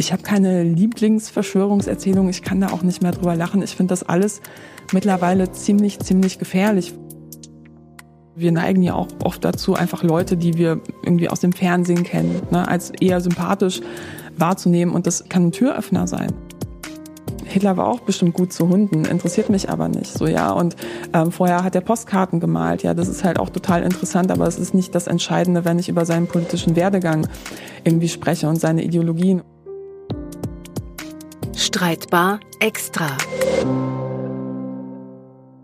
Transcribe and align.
Ich 0.00 0.14
habe 0.14 0.22
keine 0.22 0.62
Lieblingsverschwörungserzählung, 0.62 2.30
ich 2.30 2.40
kann 2.40 2.58
da 2.58 2.68
auch 2.68 2.80
nicht 2.80 3.02
mehr 3.02 3.12
drüber 3.12 3.36
lachen. 3.36 3.60
Ich 3.60 3.76
finde 3.76 3.92
das 3.92 4.02
alles 4.02 4.40
mittlerweile 4.94 5.52
ziemlich, 5.52 5.98
ziemlich 5.98 6.38
gefährlich. 6.38 6.94
Wir 8.34 8.50
neigen 8.50 8.82
ja 8.82 8.94
auch 8.94 9.08
oft 9.22 9.44
dazu, 9.44 9.74
einfach 9.74 10.02
Leute, 10.02 10.38
die 10.38 10.56
wir 10.56 10.80
irgendwie 11.02 11.28
aus 11.28 11.40
dem 11.40 11.52
Fernsehen 11.52 12.02
kennen, 12.02 12.40
ne, 12.50 12.66
als 12.66 12.88
eher 12.98 13.20
sympathisch 13.20 13.82
wahrzunehmen. 14.38 14.94
Und 14.94 15.06
das 15.06 15.28
kann 15.28 15.48
ein 15.48 15.52
Türöffner 15.52 16.06
sein. 16.06 16.32
Hitler 17.44 17.76
war 17.76 17.86
auch 17.86 18.00
bestimmt 18.00 18.32
gut 18.32 18.54
zu 18.54 18.70
Hunden, 18.70 19.04
interessiert 19.04 19.50
mich 19.50 19.68
aber 19.68 19.88
nicht. 19.88 20.14
So 20.14 20.26
ja. 20.26 20.50
Und 20.50 20.76
ähm, 21.12 21.30
vorher 21.30 21.62
hat 21.62 21.74
er 21.74 21.82
Postkarten 21.82 22.40
gemalt. 22.40 22.82
Ja, 22.82 22.94
das 22.94 23.08
ist 23.08 23.22
halt 23.22 23.38
auch 23.38 23.50
total 23.50 23.82
interessant, 23.82 24.30
aber 24.30 24.46
es 24.46 24.58
ist 24.58 24.72
nicht 24.72 24.94
das 24.94 25.08
Entscheidende, 25.08 25.66
wenn 25.66 25.78
ich 25.78 25.90
über 25.90 26.06
seinen 26.06 26.26
politischen 26.26 26.74
Werdegang 26.74 27.28
irgendwie 27.84 28.08
spreche 28.08 28.48
und 28.48 28.56
seine 28.56 28.82
Ideologien. 28.82 29.42
Streitbar 31.72 32.40
extra. 32.58 33.16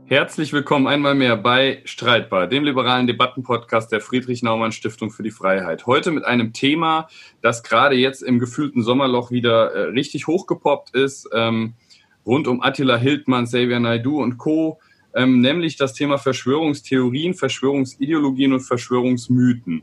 Herzlich 0.05 0.52
willkommen 0.52 0.87
einmal 0.87 1.16
mehr 1.16 1.37
bei 1.37 1.82
Streitbar, 1.84 2.46
dem 2.46 2.62
liberalen 2.62 3.09
Debattenpodcast 3.09 3.91
der 3.91 4.01
Friedrich-Naumann-Stiftung 4.01 5.10
für 5.10 5.24
die 5.24 5.32
Freiheit. 5.32 5.87
Heute 5.87 6.12
mit 6.12 6.24
einem 6.24 6.52
Thema, 6.52 7.09
das 7.42 7.65
gerade 7.65 7.96
jetzt 7.96 8.23
im 8.23 8.38
gefühlten 8.38 8.84
Sommerloch 8.84 9.32
wieder 9.32 9.73
äh, 9.73 9.80
richtig 9.88 10.29
hochgepoppt 10.29 10.95
ist, 10.95 11.29
ähm, 11.34 11.74
rund 12.24 12.46
um 12.46 12.62
Attila 12.62 12.96
Hildmann, 12.96 13.46
Xavier 13.46 13.80
Naidu 13.80 14.23
und 14.23 14.38
Co., 14.38 14.79
ähm, 15.12 15.41
nämlich 15.41 15.77
das 15.77 15.93
Thema 15.93 16.18
Verschwörungstheorien, 16.18 17.34
Verschwörungsideologien 17.34 18.52
und 18.52 18.60
Verschwörungsmythen. 18.60 19.82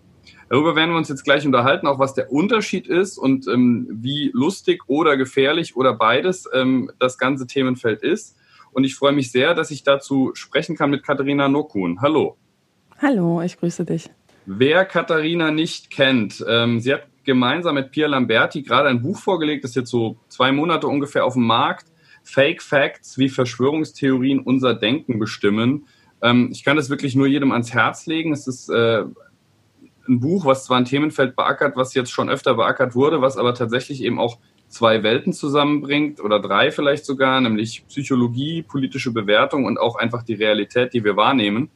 Darüber 0.54 0.76
werden 0.76 0.92
wir 0.92 0.98
uns 0.98 1.10
jetzt 1.10 1.24
gleich 1.24 1.48
unterhalten, 1.48 1.88
auch 1.88 1.98
was 1.98 2.14
der 2.14 2.32
Unterschied 2.32 2.86
ist 2.86 3.18
und 3.18 3.48
ähm, 3.48 3.88
wie 3.90 4.30
lustig 4.36 4.84
oder 4.86 5.18
gefährlich 5.18 5.76
oder 5.76 5.96
beides 5.96 6.48
ähm, 6.54 6.92
das 7.00 7.18
ganze 7.18 7.48
Themenfeld 7.48 8.04
ist. 8.04 8.38
Und 8.72 8.84
ich 8.84 8.94
freue 8.94 9.14
mich 9.14 9.32
sehr, 9.32 9.56
dass 9.56 9.72
ich 9.72 9.82
dazu 9.82 10.30
sprechen 10.36 10.76
kann 10.76 10.92
mit 10.92 11.02
Katharina 11.02 11.48
Nokun. 11.48 12.02
Hallo. 12.04 12.38
Hallo, 13.02 13.42
ich 13.42 13.58
grüße 13.58 13.84
dich. 13.84 14.12
Wer 14.46 14.86
Katharina 14.86 15.50
nicht 15.50 15.90
kennt, 15.90 16.46
ähm, 16.48 16.80
sie 16.80 16.94
hat 16.94 17.08
gemeinsam 17.24 17.74
mit 17.74 17.90
Pierre 17.90 18.12
Lamberti 18.12 18.62
gerade 18.62 18.90
ein 18.90 19.02
Buch 19.02 19.18
vorgelegt, 19.18 19.64
das 19.64 19.72
ist 19.72 19.76
jetzt 19.76 19.90
so 19.90 20.18
zwei 20.28 20.52
Monate 20.52 20.86
ungefähr 20.86 21.26
auf 21.26 21.34
dem 21.34 21.48
Markt. 21.48 21.88
Fake 22.22 22.62
Facts, 22.62 23.18
wie 23.18 23.30
Verschwörungstheorien 23.30 24.42
unser 24.42 24.76
Denken 24.76 25.18
bestimmen. 25.18 25.88
Ähm, 26.22 26.50
ich 26.52 26.64
kann 26.64 26.78
das 26.78 26.92
wirklich 26.92 27.16
nur 27.16 27.26
jedem 27.26 27.52
ans 27.52 27.74
Herz 27.74 28.06
legen. 28.06 28.32
Es 28.34 28.46
ist 28.46 28.70
äh, 28.70 29.06
ein 30.08 30.20
Buch, 30.20 30.46
was 30.46 30.66
zwar 30.66 30.78
ein 30.78 30.86
Themenfeld 30.86 31.36
beackert, 31.36 31.76
was 31.76 31.94
jetzt 31.94 32.12
schon 32.12 32.30
öfter 32.30 32.56
beackert 32.56 32.96
wurde, 32.96 33.22
was 33.22 33.38
aber 33.38 33.54
tatsächlich 33.54 34.04
eben 34.04 34.20
auch 34.20 34.38
zwei 34.68 35.04
Welten 35.04 35.34
zusammenbringt 35.34 36.20
oder 36.20 36.40
drei 36.40 36.72
vielleicht 36.72 37.06
sogar, 37.06 37.40
nämlich 37.40 37.86
Psychologie, 37.88 38.64
politische 38.64 39.12
Bewertung 39.12 39.66
und 39.66 39.80
auch 39.80 39.96
einfach 39.96 40.24
die 40.24 40.34
Realität, 40.34 40.94
die 40.94 41.04
wir 41.04 41.16
wahrnehmen. 41.16 41.70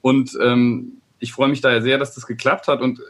Und 0.00 0.38
ähm, 0.40 1.02
ich 1.18 1.32
freue 1.32 1.48
mich 1.48 1.60
daher 1.60 1.82
sehr, 1.82 1.98
dass 1.98 2.14
das 2.14 2.26
geklappt 2.26 2.68
hat. 2.68 2.80
Und 2.80 3.00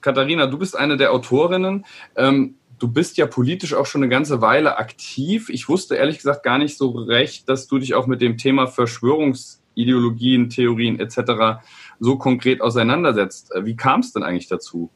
Katharina, 0.00 0.46
du 0.46 0.58
bist 0.58 0.76
eine 0.76 0.96
der 0.96 1.12
Autorinnen. 1.12 1.86
Ähm, 2.16 2.56
du 2.78 2.88
bist 2.88 3.16
ja 3.16 3.26
politisch 3.26 3.74
auch 3.74 3.86
schon 3.86 4.02
eine 4.02 4.10
ganze 4.10 4.40
Weile 4.40 4.76
aktiv. 4.78 5.48
Ich 5.48 5.68
wusste 5.68 5.94
ehrlich 5.94 6.16
gesagt 6.16 6.42
gar 6.42 6.58
nicht 6.58 6.76
so 6.76 6.90
recht, 6.90 7.48
dass 7.48 7.68
du 7.68 7.78
dich 7.78 7.94
auch 7.94 8.08
mit 8.08 8.20
dem 8.20 8.36
Thema 8.36 8.66
Verschwörungsideologien, 8.66 10.50
Theorien 10.50 10.98
etc. 10.98 11.62
so 12.02 12.16
konkret 12.16 12.60
auseinandersetzt. 12.60 13.52
Wie 13.62 13.76
kam 13.76 14.00
es 14.00 14.12
denn 14.12 14.24
eigentlich 14.24 14.48
dazu? 14.48 14.90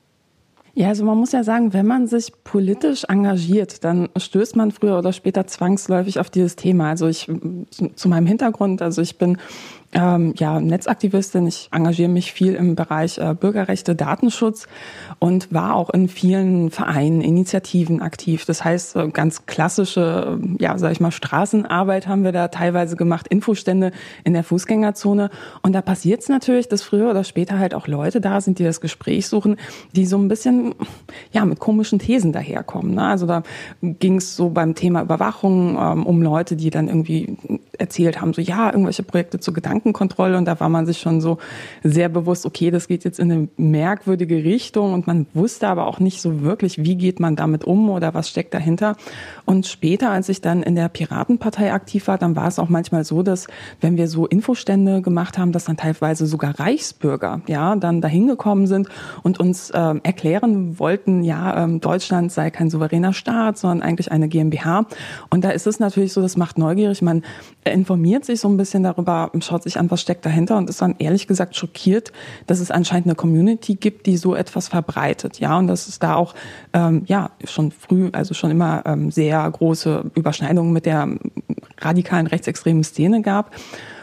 Ja, 0.74 0.88
also 0.88 1.04
man 1.04 1.16
muss 1.16 1.32
ja 1.32 1.42
sagen, 1.42 1.72
wenn 1.72 1.86
man 1.86 2.06
sich 2.06 2.32
politisch 2.44 3.04
engagiert, 3.04 3.82
dann 3.84 4.10
stößt 4.14 4.56
man 4.56 4.72
früher 4.72 4.98
oder 4.98 5.12
später 5.12 5.46
zwangsläufig 5.46 6.18
auf 6.18 6.28
dieses 6.28 6.56
Thema. 6.56 6.90
Also 6.90 7.06
ich 7.06 7.30
zu 7.94 8.08
meinem 8.08 8.26
Hintergrund, 8.26 8.82
also 8.82 9.00
ich 9.00 9.16
bin 9.16 9.38
ähm, 9.96 10.34
ja, 10.36 10.60
Netzaktivistin. 10.60 11.46
Ich 11.46 11.68
engagiere 11.72 12.10
mich 12.10 12.32
viel 12.32 12.54
im 12.54 12.74
Bereich 12.74 13.16
äh, 13.16 13.34
Bürgerrechte, 13.34 13.96
Datenschutz 13.96 14.68
und 15.18 15.52
war 15.52 15.74
auch 15.74 15.88
in 15.90 16.08
vielen 16.08 16.70
Vereinen, 16.70 17.22
Initiativen 17.22 18.02
aktiv. 18.02 18.44
Das 18.44 18.62
heißt, 18.62 18.98
ganz 19.14 19.46
klassische, 19.46 20.38
äh, 20.38 20.62
ja, 20.62 20.76
sag 20.76 20.92
ich 20.92 21.00
mal, 21.00 21.12
Straßenarbeit 21.12 22.06
haben 22.06 22.24
wir 22.24 22.32
da 22.32 22.48
teilweise 22.48 22.96
gemacht, 22.96 23.26
Infostände 23.28 23.90
in 24.22 24.34
der 24.34 24.44
Fußgängerzone. 24.44 25.30
Und 25.62 25.72
da 25.72 25.80
passiert 25.80 26.20
es 26.20 26.28
natürlich, 26.28 26.68
dass 26.68 26.82
früher 26.82 27.10
oder 27.10 27.24
später 27.24 27.58
halt 27.58 27.74
auch 27.74 27.86
Leute 27.86 28.20
da 28.20 28.42
sind, 28.42 28.58
die 28.58 28.64
das 28.64 28.82
Gespräch 28.82 29.26
suchen, 29.28 29.56
die 29.92 30.04
so 30.04 30.18
ein 30.18 30.28
bisschen, 30.28 30.74
ja, 31.32 31.46
mit 31.46 31.58
komischen 31.58 31.98
Thesen 31.98 32.32
daherkommen. 32.32 32.94
Ne? 32.94 33.02
Also 33.02 33.24
da 33.24 33.42
ging 33.80 34.16
es 34.16 34.36
so 34.36 34.50
beim 34.50 34.74
Thema 34.74 35.00
Überwachung 35.00 35.78
ähm, 35.80 36.04
um 36.04 36.20
Leute, 36.20 36.54
die 36.56 36.68
dann 36.68 36.88
irgendwie 36.88 37.38
erzählt 37.78 38.20
haben, 38.20 38.34
so 38.34 38.42
ja, 38.42 38.66
irgendwelche 38.66 39.02
Projekte 39.02 39.40
zu 39.40 39.52
Gedanken 39.52 39.85
Gedankenkontrolle 39.86 40.36
und 40.36 40.44
da 40.46 40.58
war 40.60 40.68
man 40.68 40.86
sich 40.86 40.98
schon 40.98 41.20
so 41.20 41.38
sehr 41.82 42.08
bewusst, 42.08 42.46
okay, 42.46 42.70
das 42.70 42.88
geht 42.88 43.04
jetzt 43.04 43.18
in 43.18 43.30
eine 43.30 43.48
merkwürdige 43.56 44.36
Richtung 44.36 44.92
und 44.92 45.06
man 45.06 45.26
wusste 45.34 45.68
aber 45.68 45.86
auch 45.86 46.00
nicht 46.00 46.20
so 46.20 46.42
wirklich, 46.42 46.78
wie 46.78 46.96
geht 46.96 47.20
man 47.20 47.36
damit 47.36 47.64
um 47.64 47.90
oder 47.90 48.14
was 48.14 48.28
steckt 48.28 48.54
dahinter. 48.54 48.96
Und 49.44 49.66
später, 49.66 50.10
als 50.10 50.28
ich 50.28 50.40
dann 50.40 50.62
in 50.62 50.74
der 50.74 50.88
Piratenpartei 50.88 51.72
aktiv 51.72 52.08
war, 52.08 52.18
dann 52.18 52.36
war 52.36 52.48
es 52.48 52.58
auch 52.58 52.68
manchmal 52.68 53.04
so, 53.04 53.22
dass 53.22 53.46
wenn 53.80 53.96
wir 53.96 54.08
so 54.08 54.26
Infostände 54.26 55.02
gemacht 55.02 55.38
haben, 55.38 55.52
dass 55.52 55.64
dann 55.64 55.76
teilweise 55.76 56.26
sogar 56.26 56.58
Reichsbürger 56.58 57.42
ja 57.46 57.76
dann 57.76 58.00
dahin 58.00 58.26
gekommen 58.26 58.66
sind 58.66 58.88
und 59.22 59.38
uns 59.38 59.70
äh, 59.70 59.94
erklären 60.02 60.78
wollten, 60.78 61.22
ja, 61.22 61.64
ähm, 61.64 61.80
Deutschland 61.80 62.32
sei 62.32 62.50
kein 62.50 62.70
souveräner 62.70 63.12
Staat, 63.12 63.58
sondern 63.58 63.82
eigentlich 63.82 64.10
eine 64.10 64.28
GmbH. 64.28 64.86
Und 65.30 65.44
da 65.44 65.50
ist 65.50 65.66
es 65.66 65.78
natürlich 65.78 66.12
so, 66.12 66.22
das 66.22 66.36
macht 66.36 66.58
neugierig. 66.58 67.02
Man 67.02 67.22
informiert 67.64 68.24
sich 68.24 68.40
so 68.40 68.48
ein 68.48 68.56
bisschen 68.56 68.82
darüber, 68.82 69.30
schaut 69.40 69.62
sich 69.62 69.75
an, 69.76 69.90
was 69.90 70.00
steckt 70.00 70.24
dahinter 70.24 70.56
und 70.56 70.70
ist 70.70 70.82
dann 70.82 70.96
ehrlich 70.98 71.26
gesagt 71.26 71.56
schockiert, 71.56 72.12
dass 72.46 72.60
es 72.60 72.70
anscheinend 72.70 73.06
eine 73.06 73.14
Community 73.14 73.74
gibt, 73.74 74.06
die 74.06 74.16
so 74.16 74.34
etwas 74.34 74.68
verbreitet. 74.68 75.38
Ja, 75.38 75.58
und 75.58 75.66
dass 75.66 75.88
es 75.88 75.98
da 75.98 76.14
auch 76.14 76.34
ähm, 76.72 77.02
ja 77.06 77.30
schon 77.44 77.70
früh, 77.72 78.10
also 78.12 78.34
schon 78.34 78.50
immer 78.50 78.82
ähm, 78.86 79.10
sehr 79.10 79.48
große 79.50 80.10
Überschneidungen 80.14 80.72
mit 80.72 80.86
der 80.86 81.08
radikalen 81.78 82.26
rechtsextremen 82.26 82.84
Szene 82.84 83.22
gab. 83.22 83.54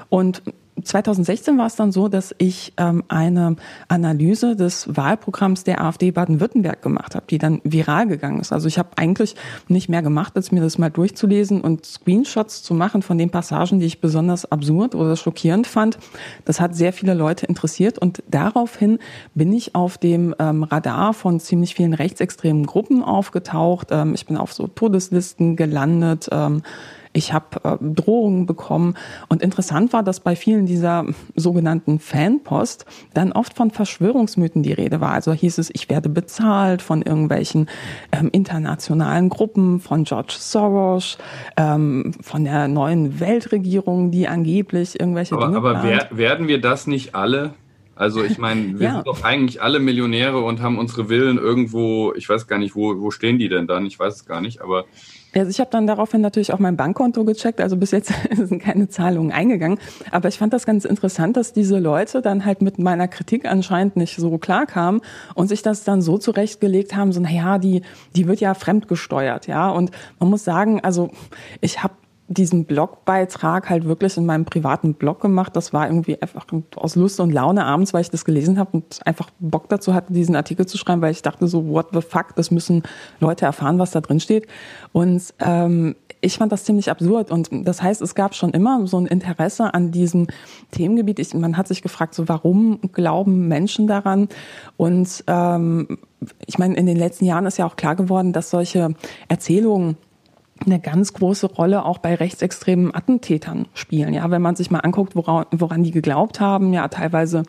Und 0.09 0.43
2016 0.81 1.57
war 1.57 1.67
es 1.67 1.75
dann 1.75 1.91
so, 1.91 2.07
dass 2.07 2.33
ich 2.37 2.73
ähm, 2.77 3.03
eine 3.07 3.55
Analyse 3.87 4.55
des 4.55 4.95
Wahlprogramms 4.95 5.63
der 5.63 5.81
AfD 5.81 6.11
Baden-Württemberg 6.11 6.81
gemacht 6.81 7.15
habe, 7.15 7.25
die 7.29 7.37
dann 7.37 7.61
viral 7.63 8.07
gegangen 8.07 8.39
ist. 8.39 8.51
Also 8.51 8.67
ich 8.67 8.79
habe 8.79 8.89
eigentlich 8.95 9.35
nicht 9.67 9.89
mehr 9.89 10.01
gemacht, 10.01 10.33
als 10.35 10.51
mir 10.51 10.61
das 10.61 10.77
mal 10.77 10.89
durchzulesen 10.89 11.61
und 11.61 11.85
Screenshots 11.85 12.63
zu 12.63 12.73
machen 12.73 13.01
von 13.01 13.17
den 13.17 13.29
Passagen, 13.29 13.79
die 13.79 13.85
ich 13.85 14.01
besonders 14.01 14.51
absurd 14.51 14.95
oder 14.95 15.15
schockierend 15.15 15.67
fand. 15.67 15.97
Das 16.45 16.59
hat 16.59 16.75
sehr 16.75 16.93
viele 16.93 17.13
Leute 17.13 17.45
interessiert 17.45 17.99
und 17.99 18.23
daraufhin 18.29 18.99
bin 19.35 19.53
ich 19.53 19.75
auf 19.75 19.97
dem 19.97 20.33
ähm, 20.39 20.63
Radar 20.63 21.13
von 21.13 21.39
ziemlich 21.39 21.75
vielen 21.75 21.93
rechtsextremen 21.93 22.65
Gruppen 22.65 23.03
aufgetaucht. 23.03 23.89
Ähm, 23.91 24.13
ich 24.15 24.25
bin 24.25 24.37
auf 24.37 24.53
so 24.53 24.67
Todeslisten 24.67 25.55
gelandet. 25.55 26.29
Ähm, 26.31 26.63
ich 27.13 27.31
habe 27.31 27.63
äh, 27.63 27.77
Drohungen 27.79 28.45
bekommen. 28.45 28.95
Und 29.29 29.41
interessant 29.41 29.93
war, 29.93 30.03
dass 30.03 30.19
bei 30.19 30.35
vielen 30.35 30.65
dieser 30.65 31.05
sogenannten 31.35 31.99
Fanpost 31.99 32.85
dann 33.13 33.31
oft 33.31 33.55
von 33.55 33.71
Verschwörungsmythen 33.71 34.63
die 34.63 34.73
Rede 34.73 34.99
war. 34.99 35.11
Also 35.11 35.31
hieß 35.31 35.59
es, 35.59 35.69
ich 35.73 35.89
werde 35.89 36.09
bezahlt 36.09 36.81
von 36.81 37.01
irgendwelchen 37.01 37.69
ähm, 38.11 38.29
internationalen 38.31 39.29
Gruppen, 39.29 39.79
von 39.79 40.03
George 40.03 40.35
Soros, 40.37 41.17
ähm, 41.55 42.13
von 42.21 42.43
der 42.43 42.67
neuen 42.67 43.19
Weltregierung, 43.19 44.11
die 44.11 44.27
angeblich 44.27 44.99
irgendwelche 44.99 45.35
aber, 45.35 45.45
Dinge 45.45 45.57
Aber 45.57 45.83
wer, 45.83 46.09
werden 46.11 46.47
wir 46.47 46.59
das 46.59 46.87
nicht 46.87 47.15
alle? 47.15 47.53
Also 47.95 48.23
ich 48.23 48.37
meine, 48.37 48.79
wir 48.79 48.87
ja. 48.87 48.93
sind 48.95 49.07
doch 49.07 49.23
eigentlich 49.23 49.61
alle 49.61 49.79
Millionäre 49.79 50.39
und 50.39 50.61
haben 50.61 50.77
unsere 50.77 51.05
Villen 51.05 51.37
irgendwo, 51.37 52.13
ich 52.15 52.27
weiß 52.27 52.47
gar 52.47 52.57
nicht, 52.57 52.75
wo, 52.75 52.99
wo 52.99 53.11
stehen 53.11 53.37
die 53.37 53.49
denn 53.49 53.67
dann? 53.67 53.85
Ich 53.85 53.99
weiß 53.99 54.15
es 54.15 54.25
gar 54.25 54.41
nicht, 54.41 54.61
aber 54.61 54.85
also 55.35 55.49
ich 55.49 55.59
habe 55.59 55.71
dann 55.71 55.87
daraufhin 55.87 56.21
natürlich 56.21 56.53
auch 56.53 56.59
mein 56.59 56.77
Bankkonto 56.77 57.23
gecheckt. 57.25 57.59
Also 57.59 57.75
bis 57.77 57.91
jetzt 57.91 58.13
sind 58.35 58.61
keine 58.61 58.87
Zahlungen 58.89 59.31
eingegangen. 59.31 59.79
Aber 60.11 60.27
ich 60.29 60.37
fand 60.37 60.53
das 60.53 60.65
ganz 60.65 60.85
interessant, 60.85 61.37
dass 61.37 61.53
diese 61.53 61.79
Leute 61.79 62.21
dann 62.21 62.45
halt 62.45 62.61
mit 62.61 62.77
meiner 62.77 63.07
Kritik 63.07 63.45
anscheinend 63.45 63.95
nicht 63.95 64.15
so 64.15 64.37
klar 64.37 64.65
kamen 64.65 65.01
und 65.33 65.47
sich 65.47 65.61
das 65.61 65.83
dann 65.83 66.01
so 66.01 66.17
zurechtgelegt 66.17 66.95
haben, 66.95 67.11
so 67.11 67.19
naja, 67.19 67.57
die, 67.57 67.81
die 68.15 68.27
wird 68.27 68.41
ja 68.41 68.53
fremdgesteuert, 68.53 69.47
ja. 69.47 69.69
Und 69.69 69.91
man 70.19 70.29
muss 70.29 70.43
sagen, 70.43 70.81
also 70.81 71.09
ich 71.61 71.81
habe 71.81 71.93
diesen 72.33 72.65
Blogbeitrag 72.65 73.69
halt 73.69 73.85
wirklich 73.85 74.17
in 74.17 74.25
meinem 74.25 74.45
privaten 74.45 74.93
Blog 74.93 75.21
gemacht. 75.21 75.55
Das 75.55 75.73
war 75.73 75.87
irgendwie 75.87 76.21
einfach 76.21 76.45
aus 76.75 76.95
Lust 76.95 77.19
und 77.19 77.31
Laune 77.31 77.65
abends, 77.65 77.93
weil 77.93 78.01
ich 78.01 78.09
das 78.09 78.25
gelesen 78.25 78.59
habe 78.59 78.71
und 78.73 78.99
einfach 79.05 79.29
Bock 79.39 79.69
dazu 79.69 79.93
hatte, 79.93 80.13
diesen 80.13 80.35
Artikel 80.35 80.65
zu 80.65 80.77
schreiben, 80.77 81.01
weil 81.01 81.11
ich 81.11 81.21
dachte 81.21 81.47
so, 81.47 81.67
what 81.67 81.87
the 81.93 82.01
fuck, 82.01 82.35
das 82.35 82.51
müssen 82.51 82.83
Leute 83.19 83.45
erfahren, 83.45 83.79
was 83.79 83.91
da 83.91 84.01
drin 84.01 84.19
steht. 84.19 84.47
Und 84.91 85.33
ähm, 85.39 85.95
ich 86.23 86.37
fand 86.37 86.51
das 86.51 86.63
ziemlich 86.63 86.89
absurd. 86.89 87.31
Und 87.31 87.49
das 87.51 87.81
heißt, 87.81 88.01
es 88.01 88.15
gab 88.15 88.33
schon 88.33 88.51
immer 88.51 88.87
so 88.87 88.97
ein 88.97 89.07
Interesse 89.07 89.73
an 89.73 89.91
diesem 89.91 90.27
Themengebiet. 90.71 91.19
Ich, 91.19 91.33
man 91.33 91.57
hat 91.57 91.67
sich 91.67 91.81
gefragt, 91.81 92.15
so 92.15 92.29
warum 92.29 92.79
glauben 92.93 93.47
Menschen 93.47 93.87
daran? 93.87 94.29
Und 94.77 95.23
ähm, 95.27 95.97
ich 96.45 96.57
meine, 96.57 96.75
in 96.75 96.85
den 96.85 96.97
letzten 96.97 97.25
Jahren 97.25 97.45
ist 97.45 97.57
ja 97.57 97.65
auch 97.65 97.75
klar 97.75 97.95
geworden, 97.95 98.31
dass 98.31 98.49
solche 98.49 98.95
Erzählungen 99.27 99.97
eine 100.65 100.79
ganz 100.79 101.13
große 101.13 101.47
Rolle 101.47 101.83
auch 101.83 101.97
bei 101.97 102.15
rechtsextremen 102.15 102.93
Attentätern 102.93 103.67
spielen. 103.73 104.13
Ja, 104.13 104.29
wenn 104.31 104.41
man 104.41 104.55
sich 104.55 104.71
mal 104.71 104.79
anguckt, 104.79 105.15
woran, 105.15 105.45
woran 105.51 105.83
die 105.83 105.91
geglaubt 105.91 106.39
haben, 106.39 106.73
ja, 106.73 106.87
teilweise 106.87 107.43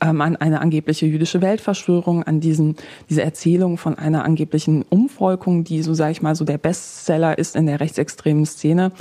ähm, 0.00 0.20
an 0.20 0.36
eine 0.36 0.60
angebliche 0.60 1.06
jüdische 1.06 1.40
Weltverschwörung, 1.40 2.22
an 2.22 2.40
diesen, 2.40 2.76
diese 3.08 3.22
Erzählung 3.22 3.78
von 3.78 3.98
einer 3.98 4.24
angeblichen 4.24 4.82
Umvolkung, 4.82 5.64
die 5.64 5.82
so, 5.82 5.94
sage 5.94 6.12
ich 6.12 6.22
mal, 6.22 6.34
so 6.34 6.44
der 6.44 6.58
Bestseller 6.58 7.38
ist 7.38 7.56
in 7.56 7.66
der 7.66 7.80
rechtsextremen 7.80 8.46
Szene. 8.46 8.92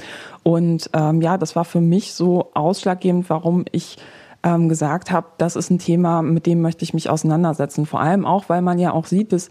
Und 0.44 0.89
ähm, 0.94 1.21
ja, 1.21 1.38
das 1.38 1.56
war 1.56 1.65
für 1.65 1.81
mich 1.81 2.13
so 2.13 2.51
ausschlaggebend, 2.54 3.30
warum 3.30 3.65
ich 3.71 3.97
ähm, 4.44 4.69
gesagt 4.69 5.12
habe, 5.12 5.27
das 5.38 5.56
ist 5.56 5.69
ein 5.69 5.77
Thema, 5.77 6.21
mit 6.21 6.45
dem 6.45 6.62
möchte 6.62 6.83
ich 6.83 6.94
mich 6.94 7.09
auseinandersetzen. 7.09 7.86
Vor 7.86 8.00
allem 8.00 8.25
auch, 8.25 8.50
weil 8.50 8.62
man 8.62 8.80
ja 8.80 8.92
auch 8.92 9.06
sieht, 9.06 9.33
dass 9.33 9.50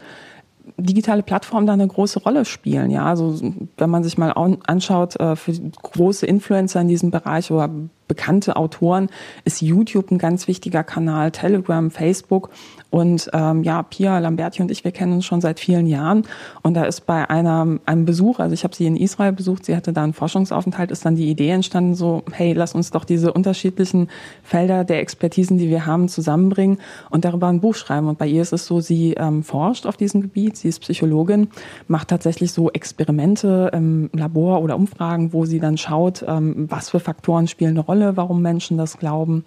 digitale 0.76 1.22
Plattformen 1.22 1.66
da 1.66 1.72
eine 1.72 1.86
große 1.86 2.20
Rolle 2.20 2.44
spielen. 2.44 2.90
Ja, 2.90 3.04
also 3.04 3.38
wenn 3.76 3.90
man 3.90 4.04
sich 4.04 4.18
mal 4.18 4.32
anschaut, 4.32 5.18
äh, 5.20 5.36
für 5.36 5.52
große 5.52 6.26
Influencer 6.26 6.80
in 6.80 6.88
diesem 6.88 7.10
Bereich 7.10 7.50
oder 7.50 7.70
bekannte 8.10 8.56
Autoren 8.56 9.08
ist 9.44 9.62
YouTube 9.62 10.10
ein 10.10 10.18
ganz 10.18 10.48
wichtiger 10.48 10.82
Kanal, 10.82 11.30
Telegram, 11.30 11.92
Facebook. 11.92 12.50
Und 12.90 13.30
ähm, 13.32 13.62
ja, 13.62 13.84
Pia 13.84 14.18
Lamberti 14.18 14.62
und 14.62 14.70
ich, 14.72 14.82
wir 14.82 14.90
kennen 14.90 15.12
uns 15.12 15.24
schon 15.24 15.40
seit 15.40 15.60
vielen 15.60 15.86
Jahren. 15.86 16.24
Und 16.62 16.74
da 16.74 16.82
ist 16.82 17.06
bei 17.06 17.30
einer, 17.30 17.78
einem 17.86 18.04
Besuch, 18.04 18.40
also 18.40 18.52
ich 18.52 18.64
habe 18.64 18.74
sie 18.74 18.86
in 18.86 18.96
Israel 18.96 19.30
besucht, 19.30 19.64
sie 19.64 19.76
hatte 19.76 19.92
da 19.92 20.02
einen 20.02 20.12
Forschungsaufenthalt, 20.12 20.90
ist 20.90 21.06
dann 21.06 21.14
die 21.14 21.30
Idee 21.30 21.50
entstanden, 21.50 21.94
so, 21.94 22.24
hey, 22.32 22.52
lass 22.52 22.74
uns 22.74 22.90
doch 22.90 23.04
diese 23.04 23.32
unterschiedlichen 23.32 24.08
Felder 24.42 24.82
der 24.82 24.98
Expertisen, 24.98 25.56
die 25.56 25.68
wir 25.68 25.86
haben, 25.86 26.08
zusammenbringen 26.08 26.78
und 27.10 27.24
darüber 27.24 27.46
ein 27.46 27.60
Buch 27.60 27.76
schreiben. 27.76 28.08
Und 28.08 28.18
bei 28.18 28.26
ihr 28.26 28.42
ist 28.42 28.52
es 28.52 28.66
so, 28.66 28.80
sie 28.80 29.12
ähm, 29.12 29.44
forscht 29.44 29.86
auf 29.86 29.96
diesem 29.96 30.20
Gebiet, 30.20 30.56
sie 30.56 30.66
ist 30.66 30.80
Psychologin, 30.80 31.46
macht 31.86 32.08
tatsächlich 32.08 32.50
so 32.50 32.72
Experimente 32.72 33.70
im 33.72 34.10
Labor 34.12 34.62
oder 34.62 34.74
Umfragen, 34.74 35.32
wo 35.32 35.44
sie 35.44 35.60
dann 35.60 35.78
schaut, 35.78 36.24
ähm, 36.26 36.66
was 36.68 36.90
für 36.90 36.98
Faktoren 36.98 37.46
spielen 37.46 37.70
eine 37.70 37.80
Rolle, 37.80 37.99
warum 38.16 38.42
Menschen 38.42 38.76
das 38.78 38.98
glauben. 38.98 39.44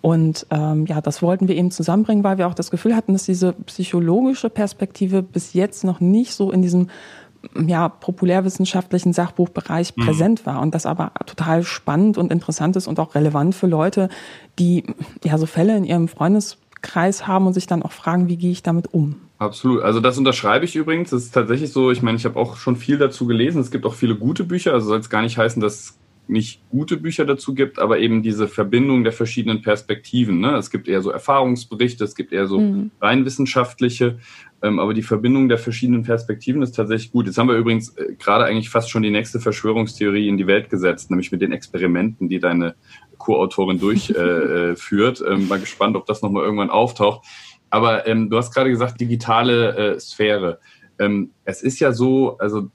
Und 0.00 0.46
ähm, 0.50 0.86
ja, 0.86 1.00
das 1.00 1.22
wollten 1.22 1.48
wir 1.48 1.56
eben 1.56 1.70
zusammenbringen, 1.70 2.22
weil 2.22 2.38
wir 2.38 2.46
auch 2.46 2.54
das 2.54 2.70
Gefühl 2.70 2.84
Gefühl 2.84 2.96
hatten, 2.96 3.14
dass 3.14 3.24
diese 3.24 3.54
psychologische 3.64 4.50
Perspektive 4.50 5.22
bis 5.22 5.54
jetzt 5.54 5.84
noch 5.84 6.00
nicht 6.00 6.34
so 6.34 6.52
in 6.52 6.60
diesem 6.60 6.88
ja, 7.66 7.88
populärwissenschaftlichen 7.88 9.14
Sachbuchbereich 9.14 9.96
mhm. 9.96 10.04
präsent 10.04 10.46
war 10.46 10.60
und 10.60 10.74
das 10.74 10.84
aber 10.84 11.12
total 11.24 11.62
spannend 11.62 12.18
und 12.18 12.30
interessant 12.30 12.76
ist 12.76 12.86
und 12.86 13.00
auch 13.00 13.14
relevant 13.14 13.54
für 13.54 13.66
Leute, 13.66 14.10
die 14.58 14.84
ja 15.24 15.38
so 15.38 15.46
Fälle 15.46 15.74
in 15.76 15.84
ihrem 15.84 16.08
Freundeskreis 16.08 17.26
haben 17.26 17.46
und 17.46 17.54
sich 17.54 17.66
dann 17.66 17.82
auch 17.82 17.92
fragen, 17.92 18.28
wie 18.28 18.36
gehe 18.36 18.50
ich 18.50 18.62
damit 18.62 18.92
um? 18.92 19.16
Absolut. 19.38 19.82
Also 19.82 20.00
das 20.00 20.18
unterschreibe 20.18 20.66
ich 20.66 20.76
übrigens. 20.76 21.10
Es 21.12 21.24
ist 21.24 21.32
tatsächlich 21.32 21.72
so, 21.72 21.90
ich 21.90 22.02
meine, 22.02 22.18
ich 22.18 22.26
habe 22.26 22.38
auch 22.38 22.56
schon 22.56 22.76
viel 22.76 22.98
dazu 22.98 23.26
gelesen. 23.26 23.62
Es 23.62 23.70
gibt 23.70 23.86
auch 23.86 23.94
viele 23.94 24.14
gute 24.14 24.44
Bücher. 24.44 24.74
Also 24.74 24.88
soll 24.88 25.00
es 25.00 25.08
gar 25.08 25.22
nicht 25.22 25.38
heißen, 25.38 25.60
dass 25.62 25.98
nicht 26.26 26.62
gute 26.70 26.96
Bücher 26.96 27.24
dazu 27.24 27.54
gibt, 27.54 27.78
aber 27.78 27.98
eben 27.98 28.22
diese 28.22 28.48
Verbindung 28.48 29.04
der 29.04 29.12
verschiedenen 29.12 29.62
Perspektiven. 29.62 30.40
Ne? 30.40 30.56
Es 30.56 30.70
gibt 30.70 30.88
eher 30.88 31.02
so 31.02 31.10
Erfahrungsberichte, 31.10 32.04
es 32.04 32.14
gibt 32.14 32.32
eher 32.32 32.46
so 32.46 32.60
mhm. 32.60 32.90
rein 33.00 33.24
wissenschaftliche, 33.24 34.18
ähm, 34.62 34.78
aber 34.78 34.94
die 34.94 35.02
Verbindung 35.02 35.48
der 35.48 35.58
verschiedenen 35.58 36.02
Perspektiven 36.02 36.62
ist 36.62 36.72
tatsächlich 36.72 37.12
gut. 37.12 37.26
Jetzt 37.26 37.36
haben 37.36 37.48
wir 37.48 37.56
übrigens 37.56 37.90
äh, 37.96 38.14
gerade 38.18 38.46
eigentlich 38.46 38.70
fast 38.70 38.90
schon 38.90 39.02
die 39.02 39.10
nächste 39.10 39.38
Verschwörungstheorie 39.38 40.28
in 40.28 40.38
die 40.38 40.46
Welt 40.46 40.70
gesetzt, 40.70 41.10
nämlich 41.10 41.30
mit 41.30 41.42
den 41.42 41.52
Experimenten, 41.52 42.28
die 42.28 42.40
deine 42.40 42.74
Co-Autorin 43.18 43.78
durchführt. 43.78 44.14
Äh, 45.24 45.30
äh 45.30 45.34
ähm, 45.34 45.48
mal 45.48 45.60
gespannt, 45.60 45.96
ob 45.96 46.06
das 46.06 46.22
nochmal 46.22 46.44
irgendwann 46.44 46.70
auftaucht. 46.70 47.26
Aber 47.68 48.06
ähm, 48.06 48.30
du 48.30 48.36
hast 48.38 48.54
gerade 48.54 48.70
gesagt, 48.70 49.00
digitale 49.00 49.76
äh, 49.76 50.00
Sphäre. 50.00 50.60
Ähm, 50.98 51.32
es 51.44 51.62
ist 51.62 51.80
ja 51.80 51.92
so, 51.92 52.38
also 52.38 52.70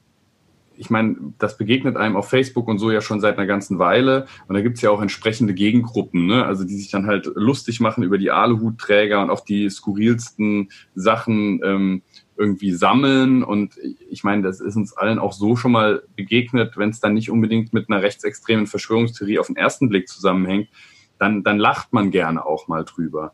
ich 0.79 0.89
meine, 0.89 1.33
das 1.37 1.57
begegnet 1.57 1.97
einem 1.97 2.15
auf 2.15 2.29
Facebook 2.29 2.67
und 2.69 2.79
so 2.79 2.89
ja 2.89 3.01
schon 3.01 3.19
seit 3.19 3.37
einer 3.37 3.45
ganzen 3.45 3.79
Weile. 3.79 4.27
Und 4.47 4.55
da 4.55 4.61
gibt's 4.61 4.81
ja 4.81 4.89
auch 4.89 5.01
entsprechende 5.01 5.53
Gegengruppen, 5.53 6.25
ne? 6.25 6.45
also 6.45 6.63
die 6.63 6.75
sich 6.75 6.89
dann 6.89 7.05
halt 7.05 7.29
lustig 7.35 7.81
machen 7.81 8.03
über 8.03 8.17
die 8.17 8.31
Aluhutträger 8.31 9.21
und 9.21 9.29
auch 9.29 9.41
die 9.41 9.69
skurrilsten 9.69 10.71
Sachen 10.95 11.61
ähm, 11.63 12.01
irgendwie 12.37 12.71
sammeln. 12.71 13.43
Und 13.43 13.75
ich 14.09 14.23
meine, 14.23 14.41
das 14.41 14.61
ist 14.61 14.77
uns 14.77 14.93
allen 14.93 15.19
auch 15.19 15.33
so 15.33 15.57
schon 15.57 15.73
mal 15.73 16.03
begegnet, 16.15 16.77
wenn 16.77 16.89
es 16.89 17.01
dann 17.01 17.13
nicht 17.13 17.29
unbedingt 17.29 17.73
mit 17.73 17.89
einer 17.89 18.01
rechtsextremen 18.01 18.65
Verschwörungstheorie 18.65 19.39
auf 19.39 19.47
den 19.47 19.57
ersten 19.57 19.89
Blick 19.89 20.07
zusammenhängt, 20.07 20.69
dann, 21.17 21.43
dann 21.43 21.57
lacht 21.57 21.91
man 21.91 22.09
gerne 22.09 22.45
auch 22.45 22.69
mal 22.69 22.85
drüber. 22.85 23.33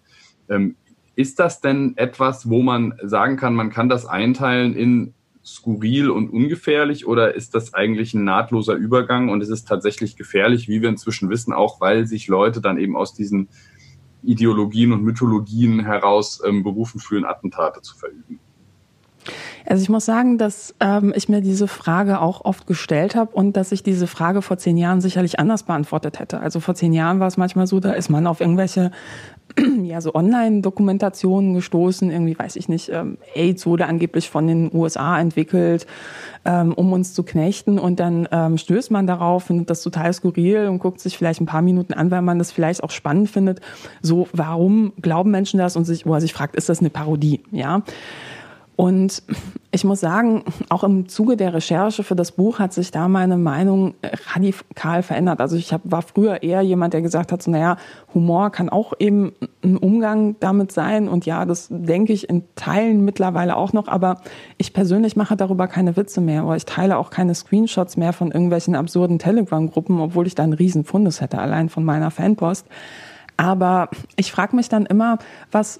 Ähm, 0.49 0.75
ist 1.15 1.39
das 1.39 1.61
denn 1.61 1.95
etwas, 1.95 2.49
wo 2.49 2.61
man 2.61 2.95
sagen 3.03 3.37
kann, 3.37 3.53
man 3.53 3.69
kann 3.69 3.87
das 3.87 4.05
einteilen 4.05 4.75
in 4.75 5.13
skurril 5.45 6.09
und 6.09 6.29
ungefährlich 6.29 7.05
oder 7.05 7.35
ist 7.35 7.53
das 7.53 7.73
eigentlich 7.73 8.13
ein 8.13 8.23
nahtloser 8.23 8.73
Übergang 8.73 9.29
und 9.29 9.41
ist 9.41 9.49
es 9.49 9.63
tatsächlich 9.63 10.15
gefährlich, 10.15 10.67
wie 10.67 10.81
wir 10.81 10.89
inzwischen 10.89 11.29
wissen, 11.29 11.53
auch 11.53 11.79
weil 11.79 12.07
sich 12.07 12.27
Leute 12.27 12.61
dann 12.61 12.79
eben 12.79 12.97
aus 12.97 13.13
diesen 13.13 13.47
Ideologien 14.23 14.91
und 14.91 15.03
Mythologien 15.03 15.85
heraus 15.85 16.41
ähm, 16.45 16.63
berufen 16.63 16.99
fühlen, 16.99 17.25
Attentate 17.25 17.81
zu 17.81 17.95
verüben? 17.95 18.39
Also 19.67 19.81
ich 19.81 19.89
muss 19.89 20.05
sagen, 20.05 20.37
dass 20.37 20.75
ähm, 20.79 21.13
ich 21.15 21.29
mir 21.29 21.41
diese 21.41 21.67
Frage 21.67 22.21
auch 22.21 22.45
oft 22.45 22.67
gestellt 22.67 23.15
habe 23.15 23.31
und 23.35 23.57
dass 23.57 23.71
ich 23.71 23.81
diese 23.81 24.05
Frage 24.05 24.41
vor 24.41 24.57
zehn 24.57 24.77
Jahren 24.77 25.01
sicherlich 25.01 25.39
anders 25.39 25.63
beantwortet 25.63 26.19
hätte. 26.19 26.39
Also 26.39 26.59
vor 26.59 26.75
zehn 26.75 26.93
Jahren 26.93 27.19
war 27.19 27.27
es 27.27 27.37
manchmal 27.37 27.65
so, 27.65 27.79
da 27.79 27.93
ist 27.93 28.09
man 28.09 28.27
auf 28.27 28.41
irgendwelche 28.41 28.91
ja, 29.83 30.01
so 30.01 30.13
Online-Dokumentationen 30.13 31.53
gestoßen, 31.53 32.11
irgendwie 32.11 32.37
weiß 32.37 32.55
ich 32.55 32.67
nicht, 32.67 32.89
ähm, 32.89 33.17
AIDS 33.35 33.65
wurde 33.65 33.85
angeblich 33.85 34.29
von 34.29 34.47
den 34.47 34.69
USA 34.73 35.19
entwickelt, 35.19 35.87
ähm, 36.43 36.73
um 36.73 36.91
uns 36.93 37.13
zu 37.13 37.23
knechten 37.23 37.79
und 37.79 37.99
dann 37.99 38.27
ähm, 38.31 38.57
stößt 38.57 38.91
man 38.91 39.07
darauf, 39.07 39.45
findet 39.45 39.69
das 39.69 39.81
total 39.81 40.11
skurril 40.13 40.67
und 40.67 40.79
guckt 40.79 40.99
sich 40.99 41.17
vielleicht 41.17 41.41
ein 41.41 41.45
paar 41.45 41.61
Minuten 41.61 41.93
an, 41.93 42.11
weil 42.11 42.21
man 42.21 42.37
das 42.37 42.51
vielleicht 42.51 42.83
auch 42.83 42.91
spannend 42.91 43.29
findet. 43.29 43.61
So, 44.01 44.27
warum 44.33 44.93
glauben 45.01 45.31
Menschen 45.31 45.57
das 45.57 45.75
und 45.75 45.85
sich, 45.85 46.05
wo 46.05 46.13
er 46.13 46.21
sich 46.21 46.33
fragt, 46.33 46.55
ist 46.55 46.69
das 46.69 46.79
eine 46.79 46.89
Parodie, 46.89 47.41
ja? 47.51 47.83
Und 48.75 49.23
ich 49.71 49.85
muss 49.85 50.01
sagen, 50.01 50.43
auch 50.69 50.83
im 50.83 51.07
Zuge 51.07 51.37
der 51.37 51.53
Recherche 51.53 52.03
für 52.03 52.15
das 52.15 52.33
Buch 52.33 52.59
hat 52.59 52.73
sich 52.73 52.91
da 52.91 53.07
meine 53.07 53.37
Meinung 53.37 53.93
radikal 54.33 55.01
verändert. 55.01 55.39
Also 55.39 55.55
ich 55.55 55.71
hab, 55.71 55.81
war 55.85 56.01
früher 56.01 56.43
eher 56.43 56.61
jemand, 56.61 56.93
der 56.93 57.01
gesagt 57.01 57.31
hat, 57.31 57.41
so, 57.41 57.51
naja, 57.51 57.77
Humor 58.13 58.51
kann 58.51 58.69
auch 58.69 58.93
eben 58.99 59.33
ein 59.63 59.77
Umgang 59.77 60.35
damit 60.39 60.73
sein. 60.73 61.07
Und 61.07 61.25
ja, 61.25 61.45
das 61.45 61.67
denke 61.69 62.11
ich 62.11 62.29
in 62.29 62.43
Teilen 62.55 63.05
mittlerweile 63.05 63.55
auch 63.55 63.71
noch. 63.71 63.87
Aber 63.87 64.21
ich 64.57 64.73
persönlich 64.73 65.15
mache 65.15 65.37
darüber 65.37 65.67
keine 65.67 65.95
Witze 65.95 66.19
mehr 66.19 66.45
oder 66.45 66.57
ich 66.57 66.65
teile 66.65 66.97
auch 66.97 67.09
keine 67.09 67.33
Screenshots 67.33 67.95
mehr 67.95 68.11
von 68.11 68.31
irgendwelchen 68.31 68.75
absurden 68.75 69.19
Telegram-Gruppen, 69.19 70.01
obwohl 70.01 70.27
ich 70.27 70.35
da 70.35 70.43
einen 70.43 70.53
riesen 70.53 70.83
Fundus 70.83 71.21
hätte, 71.21 71.39
allein 71.39 71.69
von 71.69 71.85
meiner 71.85 72.11
Fanpost. 72.11 72.65
Aber 73.37 73.89
ich 74.15 74.31
frage 74.31 74.55
mich 74.55 74.69
dann 74.69 74.85
immer, 74.85 75.17
was 75.51 75.79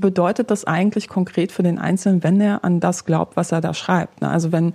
bedeutet 0.00 0.50
das 0.50 0.64
eigentlich 0.64 1.08
konkret 1.08 1.52
für 1.52 1.62
den 1.62 1.78
Einzelnen, 1.78 2.22
wenn 2.22 2.40
er 2.40 2.64
an 2.64 2.80
das 2.80 3.04
glaubt, 3.04 3.36
was 3.36 3.52
er 3.52 3.60
da 3.60 3.74
schreibt? 3.74 4.20
Ne? 4.20 4.28
Also 4.28 4.52
wenn 4.52 4.72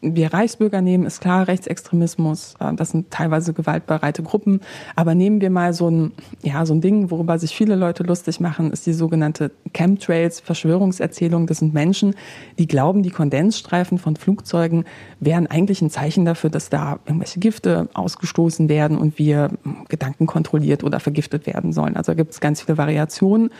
wir 0.00 0.32
Reichsbürger 0.32 0.80
nehmen, 0.80 1.06
ist 1.06 1.20
klar 1.20 1.48
Rechtsextremismus, 1.48 2.54
äh, 2.60 2.74
das 2.74 2.90
sind 2.90 3.10
teilweise 3.10 3.52
gewaltbereite 3.52 4.22
Gruppen, 4.22 4.60
aber 4.96 5.14
nehmen 5.14 5.40
wir 5.40 5.50
mal 5.50 5.72
so 5.72 5.90
ein, 5.90 6.12
ja, 6.42 6.64
so 6.66 6.74
ein 6.74 6.80
Ding, 6.80 7.10
worüber 7.10 7.38
sich 7.38 7.54
viele 7.54 7.74
Leute 7.74 8.02
lustig 8.04 8.40
machen, 8.40 8.70
ist 8.70 8.86
die 8.86 8.92
sogenannte 8.92 9.50
Chemtrails, 9.72 10.40
Verschwörungserzählung. 10.40 11.46
Das 11.46 11.58
sind 11.58 11.74
Menschen, 11.74 12.14
die 12.58 12.66
glauben, 12.66 13.02
die 13.02 13.10
Kondensstreifen 13.10 13.98
von 13.98 14.16
Flugzeugen 14.16 14.84
wären 15.20 15.46
eigentlich 15.46 15.82
ein 15.82 15.90
Zeichen 15.90 16.24
dafür, 16.24 16.50
dass 16.50 16.70
da 16.70 17.00
irgendwelche 17.06 17.40
Gifte 17.40 17.88
ausgestoßen 17.94 18.68
werden 18.68 18.98
und 18.98 19.18
wir 19.18 19.50
Gedanken 19.88 20.26
kontrolliert 20.26 20.84
oder 20.84 21.00
vergiftet 21.00 21.46
werden 21.46 21.72
sollen. 21.72 21.96
Also 21.96 22.14
gibt 22.14 22.32
es 22.32 22.40
ganz 22.40 22.62
viele 22.62 22.78
Variationen 22.78 23.50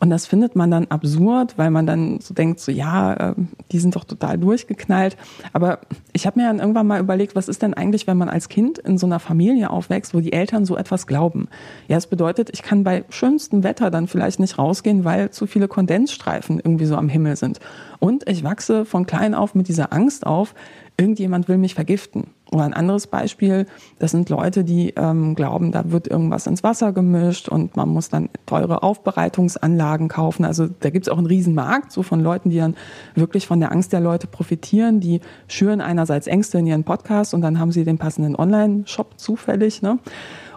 und 0.00 0.08
das 0.08 0.26
findet 0.26 0.56
man 0.56 0.70
dann 0.70 0.86
absurd, 0.86 1.58
weil 1.58 1.70
man 1.70 1.86
dann 1.86 2.20
so 2.20 2.32
denkt, 2.32 2.58
so 2.58 2.72
ja, 2.72 3.32
ähm, 3.36 3.48
die 3.70 3.78
sind 3.78 3.94
doch 3.96 4.04
total 4.04 4.38
durchgeknallt. 4.38 5.14
Aber 5.52 5.80
ich 6.14 6.26
habe 6.26 6.40
mir 6.40 6.46
dann 6.46 6.58
irgendwann 6.58 6.86
mal 6.86 7.00
überlegt, 7.00 7.36
was 7.36 7.48
ist 7.48 7.60
denn 7.60 7.74
eigentlich, 7.74 8.06
wenn 8.06 8.16
man 8.16 8.30
als 8.30 8.48
Kind 8.48 8.78
in 8.78 8.96
so 8.96 9.04
einer 9.04 9.20
Familie 9.20 9.68
aufwächst, 9.68 10.14
wo 10.14 10.20
die 10.20 10.32
Eltern 10.32 10.64
so 10.64 10.78
etwas 10.78 11.06
glauben? 11.06 11.48
Ja, 11.86 11.98
es 11.98 12.06
bedeutet, 12.06 12.48
ich 12.54 12.62
kann 12.62 12.82
bei 12.82 13.04
schönstem 13.10 13.62
Wetter 13.62 13.90
dann 13.90 14.06
vielleicht 14.06 14.40
nicht 14.40 14.56
rausgehen, 14.56 15.04
weil 15.04 15.30
zu 15.30 15.46
viele 15.46 15.68
Kondensstreifen 15.68 16.60
irgendwie 16.60 16.86
so 16.86 16.96
am 16.96 17.10
Himmel 17.10 17.36
sind. 17.36 17.60
Und 17.98 18.26
ich 18.26 18.42
wachse 18.42 18.86
von 18.86 19.04
klein 19.04 19.34
auf 19.34 19.54
mit 19.54 19.68
dieser 19.68 19.92
Angst 19.92 20.26
auf, 20.26 20.54
irgendjemand 20.96 21.46
will 21.48 21.58
mich 21.58 21.74
vergiften. 21.74 22.28
Oder 22.52 22.64
ein 22.64 22.74
anderes 22.74 23.06
Beispiel, 23.06 23.66
das 24.00 24.10
sind 24.10 24.28
Leute, 24.28 24.64
die 24.64 24.92
ähm, 24.96 25.36
glauben, 25.36 25.70
da 25.70 25.92
wird 25.92 26.08
irgendwas 26.08 26.48
ins 26.48 26.64
Wasser 26.64 26.92
gemischt 26.92 27.48
und 27.48 27.76
man 27.76 27.88
muss 27.88 28.08
dann 28.08 28.28
teure 28.44 28.82
Aufbereitungsanlagen 28.82 30.08
kaufen. 30.08 30.44
Also 30.44 30.66
da 30.80 30.90
gibt 30.90 31.06
es 31.06 31.12
auch 31.12 31.18
einen 31.18 31.28
riesen 31.28 31.54
Markt, 31.54 31.92
so 31.92 32.02
von 32.02 32.20
Leuten, 32.20 32.50
die 32.50 32.58
dann 32.58 32.74
wirklich 33.14 33.46
von 33.46 33.60
der 33.60 33.70
Angst 33.70 33.92
der 33.92 34.00
Leute 34.00 34.26
profitieren. 34.26 34.98
Die 34.98 35.20
schüren 35.46 35.80
einerseits 35.80 36.26
Ängste 36.26 36.58
in 36.58 36.66
ihren 36.66 36.82
Podcast 36.82 37.34
und 37.34 37.42
dann 37.42 37.60
haben 37.60 37.70
sie 37.70 37.84
den 37.84 37.98
passenden 37.98 38.34
Online-Shop 38.34 39.12
zufällig. 39.16 39.80
Ne? 39.80 40.00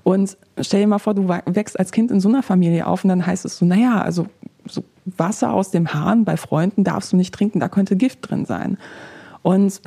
Und 0.01 0.35
stell 0.59 0.81
dir 0.81 0.87
mal 0.87 0.99
vor, 0.99 1.13
du 1.13 1.27
wächst 1.27 1.79
als 1.79 1.91
Kind 1.91 2.09
in 2.09 2.19
so 2.19 2.27
einer 2.27 2.41
Familie 2.41 2.87
auf 2.87 3.03
und 3.03 3.09
dann 3.09 3.25
heißt 3.25 3.45
es 3.45 3.57
so, 3.57 3.65
naja, 3.65 4.01
also 4.01 4.25
so 4.65 4.83
Wasser 5.05 5.53
aus 5.53 5.69
dem 5.69 5.93
Hahn 5.93 6.25
bei 6.25 6.37
Freunden 6.37 6.83
darfst 6.83 7.13
du 7.13 7.17
nicht 7.17 7.35
trinken, 7.35 7.59
da 7.59 7.69
könnte 7.69 7.95
Gift 7.95 8.29
drin 8.29 8.45
sein. 8.45 8.77
Und 9.43 9.81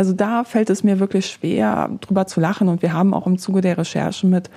also 0.00 0.14
da 0.14 0.44
fällt 0.44 0.70
es 0.70 0.82
mir 0.82 0.98
wirklich 0.98 1.26
schwer, 1.26 1.90
drüber 2.00 2.26
zu 2.26 2.40
lachen. 2.40 2.68
Und 2.68 2.80
wir 2.80 2.94
haben 2.94 3.12
auch 3.12 3.26
im 3.26 3.36
Zuge 3.36 3.60
der 3.60 3.76
Recherche 3.76 4.26
mit 4.26 4.48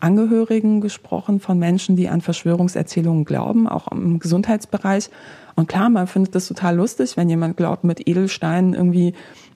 Angehörigen 0.00 0.80
gesprochen 0.80 1.38
von 1.38 1.58
Menschen, 1.58 1.96
die 1.96 2.08
an 2.08 2.22
Verschwörungserzählungen 2.22 3.26
glauben, 3.26 3.68
auch 3.68 3.88
im 3.92 4.20
Gesundheitsbereich. 4.20 5.10
Und 5.54 5.68
klar, 5.68 5.90
man 5.90 6.06
findet 6.06 6.34
das 6.34 6.48
total 6.48 6.76
lustig, 6.76 7.18
wenn 7.18 7.28
jemand 7.28 7.58
glaubt, 7.58 7.84
mit 7.84 8.08
Edelsteinen 8.08 8.72
irgendwie 8.72 9.12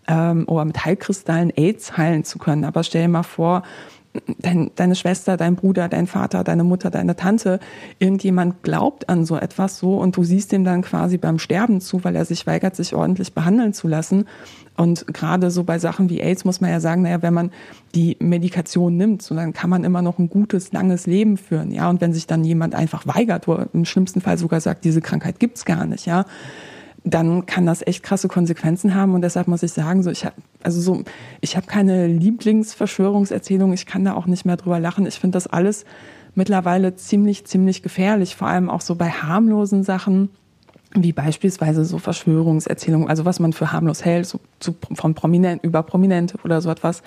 ähm, 0.08 0.44
oder 0.46 0.66
mit 0.66 0.84
Heilkristallen 0.84 1.50
AIDS 1.56 1.96
heilen 1.96 2.24
zu 2.24 2.38
können. 2.38 2.66
Aber 2.66 2.82
stell 2.82 3.04
dir 3.04 3.08
mal 3.08 3.22
vor, 3.22 3.62
dein, 4.38 4.70
deine 4.74 4.94
Schwester, 4.94 5.36
dein 5.36 5.56
Bruder, 5.56 5.88
dein 5.88 6.06
Vater, 6.06 6.42
deine 6.42 6.64
Mutter, 6.64 6.90
deine 6.90 7.16
Tante, 7.16 7.60
irgendjemand 7.98 8.62
glaubt 8.62 9.08
an 9.08 9.24
so 9.24 9.36
etwas 9.36 9.78
so 9.78 9.96
und 9.96 10.16
du 10.16 10.24
siehst 10.24 10.52
ihm 10.52 10.64
dann 10.64 10.82
quasi 10.82 11.16
beim 11.16 11.38
Sterben 11.38 11.80
zu, 11.80 12.02
weil 12.02 12.16
er 12.16 12.24
sich 12.24 12.46
weigert, 12.46 12.74
sich 12.74 12.94
ordentlich 12.94 13.32
behandeln 13.34 13.72
zu 13.72 13.86
lassen. 13.86 14.26
Und 14.76 15.06
gerade 15.08 15.50
so 15.50 15.64
bei 15.64 15.78
Sachen 15.78 16.08
wie 16.08 16.20
AIDS 16.20 16.44
muss 16.44 16.60
man 16.60 16.70
ja 16.70 16.80
sagen, 16.80 17.02
naja, 17.02 17.22
wenn 17.22 17.34
man 17.34 17.50
die 17.94 18.16
Medikation 18.18 18.96
nimmt, 18.96 19.22
so 19.22 19.34
dann 19.34 19.52
kann 19.52 19.70
man 19.70 19.84
immer 19.84 20.02
noch 20.02 20.18
ein 20.18 20.30
gutes, 20.30 20.72
langes 20.72 21.06
Leben 21.06 21.36
führen, 21.36 21.70
ja. 21.70 21.88
Und 21.90 22.00
wenn 22.00 22.12
sich 22.12 22.26
dann 22.26 22.44
jemand 22.44 22.74
einfach 22.74 23.06
weigert, 23.06 23.46
oder 23.46 23.68
im 23.72 23.84
schlimmsten 23.84 24.20
Fall 24.20 24.38
sogar 24.38 24.60
sagt, 24.60 24.84
diese 24.84 25.00
Krankheit 25.00 25.38
gibt's 25.38 25.64
gar 25.64 25.84
nicht, 25.84 26.06
ja, 26.06 26.24
dann 27.04 27.46
kann 27.46 27.66
das 27.66 27.86
echt 27.86 28.02
krasse 28.02 28.28
Konsequenzen 28.28 28.94
haben. 28.94 29.14
Und 29.14 29.22
deshalb 29.22 29.48
muss 29.48 29.62
ich 29.62 29.72
sagen, 29.72 30.02
so 30.02 30.10
ich 30.10 30.24
habe 30.24 30.36
also 30.62 30.80
so 30.80 31.02
ich 31.40 31.56
habe 31.56 31.66
keine 31.66 32.06
Lieblingsverschwörungserzählung. 32.06 33.72
Ich 33.72 33.86
kann 33.86 34.04
da 34.04 34.14
auch 34.14 34.26
nicht 34.26 34.44
mehr 34.44 34.56
drüber 34.56 34.80
lachen. 34.80 35.06
Ich 35.06 35.18
finde 35.18 35.36
das 35.36 35.46
alles 35.46 35.84
mittlerweile 36.34 36.94
ziemlich 36.96 37.46
ziemlich 37.46 37.82
gefährlich. 37.82 38.36
Vor 38.36 38.48
allem 38.48 38.68
auch 38.68 38.82
so 38.82 38.94
bei 38.94 39.10
harmlosen 39.10 39.82
Sachen 39.82 40.30
wie 40.94 41.12
beispielsweise 41.12 41.84
so 41.84 41.98
Verschwörungserzählungen, 41.98 43.08
also 43.08 43.24
was 43.24 43.38
man 43.38 43.52
für 43.52 43.72
harmlos 43.72 44.04
hält, 44.04 44.26
so, 44.26 44.40
so 44.60 44.74
von 44.92 45.14
Prominent 45.14 45.62
über 45.62 45.82
Prominente 45.82 46.36
oder 46.42 46.60
so 46.60 46.70
etwas. 46.70 47.02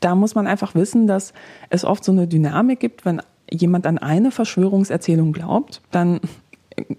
Da 0.00 0.14
muss 0.14 0.34
man 0.34 0.46
einfach 0.46 0.74
wissen, 0.74 1.06
dass 1.06 1.32
es 1.70 1.84
oft 1.84 2.04
so 2.04 2.12
eine 2.12 2.28
Dynamik 2.28 2.78
gibt, 2.78 3.04
wenn 3.04 3.20
jemand 3.50 3.86
an 3.86 3.98
eine 3.98 4.30
Verschwörungserzählung 4.30 5.32
glaubt, 5.32 5.82
dann 5.90 6.20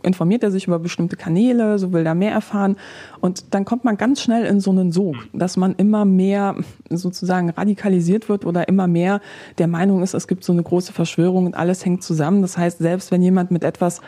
informiert 0.03 0.43
er 0.43 0.51
sich 0.51 0.67
über 0.67 0.79
bestimmte 0.79 1.15
Kanäle, 1.15 1.79
so 1.79 1.93
will 1.93 2.05
er 2.05 2.15
mehr 2.15 2.31
erfahren. 2.31 2.77
Und 3.21 3.53
dann 3.53 3.65
kommt 3.65 3.83
man 3.83 3.97
ganz 3.97 4.21
schnell 4.21 4.45
in 4.45 4.59
so 4.59 4.71
einen 4.71 4.91
Sog, 4.91 5.15
dass 5.33 5.57
man 5.57 5.75
immer 5.75 6.05
mehr 6.05 6.55
sozusagen 6.89 7.49
radikalisiert 7.49 8.29
wird 8.29 8.45
oder 8.45 8.67
immer 8.67 8.87
mehr 8.87 9.21
der 9.57 9.67
Meinung 9.67 10.03
ist, 10.03 10.13
es 10.13 10.27
gibt 10.27 10.43
so 10.43 10.53
eine 10.53 10.63
große 10.63 10.93
Verschwörung 10.93 11.45
und 11.45 11.55
alles 11.55 11.85
hängt 11.85 12.03
zusammen. 12.03 12.41
Das 12.41 12.57
heißt, 12.57 12.79
selbst 12.79 13.11
wenn 13.11 13.21
jemand 13.21 13.51
mit 13.51 13.63
etwas 13.63 14.01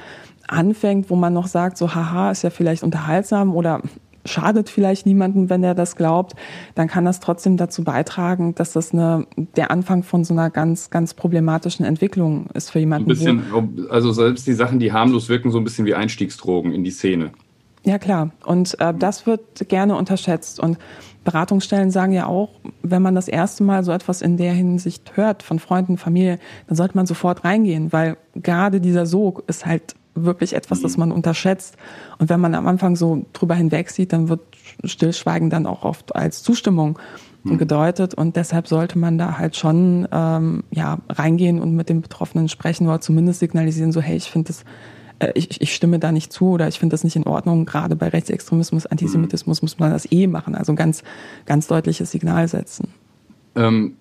anfängt, 0.47 1.09
wo 1.09 1.15
man 1.15 1.33
noch 1.33 1.47
sagt, 1.47 1.77
so 1.77 1.95
haha, 1.95 2.31
ist 2.31 2.43
ja 2.43 2.49
vielleicht 2.49 2.83
unterhaltsam 2.83 3.55
oder 3.55 3.81
schadet 4.25 4.69
vielleicht 4.69 5.05
niemandem, 5.05 5.49
wenn 5.49 5.63
er 5.63 5.75
das 5.75 5.95
glaubt, 5.95 6.33
dann 6.73 6.87
kann 6.87 7.05
das 7.05 7.19
trotzdem 7.19 7.57
dazu 7.57 7.83
beitragen, 7.83 8.55
dass 8.55 8.73
das 8.73 8.93
eine, 8.93 9.27
der 9.55 9.71
Anfang 9.71 10.03
von 10.03 10.23
so 10.23 10.33
einer 10.33 10.49
ganz, 10.49 10.89
ganz 10.89 11.13
problematischen 11.13 11.85
Entwicklung 11.85 12.47
ist 12.53 12.71
für 12.71 12.79
jemanden. 12.79 13.09
Ein 13.09 13.15
bisschen, 13.15 13.43
also 13.89 14.11
selbst 14.11 14.47
die 14.47 14.53
Sachen, 14.53 14.79
die 14.79 14.91
harmlos 14.91 15.29
wirken, 15.29 15.51
so 15.51 15.57
ein 15.57 15.63
bisschen 15.63 15.85
wie 15.85 15.95
Einstiegsdrogen 15.95 16.73
in 16.73 16.83
die 16.83 16.91
Szene. 16.91 17.31
Ja, 17.85 17.99
klar. 17.99 18.31
Und 18.43 18.79
äh, 18.79 18.93
das 18.97 19.27
wird 19.27 19.69
gerne 19.69 19.95
unterschätzt. 19.95 20.59
Und 20.59 20.79
Beratungsstellen 21.23 21.91
sagen 21.91 22.13
ja 22.13 22.25
auch, 22.25 22.49
wenn 22.81 23.01
man 23.01 23.13
das 23.13 23.27
erste 23.27 23.63
Mal 23.63 23.83
so 23.83 23.91
etwas 23.91 24.21
in 24.21 24.37
der 24.37 24.53
Hinsicht 24.53 25.15
hört 25.15 25.43
von 25.43 25.59
Freunden, 25.59 25.97
Familie, 25.97 26.39
dann 26.67 26.75
sollte 26.75 26.97
man 26.97 27.05
sofort 27.05 27.43
reingehen, 27.43 27.93
weil 27.93 28.17
gerade 28.35 28.81
dieser 28.81 29.05
Sog 29.05 29.43
ist 29.47 29.65
halt 29.65 29.95
wirklich 30.15 30.53
etwas, 30.53 30.81
das 30.81 30.97
man 30.97 31.11
unterschätzt. 31.11 31.77
Und 32.17 32.29
wenn 32.29 32.39
man 32.39 32.55
am 32.55 32.67
Anfang 32.67 32.95
so 32.95 33.25
drüber 33.33 33.55
hinweg 33.55 33.89
sieht, 33.89 34.13
dann 34.13 34.29
wird 34.29 34.41
Stillschweigen 34.83 35.49
dann 35.49 35.65
auch 35.65 35.83
oft 35.83 36.15
als 36.15 36.41
Zustimmung 36.41 36.97
hm. 37.43 37.57
gedeutet. 37.57 38.13
Und 38.13 38.35
deshalb 38.35 38.67
sollte 38.67 38.97
man 38.97 39.17
da 39.17 39.37
halt 39.37 39.55
schon 39.55 40.07
ähm, 40.11 40.63
ja, 40.71 40.99
reingehen 41.09 41.59
und 41.59 41.75
mit 41.75 41.89
den 41.89 42.01
Betroffenen 42.01 42.49
sprechen 42.49 42.87
oder 42.87 43.01
zumindest 43.01 43.39
signalisieren, 43.39 43.91
so 43.91 44.01
hey, 44.01 44.15
ich 44.15 44.31
finde 44.31 44.47
das 44.47 44.63
äh, 45.19 45.31
ich, 45.35 45.61
ich 45.61 45.73
stimme 45.73 45.99
da 45.99 46.11
nicht 46.11 46.31
zu 46.31 46.49
oder 46.49 46.67
ich 46.67 46.79
finde 46.79 46.93
das 46.93 47.03
nicht 47.03 47.15
in 47.15 47.23
Ordnung. 47.23 47.65
Gerade 47.65 47.95
bei 47.95 48.09
Rechtsextremismus, 48.09 48.85
Antisemitismus 48.85 49.61
muss 49.61 49.79
man 49.79 49.91
das 49.91 50.11
eh 50.11 50.27
machen. 50.27 50.55
Also 50.55 50.73
ein 50.73 50.75
ganz, 50.75 51.03
ganz 51.45 51.67
deutliches 51.67 52.11
Signal 52.11 52.47
setzen. 52.47 52.93
Ähm, 53.55 53.95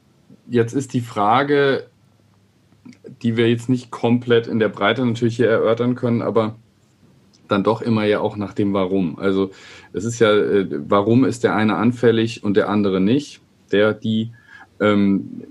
jetzt 0.48 0.74
ist 0.74 0.92
die 0.92 1.00
Frage, 1.00 1.86
die 3.22 3.36
wir 3.36 3.48
jetzt 3.48 3.68
nicht 3.68 3.90
komplett 3.90 4.46
in 4.46 4.58
der 4.58 4.68
Breite 4.68 5.04
natürlich 5.04 5.36
hier 5.36 5.48
erörtern 5.48 5.94
können, 5.94 6.22
aber 6.22 6.56
dann 7.48 7.64
doch 7.64 7.82
immer 7.82 8.04
ja 8.04 8.20
auch 8.20 8.36
nach 8.36 8.54
dem 8.54 8.72
Warum. 8.72 9.18
Also 9.18 9.50
es 9.92 10.04
ist 10.04 10.18
ja, 10.18 10.32
äh, 10.32 10.66
warum 10.88 11.24
ist 11.24 11.44
der 11.44 11.54
eine 11.54 11.76
anfällig 11.76 12.42
und 12.42 12.56
der 12.56 12.68
andere 12.68 13.00
nicht? 13.00 13.40
Der, 13.72 13.92
die, 13.92 14.32
ähm, 14.80 15.42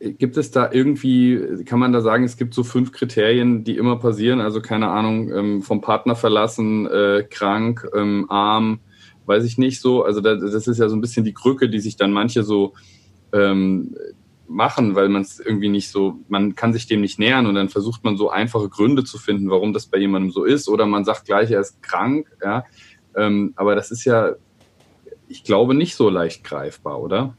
gibt 0.00 0.36
es 0.36 0.50
da 0.50 0.70
irgendwie, 0.70 1.64
kann 1.64 1.78
man 1.78 1.92
da 1.92 2.00
sagen, 2.00 2.24
es 2.24 2.36
gibt 2.36 2.54
so 2.54 2.62
fünf 2.62 2.92
Kriterien, 2.92 3.64
die 3.64 3.76
immer 3.76 3.98
passieren? 3.98 4.40
Also 4.40 4.60
keine 4.60 4.88
Ahnung, 4.88 5.32
ähm, 5.32 5.62
vom 5.62 5.80
Partner 5.80 6.14
verlassen, 6.14 6.86
äh, 6.86 7.24
krank, 7.28 7.88
ähm, 7.94 8.26
arm, 8.28 8.80
weiß 9.26 9.44
ich 9.44 9.58
nicht 9.58 9.80
so. 9.80 10.04
Also 10.04 10.20
das, 10.20 10.40
das 10.40 10.66
ist 10.66 10.78
ja 10.78 10.88
so 10.88 10.96
ein 10.96 11.00
bisschen 11.00 11.24
die 11.24 11.34
Krücke, 11.34 11.68
die 11.68 11.80
sich 11.80 11.96
dann 11.96 12.12
manche 12.12 12.42
so 12.42 12.74
ähm, 13.32 13.94
machen, 14.48 14.94
weil 14.94 15.08
man 15.08 15.22
es 15.22 15.38
irgendwie 15.38 15.68
nicht 15.68 15.90
so, 15.90 16.18
man 16.28 16.54
kann 16.54 16.72
sich 16.72 16.86
dem 16.86 17.00
nicht 17.00 17.18
nähern 17.18 17.46
und 17.46 17.54
dann 17.54 17.68
versucht 17.68 18.04
man 18.04 18.16
so 18.16 18.30
einfache 18.30 18.68
Gründe 18.68 19.04
zu 19.04 19.18
finden, 19.18 19.50
warum 19.50 19.72
das 19.72 19.86
bei 19.86 19.98
jemandem 19.98 20.30
so 20.30 20.44
ist 20.44 20.68
oder 20.68 20.86
man 20.86 21.04
sagt 21.04 21.26
gleich, 21.26 21.50
er 21.50 21.60
ist 21.60 21.82
krank, 21.82 22.26
ja. 22.42 22.64
Ähm, 23.16 23.52
aber 23.56 23.74
das 23.74 23.90
ist 23.90 24.04
ja, 24.04 24.32
ich 25.28 25.44
glaube, 25.44 25.74
nicht 25.74 25.96
so 25.96 26.08
leicht 26.08 26.44
greifbar, 26.44 27.00
oder? 27.00 27.34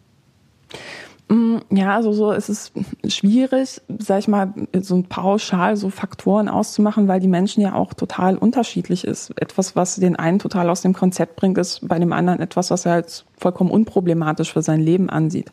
Mm, 1.30 1.58
ja, 1.70 1.96
also 1.96 2.12
so 2.12 2.32
ist 2.32 2.50
es 2.50 2.72
schwierig, 3.08 3.82
sag 4.00 4.20
ich 4.20 4.28
mal, 4.28 4.51
so 4.82 4.96
ein 4.96 5.04
pauschal 5.04 5.78
so 5.78 5.89
Faktoren 5.89 6.50
auszumachen, 6.50 7.08
weil 7.08 7.20
die 7.20 7.28
Menschen 7.28 7.62
ja 7.62 7.74
auch 7.74 7.94
total 7.94 8.36
unterschiedlich 8.36 9.06
ist. 9.06 9.32
Etwas, 9.39 9.75
was 9.75 9.96
den 9.98 10.16
einen 10.16 10.39
total 10.39 10.70
aus 10.70 10.82
dem 10.82 10.94
Konzept 10.94 11.36
bringt, 11.36 11.58
ist 11.60 11.88
bei 11.88 12.00
dem 12.00 12.13
anderen 12.13 12.39
etwas, 12.39 12.72
was 12.72 12.86
er 12.86 12.94
als 12.94 13.25
vollkommen 13.38 13.70
unproblematisch 13.70 14.51
für 14.51 14.63
sein 14.63 14.82
Leben 14.82 15.10
ansieht. 15.10 15.51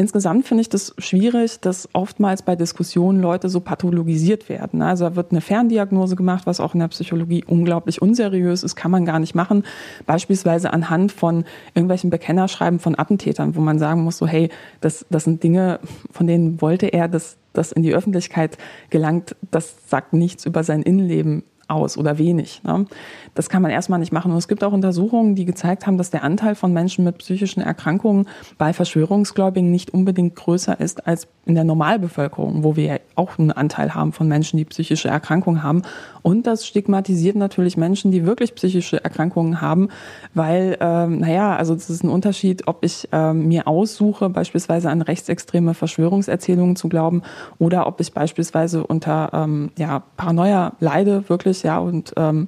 Insgesamt 0.00 0.46
finde 0.46 0.60
ich 0.60 0.68
das 0.68 0.94
schwierig, 0.98 1.58
dass 1.58 1.88
oftmals 1.92 2.42
bei 2.42 2.54
Diskussionen 2.54 3.20
Leute 3.20 3.48
so 3.48 3.58
pathologisiert 3.58 4.48
werden. 4.48 4.80
Also 4.80 5.06
da 5.06 5.16
wird 5.16 5.32
eine 5.32 5.40
Ferndiagnose 5.40 6.14
gemacht, 6.14 6.46
was 6.46 6.60
auch 6.60 6.72
in 6.74 6.78
der 6.78 6.86
Psychologie 6.86 7.42
unglaublich 7.44 8.00
unseriös 8.00 8.62
ist, 8.62 8.76
kann 8.76 8.92
man 8.92 9.04
gar 9.04 9.18
nicht 9.18 9.34
machen. 9.34 9.64
Beispielsweise 10.06 10.72
anhand 10.72 11.10
von 11.10 11.44
irgendwelchen 11.74 12.10
Bekennerschreiben 12.10 12.78
von 12.78 12.96
Attentätern, 12.96 13.56
wo 13.56 13.60
man 13.60 13.80
sagen 13.80 14.04
muss, 14.04 14.18
so 14.18 14.28
hey, 14.28 14.50
das, 14.80 15.04
das 15.10 15.24
sind 15.24 15.42
Dinge, 15.42 15.80
von 16.12 16.28
denen 16.28 16.60
wollte 16.60 16.86
er, 16.86 17.08
dass 17.08 17.36
das 17.52 17.72
in 17.72 17.82
die 17.82 17.92
Öffentlichkeit 17.92 18.56
gelangt. 18.90 19.34
Das 19.50 19.74
sagt 19.88 20.12
nichts 20.12 20.46
über 20.46 20.62
sein 20.62 20.84
Innenleben 20.84 21.42
aus 21.68 21.96
oder 21.96 22.18
wenig. 22.18 22.62
Ne? 22.64 22.86
Das 23.34 23.48
kann 23.48 23.62
man 23.62 23.70
erstmal 23.70 23.98
nicht 23.98 24.12
machen. 24.12 24.32
Und 24.32 24.38
es 24.38 24.48
gibt 24.48 24.64
auch 24.64 24.72
Untersuchungen, 24.72 25.34
die 25.34 25.44
gezeigt 25.44 25.86
haben, 25.86 25.98
dass 25.98 26.10
der 26.10 26.24
Anteil 26.24 26.54
von 26.54 26.72
Menschen 26.72 27.04
mit 27.04 27.18
psychischen 27.18 27.60
Erkrankungen 27.60 28.26
bei 28.56 28.72
Verschwörungsgläubigen 28.72 29.70
nicht 29.70 29.90
unbedingt 29.92 30.34
größer 30.34 30.80
ist 30.80 31.06
als 31.06 31.28
in 31.48 31.54
der 31.54 31.64
Normalbevölkerung, 31.64 32.62
wo 32.62 32.76
wir 32.76 33.00
auch 33.14 33.38
einen 33.38 33.50
Anteil 33.50 33.94
haben 33.94 34.12
von 34.12 34.28
Menschen, 34.28 34.58
die 34.58 34.66
psychische 34.66 35.08
Erkrankungen 35.08 35.62
haben. 35.62 35.82
Und 36.20 36.46
das 36.46 36.66
stigmatisiert 36.66 37.36
natürlich 37.36 37.78
Menschen, 37.78 38.12
die 38.12 38.26
wirklich 38.26 38.54
psychische 38.54 39.02
Erkrankungen 39.02 39.62
haben, 39.62 39.88
weil, 40.34 40.76
ähm, 40.80 41.20
naja, 41.20 41.56
also 41.56 41.74
das 41.74 41.88
ist 41.88 42.04
ein 42.04 42.10
Unterschied, 42.10 42.68
ob 42.68 42.84
ich 42.84 43.08
ähm, 43.12 43.48
mir 43.48 43.66
aussuche, 43.66 44.28
beispielsweise 44.28 44.90
an 44.90 45.00
rechtsextreme 45.00 45.72
Verschwörungserzählungen 45.72 46.76
zu 46.76 46.90
glauben 46.90 47.22
oder 47.58 47.86
ob 47.86 47.98
ich 48.00 48.12
beispielsweise 48.12 48.86
unter 48.86 49.30
ähm, 49.32 49.70
ja, 49.78 50.02
Paranoia 50.18 50.74
leide, 50.80 51.30
wirklich, 51.30 51.62
ja, 51.62 51.78
und 51.78 52.12
ähm, 52.18 52.46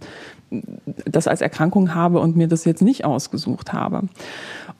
das 1.04 1.28
als 1.28 1.40
Erkrankung 1.40 1.94
habe 1.94 2.20
und 2.20 2.36
mir 2.36 2.48
das 2.48 2.64
jetzt 2.64 2.82
nicht 2.82 3.04
ausgesucht 3.04 3.72
habe. 3.72 4.02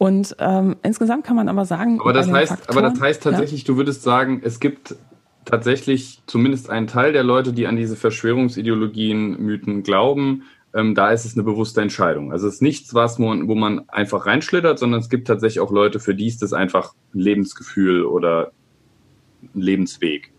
Und 0.00 0.34
ähm, 0.38 0.76
insgesamt 0.82 1.26
kann 1.26 1.36
man 1.36 1.50
aber 1.50 1.66
sagen, 1.66 2.00
aber 2.00 2.14
das 2.14 2.32
heißt, 2.32 2.52
Faktoren, 2.52 2.78
aber 2.78 2.88
das 2.88 3.02
heißt 3.02 3.22
tatsächlich, 3.22 3.60
ja? 3.60 3.66
du 3.66 3.76
würdest 3.76 4.02
sagen, 4.02 4.40
es 4.42 4.58
gibt 4.58 4.94
tatsächlich 5.44 6.22
zumindest 6.24 6.70
einen 6.70 6.86
Teil 6.86 7.12
der 7.12 7.22
Leute, 7.22 7.52
die 7.52 7.66
an 7.66 7.76
diese 7.76 7.96
Verschwörungsideologien, 7.96 9.38
Mythen 9.42 9.82
glauben, 9.82 10.44
ähm, 10.72 10.94
da 10.94 11.10
ist 11.10 11.26
es 11.26 11.34
eine 11.34 11.42
bewusste 11.42 11.82
Entscheidung. 11.82 12.32
Also 12.32 12.48
es 12.48 12.54
ist 12.54 12.62
nichts, 12.62 12.94
was 12.94 13.18
man, 13.18 13.46
wo 13.46 13.54
man 13.54 13.90
einfach 13.90 14.24
reinschlittert, 14.24 14.78
sondern 14.78 15.00
es 15.00 15.10
gibt 15.10 15.28
tatsächlich 15.28 15.60
auch 15.60 15.70
Leute, 15.70 16.00
für 16.00 16.14
die 16.14 16.28
ist 16.28 16.40
das 16.40 16.54
einfach 16.54 16.94
ein 17.14 17.18
Lebensgefühl 17.18 18.02
oder 18.06 18.52
ein 19.54 19.60
Lebensweg. 19.60 20.32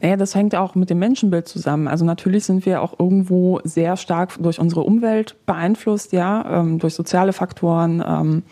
Naja, 0.00 0.16
das 0.16 0.34
hängt 0.34 0.54
auch 0.54 0.74
mit 0.74 0.90
dem 0.90 0.98
Menschenbild 0.98 1.48
zusammen. 1.48 1.88
Also 1.88 2.04
natürlich 2.04 2.44
sind 2.44 2.66
wir 2.66 2.82
auch 2.82 2.98
irgendwo 2.98 3.60
sehr 3.64 3.96
stark 3.96 4.34
durch 4.40 4.58
unsere 4.58 4.82
Umwelt 4.82 5.36
beeinflusst, 5.46 6.12
ja, 6.12 6.60
ähm, 6.60 6.78
durch 6.78 6.94
soziale 6.94 7.32
Faktoren, 7.32 8.02
ähm, 8.06 8.42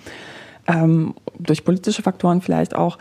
ähm, 0.67 1.15
durch 1.39 1.65
politische 1.65 2.03
Faktoren 2.03 2.41
vielleicht 2.41 2.75
auch. 2.75 2.99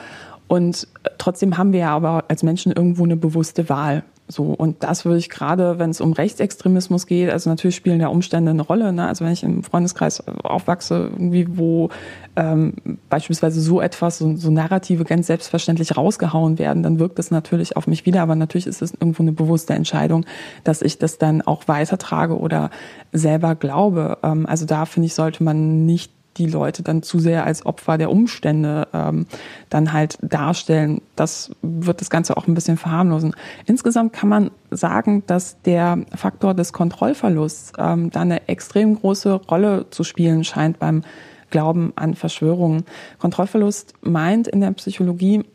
Und 0.48 0.88
trotzdem 1.18 1.58
haben 1.58 1.74
wir 1.74 1.80
ja 1.80 1.96
aber 1.96 2.26
als 2.28 2.44
Menschen 2.44 2.72
irgendwo 2.72 3.04
eine 3.04 3.16
bewusste 3.16 3.70
Wahl. 3.70 4.04
So, 4.30 4.46
und 4.46 4.84
das 4.84 5.04
würde 5.04 5.18
ich 5.18 5.30
gerade, 5.30 5.80
wenn 5.80 5.90
es 5.90 6.00
um 6.00 6.14
Rechtsextremismus 6.14 7.08
geht, 7.08 7.30
also 7.30 7.50
natürlich 7.50 7.76
spielen 7.76 8.00
ja 8.00 8.08
Umstände 8.08 8.52
eine 8.52 8.62
Rolle. 8.62 8.94
Ne? 8.94 9.06
Also 9.06 9.26
wenn 9.26 9.34
ich 9.34 9.44
im 9.44 9.64
Freundeskreis 9.64 10.24
aufwachse, 10.44 11.10
irgendwie, 11.12 11.46
wo 11.58 11.90
ähm, 12.38 12.74
beispielsweise 13.10 13.60
so 13.60 13.82
etwas, 13.82 14.20
so, 14.20 14.36
so 14.38 14.50
Narrative 14.50 15.04
ganz 15.04 15.28
selbstverständlich 15.28 15.98
rausgehauen 15.98 16.58
werden, 16.58 16.84
dann 16.84 17.00
wirkt 17.00 17.20
das 17.20 17.32
natürlich 17.32 17.76
auf 17.76 17.86
mich 17.86 18.06
wieder. 18.06 18.22
Aber 18.22 18.36
natürlich 18.36 18.66
ist 18.66 18.82
es 18.82 18.94
irgendwo 18.94 19.24
eine 19.24 19.34
bewusste 19.34 19.74
Entscheidung, 19.74 20.26
dass 20.64 20.82
ich 20.82 20.98
das 20.98 21.18
dann 21.18 21.42
auch 21.42 21.68
weitertrage 21.68 22.38
oder 22.40 22.70
selber 23.12 23.56
glaube. 23.56 24.20
Ähm, 24.24 24.46
also 24.46 24.66
da 24.66 24.86
finde 24.86 25.08
ich, 25.08 25.16
sollte 25.16 25.44
man 25.44 25.86
nicht 25.86 26.12
die 26.38 26.48
Leute 26.48 26.84
dann 26.84 27.04
zu 27.04 27.20
sehr 27.20 27.46
als 27.46 27.66
Opfer 27.66 27.98
der 27.98 28.12
Umstände 28.12 28.88
ähm, 28.94 29.26
dann 29.70 29.94
halt 29.94 30.18
darstellen. 30.22 31.02
Das 31.16 31.52
wird 31.62 32.02
das 32.02 32.10
Ganze 32.10 32.38
auch 32.38 32.48
ein 32.48 32.54
bisschen 32.54 32.78
verharmlosen. 32.78 33.36
Insgesamt 33.66 34.14
kann 34.14 34.30
man 34.30 34.52
sagen, 34.72 35.24
dass 35.28 35.62
der 35.62 36.00
Faktor 36.16 36.54
des 36.54 36.74
Kontrollverlusts 36.74 37.74
ähm, 37.78 38.10
da 38.10 38.22
eine 38.22 38.48
extrem 38.48 38.96
große 38.96 39.34
Rolle 39.34 39.86
zu 39.90 40.04
spielen 40.04 40.44
scheint 40.44 40.80
beim 40.80 41.04
Glauben 41.50 41.94
an 41.96 42.16
Verschwörungen. 42.16 42.84
Kontrollverlust 43.20 43.94
meint 44.02 44.48
in 44.48 44.60
der 44.60 44.72
Psychologie 44.72 45.46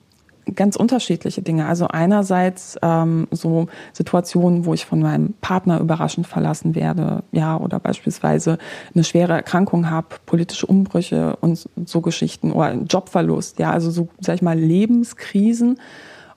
ganz 0.54 0.76
unterschiedliche 0.76 1.42
Dinge. 1.42 1.66
Also 1.66 1.88
einerseits 1.88 2.78
ähm, 2.82 3.28
so 3.30 3.66
Situationen, 3.92 4.64
wo 4.64 4.74
ich 4.74 4.86
von 4.86 5.00
meinem 5.00 5.34
Partner 5.40 5.80
überraschend 5.80 6.26
verlassen 6.26 6.74
werde, 6.74 7.22
ja, 7.32 7.56
oder 7.56 7.80
beispielsweise 7.80 8.58
eine 8.94 9.04
schwere 9.04 9.32
Erkrankung 9.32 9.90
habe, 9.90 10.08
politische 10.26 10.66
Umbrüche 10.66 11.36
und 11.40 11.68
so 11.84 12.00
Geschichten 12.00 12.52
oder 12.52 12.74
Jobverlust, 12.74 13.58
ja, 13.58 13.70
also 13.70 13.90
so, 13.90 14.08
sag 14.20 14.36
ich 14.36 14.42
mal, 14.42 14.58
Lebenskrisen. 14.58 15.78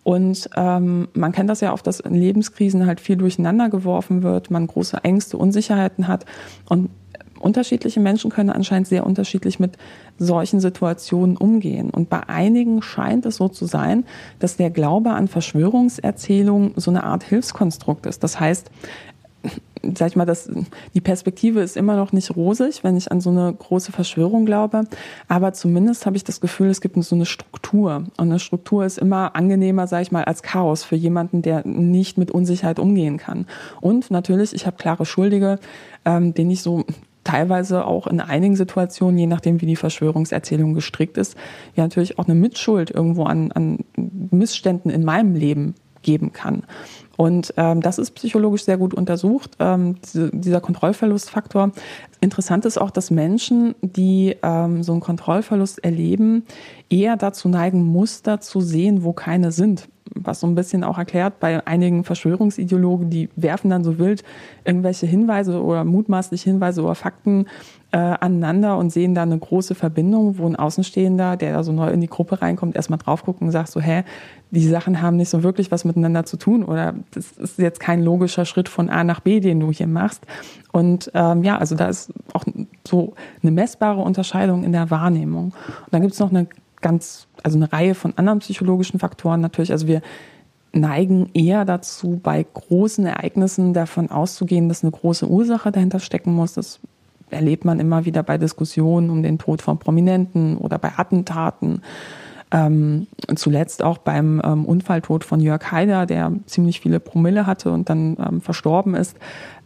Und 0.04 0.50
ähm, 0.56 1.10
man 1.14 1.32
kennt 1.32 1.50
das 1.50 1.62
ja 1.62 1.74
oft, 1.74 1.86
dass 1.86 2.00
in 2.00 2.16
Lebenskrisen 2.16 2.88
halt 2.88 3.00
viel 3.00 3.18
durcheinander 3.18 3.70
geworfen 3.70 4.24
wird, 4.24 4.50
man 4.50 4.66
große 4.66 4.98
Ängste, 5.04 5.38
Unsicherheiten 5.38 6.08
hat. 6.08 6.26
Und 6.68 6.90
unterschiedliche 7.42 8.00
Menschen 8.00 8.32
können 8.32 8.50
anscheinend 8.50 8.88
sehr 8.88 9.06
unterschiedlich 9.06 9.60
mit 9.60 9.78
solchen 10.18 10.60
Situationen 10.60 11.38
umgehen. 11.38 11.90
Und 11.90 12.10
bei 12.10 12.28
einigen 12.28 12.82
scheint 12.82 13.26
es 13.26 13.38
so 13.38 13.48
zu 13.48 13.66
sein, 13.66 14.06
dass 14.40 14.58
der 14.58 14.70
Glaube 14.70 15.12
an 15.12 15.28
Verschwörungserzählungen 15.28 16.74
so 16.76 16.92
eine 16.92 17.04
Art 17.04 17.24
Hilfskonstrukt 17.24 18.06
ist. 18.06 18.24
Das 18.24 18.40
heißt, 18.40 18.70
sag 19.96 20.10
ich 20.10 20.16
mal, 20.16 20.26
das, 20.26 20.50
die 20.94 21.02
Perspektive 21.02 21.62
ist 21.62 21.76
immer 21.76 21.96
noch 21.96 22.12
nicht 22.12 22.36
rosig, 22.36 22.84
wenn 22.84 22.98
ich 22.98 23.12
an 23.12 23.22
so 23.22 23.30
eine 23.30 23.54
große 23.54 23.92
Verschwörung 23.92 24.46
glaube. 24.46 24.84
Aber 25.28 25.54
zumindest 25.54 26.06
habe 26.06 26.18
ich 26.18 26.24
das 26.24 26.42
Gefühl, 26.42 26.70
es 26.70 26.82
gibt 26.82 27.02
so 27.04 27.16
eine 27.16 27.26
Struktur. 27.26 28.06
Und 28.18 28.30
eine 28.30 28.40
Struktur 28.40 28.86
ist 28.86 28.98
immer 28.98 29.36
angenehmer, 29.36 29.88
sag 29.88 30.02
ich 30.02 30.12
mal, 30.12 30.24
als 30.24 30.44
Chaos 30.44 30.84
für 30.84 30.96
jemanden, 30.96 31.42
der 31.42 31.66
nicht 31.66 32.18
mit 32.18 32.32
Unsicherheit 32.32 32.80
umgehen 32.80 33.18
kann. 33.18 33.48
Und 33.80 34.12
natürlich, 34.12 34.54
ich 34.54 34.66
habe 34.66 34.78
klare 34.78 35.06
Schuldige, 35.06 35.60
ähm, 36.06 36.34
denen 36.34 36.52
ich 36.52 36.62
so 36.62 36.86
teilweise 37.24 37.86
auch 37.86 38.08
in 38.08 38.20
einigen 38.20 38.56
Situationen, 38.56 39.18
je 39.18 39.28
nachdem 39.28 39.62
wie 39.62 39.66
die 39.66 39.76
Verschwörungserzählung 39.76 40.74
gestrickt 40.74 41.18
ist, 41.18 41.36
ja 41.76 41.84
natürlich 41.84 42.18
auch 42.18 42.26
eine 42.26 42.36
Mitschuld 42.36 42.90
irgendwo 42.92 43.24
an, 43.24 43.52
an 43.52 43.80
Missständen 44.32 44.90
in 44.92 45.04
meinem 45.04 45.36
Leben 45.36 45.76
geben 46.02 46.32
kann. 46.34 46.64
Und 47.22 47.54
ähm, 47.56 47.82
das 47.82 48.00
ist 48.00 48.16
psychologisch 48.16 48.64
sehr 48.64 48.80
gut 48.80 48.96
untersucht, 48.96 49.52
ähm, 49.60 49.98
diese, 50.04 50.32
dieser 50.32 50.60
Kontrollverlustfaktor. 50.60 51.70
Interessant 52.20 52.66
ist 52.66 52.80
auch, 52.80 52.90
dass 52.90 53.12
Menschen, 53.12 53.76
die 53.84 54.38
ähm, 54.42 54.82
so 54.82 54.94
einen 54.94 55.02
Kontrollverlust 55.02 55.84
erleben, 55.84 56.48
eher 56.90 57.18
dazu 57.18 57.48
neigen, 57.48 57.84
Muster 57.84 58.42
zu 58.42 58.60
sehen, 58.60 59.04
wo 59.04 59.14
keine 59.14 59.52
sind 59.52 59.88
was 60.14 60.42
so 60.42 60.48
ein 60.48 60.56
bisschen 60.56 60.84
auch 60.84 60.98
erklärt 60.98 61.40
bei 61.40 61.66
einigen 61.66 62.04
Verschwörungsideologen, 62.04 63.10
die 63.10 63.30
werfen 63.38 63.70
dann 63.70 63.86
so 63.86 63.98
wild 63.98 64.26
irgendwelche 64.66 65.06
Hinweise 65.06 65.64
oder 65.64 65.86
mutmaßlich 65.86 66.42
Hinweise 66.44 66.84
oder 66.84 66.96
Fakten 66.96 67.46
äh, 67.92 67.98
aneinander 67.98 68.78
und 68.78 68.90
sehen 68.90 69.16
da 69.16 69.24
eine 69.24 69.38
große 69.38 69.76
Verbindung, 69.76 70.38
wo 70.38 70.48
ein 70.48 70.56
Außenstehender, 70.56 71.36
der 71.36 71.54
da 71.54 71.64
so 71.64 71.72
neu 71.72 71.90
in 71.90 72.00
die 72.00 72.08
Gruppe 72.08 72.42
reinkommt, 72.42 72.76
erstmal 72.76 73.00
drauf 73.00 73.24
guckt 73.24 73.42
und 73.42 73.52
sagt 73.52 73.70
so, 73.70 73.82
hä, 73.82 74.04
die 74.52 74.66
Sachen 74.66 75.02
haben 75.02 75.18
nicht 75.18 75.30
so 75.30 75.44
wirklich 75.44 75.72
was 75.72 75.84
miteinander 75.84 76.26
zu 76.26 76.38
tun 76.38 76.64
oder 76.64 76.96
das 77.12 77.32
ist 77.34 77.58
jetzt 77.58 77.80
kein 77.80 78.02
logischer 78.02 78.46
Schritt 78.46 78.70
von 78.70 78.90
A 78.90 79.04
nach 79.04 79.20
B, 79.20 79.40
den 79.40 79.60
du 79.60 79.72
hier 79.72 79.88
machst. 79.88 80.26
Und 80.72 81.12
ähm, 81.14 81.44
ja, 81.44 81.58
also 81.58 81.76
da 81.76 81.88
ist 81.88 82.14
auch 82.34 82.46
so 82.88 83.14
eine 83.44 83.52
messbare 83.52 84.02
Unterscheidung 84.02 84.64
in 84.64 84.72
der 84.72 84.90
Wahrnehmung. 84.90 85.46
Und 85.46 85.92
dann 85.92 86.02
gibt 86.02 86.14
es 86.14 86.20
noch 86.20 86.30
eine 86.30 86.48
ganz, 86.80 87.28
also 87.44 87.58
eine 87.58 87.72
Reihe 87.72 87.96
von 87.96 88.14
anderen 88.18 88.40
psychologischen 88.40 89.00
Faktoren 89.00 89.42
natürlich. 89.42 89.72
Also 89.72 89.88
wir 89.88 90.02
neigen 90.74 91.30
eher 91.34 91.66
dazu, 91.66 92.20
bei 92.22 92.46
großen 92.54 93.06
Ereignissen 93.06 93.74
davon 93.74 94.10
auszugehen, 94.10 94.70
dass 94.70 94.84
eine 94.84 94.92
große 94.92 95.28
Ursache 95.28 95.72
dahinter 95.72 96.00
stecken 96.00 96.34
muss. 96.34 96.54
Das 96.54 96.80
erlebt 97.32 97.66
man 97.66 97.80
immer 97.80 98.06
wieder 98.06 98.24
bei 98.24 98.38
Diskussionen 98.38 99.10
um 99.10 99.24
den 99.24 99.38
Tod 99.38 99.62
von 99.62 99.80
Prominenten 99.80 100.58
oder 100.58 100.78
bei 100.78 100.92
Attentaten. 100.98 101.82
Ähm, 102.54 103.08
zuletzt 103.36 103.82
auch 103.82 103.98
beim 103.98 104.42
ähm, 104.44 104.66
Unfalltod 104.66 105.24
von 105.24 105.40
Jörg 105.40 105.72
Haider, 105.72 106.06
der 106.06 106.34
ziemlich 106.48 106.82
viele 106.82 107.00
Promille 107.00 107.48
hatte 107.48 107.72
und 107.72 107.90
dann 107.90 108.18
ähm, 108.20 108.42
verstorben 108.42 108.94
ist 108.94 109.16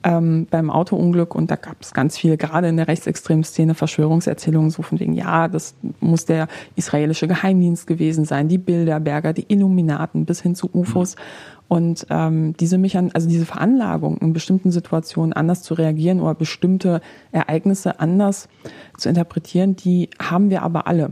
ähm, 0.05 0.45
beim 0.49 0.69
Autounglück. 0.69 1.35
Und 1.35 1.49
da 1.51 1.55
gab 1.55 1.77
es 1.81 1.93
ganz 1.93 2.17
viele, 2.17 2.37
gerade 2.37 2.69
in 2.69 2.77
der 2.77 2.87
rechtsextremen 2.87 3.43
Szene, 3.43 3.73
Verschwörungserzählungen, 3.73 4.69
so 4.69 4.83
von 4.83 4.99
wegen, 4.99 5.13
ja, 5.13 5.47
das 5.47 5.75
muss 5.99 6.25
der 6.25 6.47
israelische 6.75 7.27
Geheimdienst 7.27 7.87
gewesen 7.87 8.23
sein, 8.23 8.47
die 8.47 8.59
Bilderberger, 8.59 9.33
die 9.33 9.45
Illuminaten 9.47 10.25
bis 10.25 10.41
hin 10.41 10.55
zu 10.55 10.69
UFOs. 10.71 11.15
Mhm. 11.15 11.19
Und 11.67 12.05
ähm, 12.09 12.55
diese 12.57 12.77
Mechan 12.77 13.11
also 13.13 13.27
diese 13.27 13.45
Veranlagung, 13.45 14.17
in 14.17 14.33
bestimmten 14.33 14.71
Situationen 14.71 15.33
anders 15.33 15.63
zu 15.63 15.73
reagieren 15.73 16.21
oder 16.21 16.35
bestimmte 16.35 17.01
Ereignisse 17.31 17.99
anders 17.99 18.47
zu 18.97 19.09
interpretieren, 19.09 19.75
die 19.75 20.09
haben 20.21 20.49
wir 20.49 20.61
aber 20.61 20.87
alle. 20.87 21.09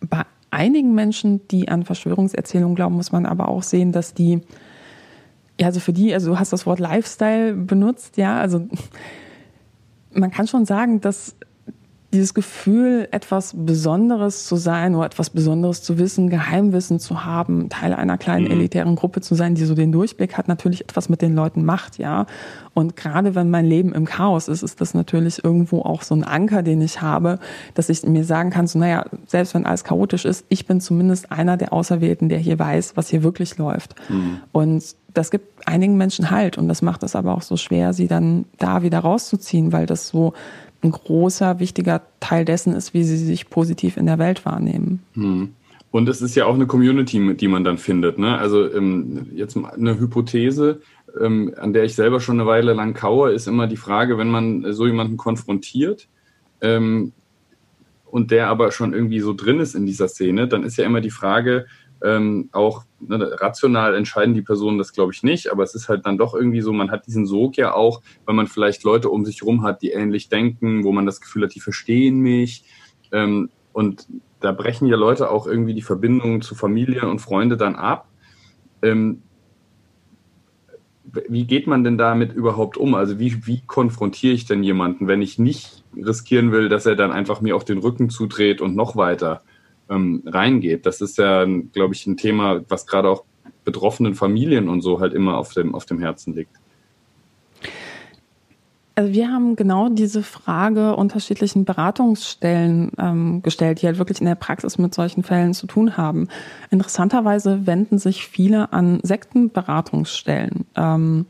Bei 0.00 0.22
einigen 0.50 0.94
Menschen, 0.94 1.46
die 1.48 1.68
an 1.68 1.84
Verschwörungserzählungen 1.84 2.74
glauben, 2.74 2.96
muss 2.96 3.12
man 3.12 3.26
aber 3.26 3.48
auch 3.48 3.62
sehen, 3.62 3.92
dass 3.92 4.14
die, 4.14 4.40
ja, 5.60 5.66
also 5.66 5.78
für 5.78 5.92
die, 5.92 6.14
also 6.14 6.30
du 6.30 6.38
hast 6.38 6.52
das 6.52 6.64
Wort 6.66 6.78
Lifestyle 6.78 7.52
benutzt, 7.52 8.16
ja, 8.16 8.40
also 8.40 8.66
man 10.12 10.30
kann 10.30 10.46
schon 10.46 10.64
sagen, 10.64 11.00
dass 11.00 11.36
dieses 12.12 12.34
Gefühl, 12.34 13.08
etwas 13.12 13.54
Besonderes 13.56 14.46
zu 14.46 14.56
sein 14.56 14.94
oder 14.94 15.06
etwas 15.06 15.30
Besonderes 15.30 15.82
zu 15.82 15.98
wissen, 15.98 16.28
Geheimwissen 16.28 16.98
zu 16.98 17.24
haben, 17.24 17.68
Teil 17.68 17.94
einer 17.94 18.18
kleinen 18.18 18.46
mhm. 18.46 18.52
elitären 18.52 18.96
Gruppe 18.96 19.20
zu 19.20 19.34
sein, 19.34 19.54
die 19.54 19.64
so 19.64 19.74
den 19.74 19.92
Durchblick 19.92 20.36
hat, 20.36 20.48
natürlich 20.48 20.80
etwas 20.82 21.08
mit 21.08 21.22
den 21.22 21.34
Leuten 21.34 21.64
macht, 21.64 21.98
ja. 21.98 22.26
Und 22.74 22.96
gerade 22.96 23.34
wenn 23.34 23.50
mein 23.50 23.64
Leben 23.64 23.92
im 23.92 24.06
Chaos 24.06 24.48
ist, 24.48 24.62
ist 24.62 24.80
das 24.80 24.94
natürlich 24.94 25.44
irgendwo 25.44 25.82
auch 25.82 26.02
so 26.02 26.14
ein 26.14 26.24
Anker, 26.24 26.62
den 26.62 26.80
ich 26.82 27.00
habe, 27.00 27.38
dass 27.74 27.88
ich 27.88 28.02
mir 28.04 28.24
sagen 28.24 28.50
kann, 28.50 28.66
so, 28.66 28.78
naja, 28.78 29.04
selbst 29.26 29.54
wenn 29.54 29.66
alles 29.66 29.84
chaotisch 29.84 30.24
ist, 30.24 30.44
ich 30.48 30.66
bin 30.66 30.80
zumindest 30.80 31.30
einer 31.30 31.56
der 31.56 31.72
Auserwählten, 31.72 32.28
der 32.28 32.38
hier 32.38 32.58
weiß, 32.58 32.96
was 32.96 33.08
hier 33.08 33.22
wirklich 33.22 33.56
läuft. 33.58 33.94
Mhm. 34.08 34.38
Und 34.52 34.96
das 35.14 35.30
gibt 35.30 35.66
einigen 35.66 35.96
Menschen 35.96 36.30
halt 36.30 36.58
und 36.58 36.68
das 36.68 36.82
macht 36.82 37.02
es 37.02 37.16
aber 37.16 37.34
auch 37.34 37.42
so 37.42 37.56
schwer, 37.56 37.92
sie 37.92 38.06
dann 38.06 38.44
da 38.58 38.82
wieder 38.82 39.00
rauszuziehen, 39.00 39.72
weil 39.72 39.86
das 39.86 40.08
so 40.08 40.34
ein 40.82 40.90
großer, 40.90 41.58
wichtiger 41.60 42.02
Teil 42.20 42.44
dessen 42.44 42.74
ist, 42.74 42.94
wie 42.94 43.04
sie 43.04 43.16
sich 43.16 43.50
positiv 43.50 43.96
in 43.96 44.06
der 44.06 44.18
Welt 44.18 44.44
wahrnehmen. 44.44 45.02
Hm. 45.14 45.54
Und 45.90 46.08
es 46.08 46.22
ist 46.22 46.36
ja 46.36 46.46
auch 46.46 46.54
eine 46.54 46.66
Community, 46.66 47.34
die 47.34 47.48
man 47.48 47.64
dann 47.64 47.76
findet. 47.76 48.18
Ne? 48.18 48.38
Also 48.38 48.72
ähm, 48.72 49.26
jetzt 49.34 49.56
eine 49.56 49.98
Hypothese, 49.98 50.80
ähm, 51.20 51.52
an 51.58 51.72
der 51.72 51.84
ich 51.84 51.94
selber 51.94 52.20
schon 52.20 52.38
eine 52.38 52.48
Weile 52.48 52.74
lang 52.74 52.94
kaue, 52.94 53.32
ist 53.32 53.48
immer 53.48 53.66
die 53.66 53.76
Frage, 53.76 54.16
wenn 54.16 54.30
man 54.30 54.72
so 54.72 54.86
jemanden 54.86 55.16
konfrontiert 55.16 56.08
ähm, 56.60 57.12
und 58.04 58.30
der 58.30 58.48
aber 58.48 58.70
schon 58.70 58.92
irgendwie 58.92 59.20
so 59.20 59.32
drin 59.34 59.58
ist 59.58 59.74
in 59.74 59.84
dieser 59.84 60.06
Szene, 60.06 60.46
dann 60.46 60.62
ist 60.62 60.76
ja 60.76 60.84
immer 60.84 61.00
die 61.00 61.10
Frage, 61.10 61.66
ähm, 62.02 62.48
auch 62.52 62.84
ne, 63.00 63.36
rational 63.40 63.94
entscheiden 63.94 64.34
die 64.34 64.42
Personen 64.42 64.78
das, 64.78 64.92
glaube 64.92 65.12
ich, 65.12 65.22
nicht, 65.22 65.50
aber 65.52 65.62
es 65.62 65.74
ist 65.74 65.88
halt 65.88 66.06
dann 66.06 66.18
doch 66.18 66.34
irgendwie 66.34 66.60
so, 66.60 66.72
man 66.72 66.90
hat 66.90 67.06
diesen 67.06 67.26
Sog 67.26 67.56
ja 67.56 67.74
auch, 67.74 68.02
weil 68.24 68.34
man 68.34 68.46
vielleicht 68.46 68.84
Leute 68.84 69.10
um 69.10 69.24
sich 69.24 69.42
rum 69.42 69.62
hat, 69.62 69.82
die 69.82 69.90
ähnlich 69.90 70.28
denken, 70.28 70.84
wo 70.84 70.92
man 70.92 71.06
das 71.06 71.20
Gefühl 71.20 71.44
hat, 71.44 71.54
die 71.54 71.60
verstehen 71.60 72.20
mich. 72.20 72.64
Ähm, 73.12 73.50
und 73.72 74.06
da 74.40 74.52
brechen 74.52 74.88
ja 74.88 74.96
Leute 74.96 75.30
auch 75.30 75.46
irgendwie 75.46 75.74
die 75.74 75.82
Verbindungen 75.82 76.40
zu 76.42 76.54
Familie 76.54 77.08
und 77.08 77.20
Freunde 77.20 77.56
dann 77.56 77.76
ab. 77.76 78.08
Ähm, 78.82 79.22
wie 81.28 81.44
geht 81.44 81.66
man 81.66 81.82
denn 81.82 81.98
damit 81.98 82.32
überhaupt 82.32 82.76
um? 82.76 82.94
Also 82.94 83.18
wie, 83.18 83.46
wie 83.46 83.62
konfrontiere 83.66 84.32
ich 84.32 84.46
denn 84.46 84.62
jemanden, 84.62 85.08
wenn 85.08 85.22
ich 85.22 85.38
nicht 85.38 85.84
riskieren 85.96 86.52
will, 86.52 86.68
dass 86.68 86.86
er 86.86 86.94
dann 86.94 87.10
einfach 87.10 87.40
mir 87.40 87.56
auf 87.56 87.64
den 87.64 87.78
Rücken 87.78 88.10
zudreht 88.10 88.60
und 88.60 88.76
noch 88.76 88.96
weiter 88.96 89.42
ähm, 89.90 90.22
reingeht? 90.26 90.86
Das 90.86 91.00
ist 91.00 91.18
ja, 91.18 91.44
glaube 91.72 91.94
ich, 91.94 92.06
ein 92.06 92.16
Thema, 92.16 92.62
was 92.68 92.86
gerade 92.86 93.08
auch 93.10 93.24
betroffenen 93.64 94.14
Familien 94.14 94.68
und 94.68 94.80
so 94.80 95.00
halt 95.00 95.12
immer 95.12 95.36
auf 95.36 95.52
dem, 95.52 95.74
auf 95.74 95.84
dem 95.84 96.00
Herzen 96.00 96.34
liegt. 96.34 96.56
Also 99.00 99.14
wir 99.14 99.28
haben 99.28 99.56
genau 99.56 99.88
diese 99.88 100.22
Frage 100.22 100.94
unterschiedlichen 100.94 101.64
Beratungsstellen 101.64 102.92
ähm, 102.98 103.40
gestellt, 103.42 103.80
die 103.80 103.86
halt 103.86 103.98
wirklich 103.98 104.20
in 104.20 104.26
der 104.26 104.34
Praxis 104.34 104.76
mit 104.78 104.92
solchen 104.94 105.22
Fällen 105.22 105.54
zu 105.54 105.66
tun 105.66 105.96
haben. 105.96 106.28
Interessanterweise 106.70 107.66
wenden 107.66 107.98
sich 107.98 108.26
viele 108.26 108.72
an 108.74 109.00
Sektenberatungsstellen. 109.02 110.66
Ähm, 110.76 111.26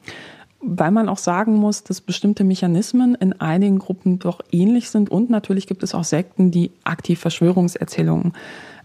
weil 0.60 0.90
man 0.90 1.08
auch 1.08 1.18
sagen 1.18 1.54
muss, 1.54 1.84
dass 1.84 2.00
bestimmte 2.00 2.44
Mechanismen 2.44 3.14
in 3.14 3.40
einigen 3.40 3.78
Gruppen 3.78 4.18
doch 4.18 4.40
ähnlich 4.52 4.90
sind 4.90 5.10
und 5.10 5.30
natürlich 5.30 5.66
gibt 5.66 5.82
es 5.82 5.94
auch 5.94 6.04
Sekten, 6.04 6.50
die 6.50 6.70
aktiv 6.84 7.18
Verschwörungserzählungen 7.18 8.34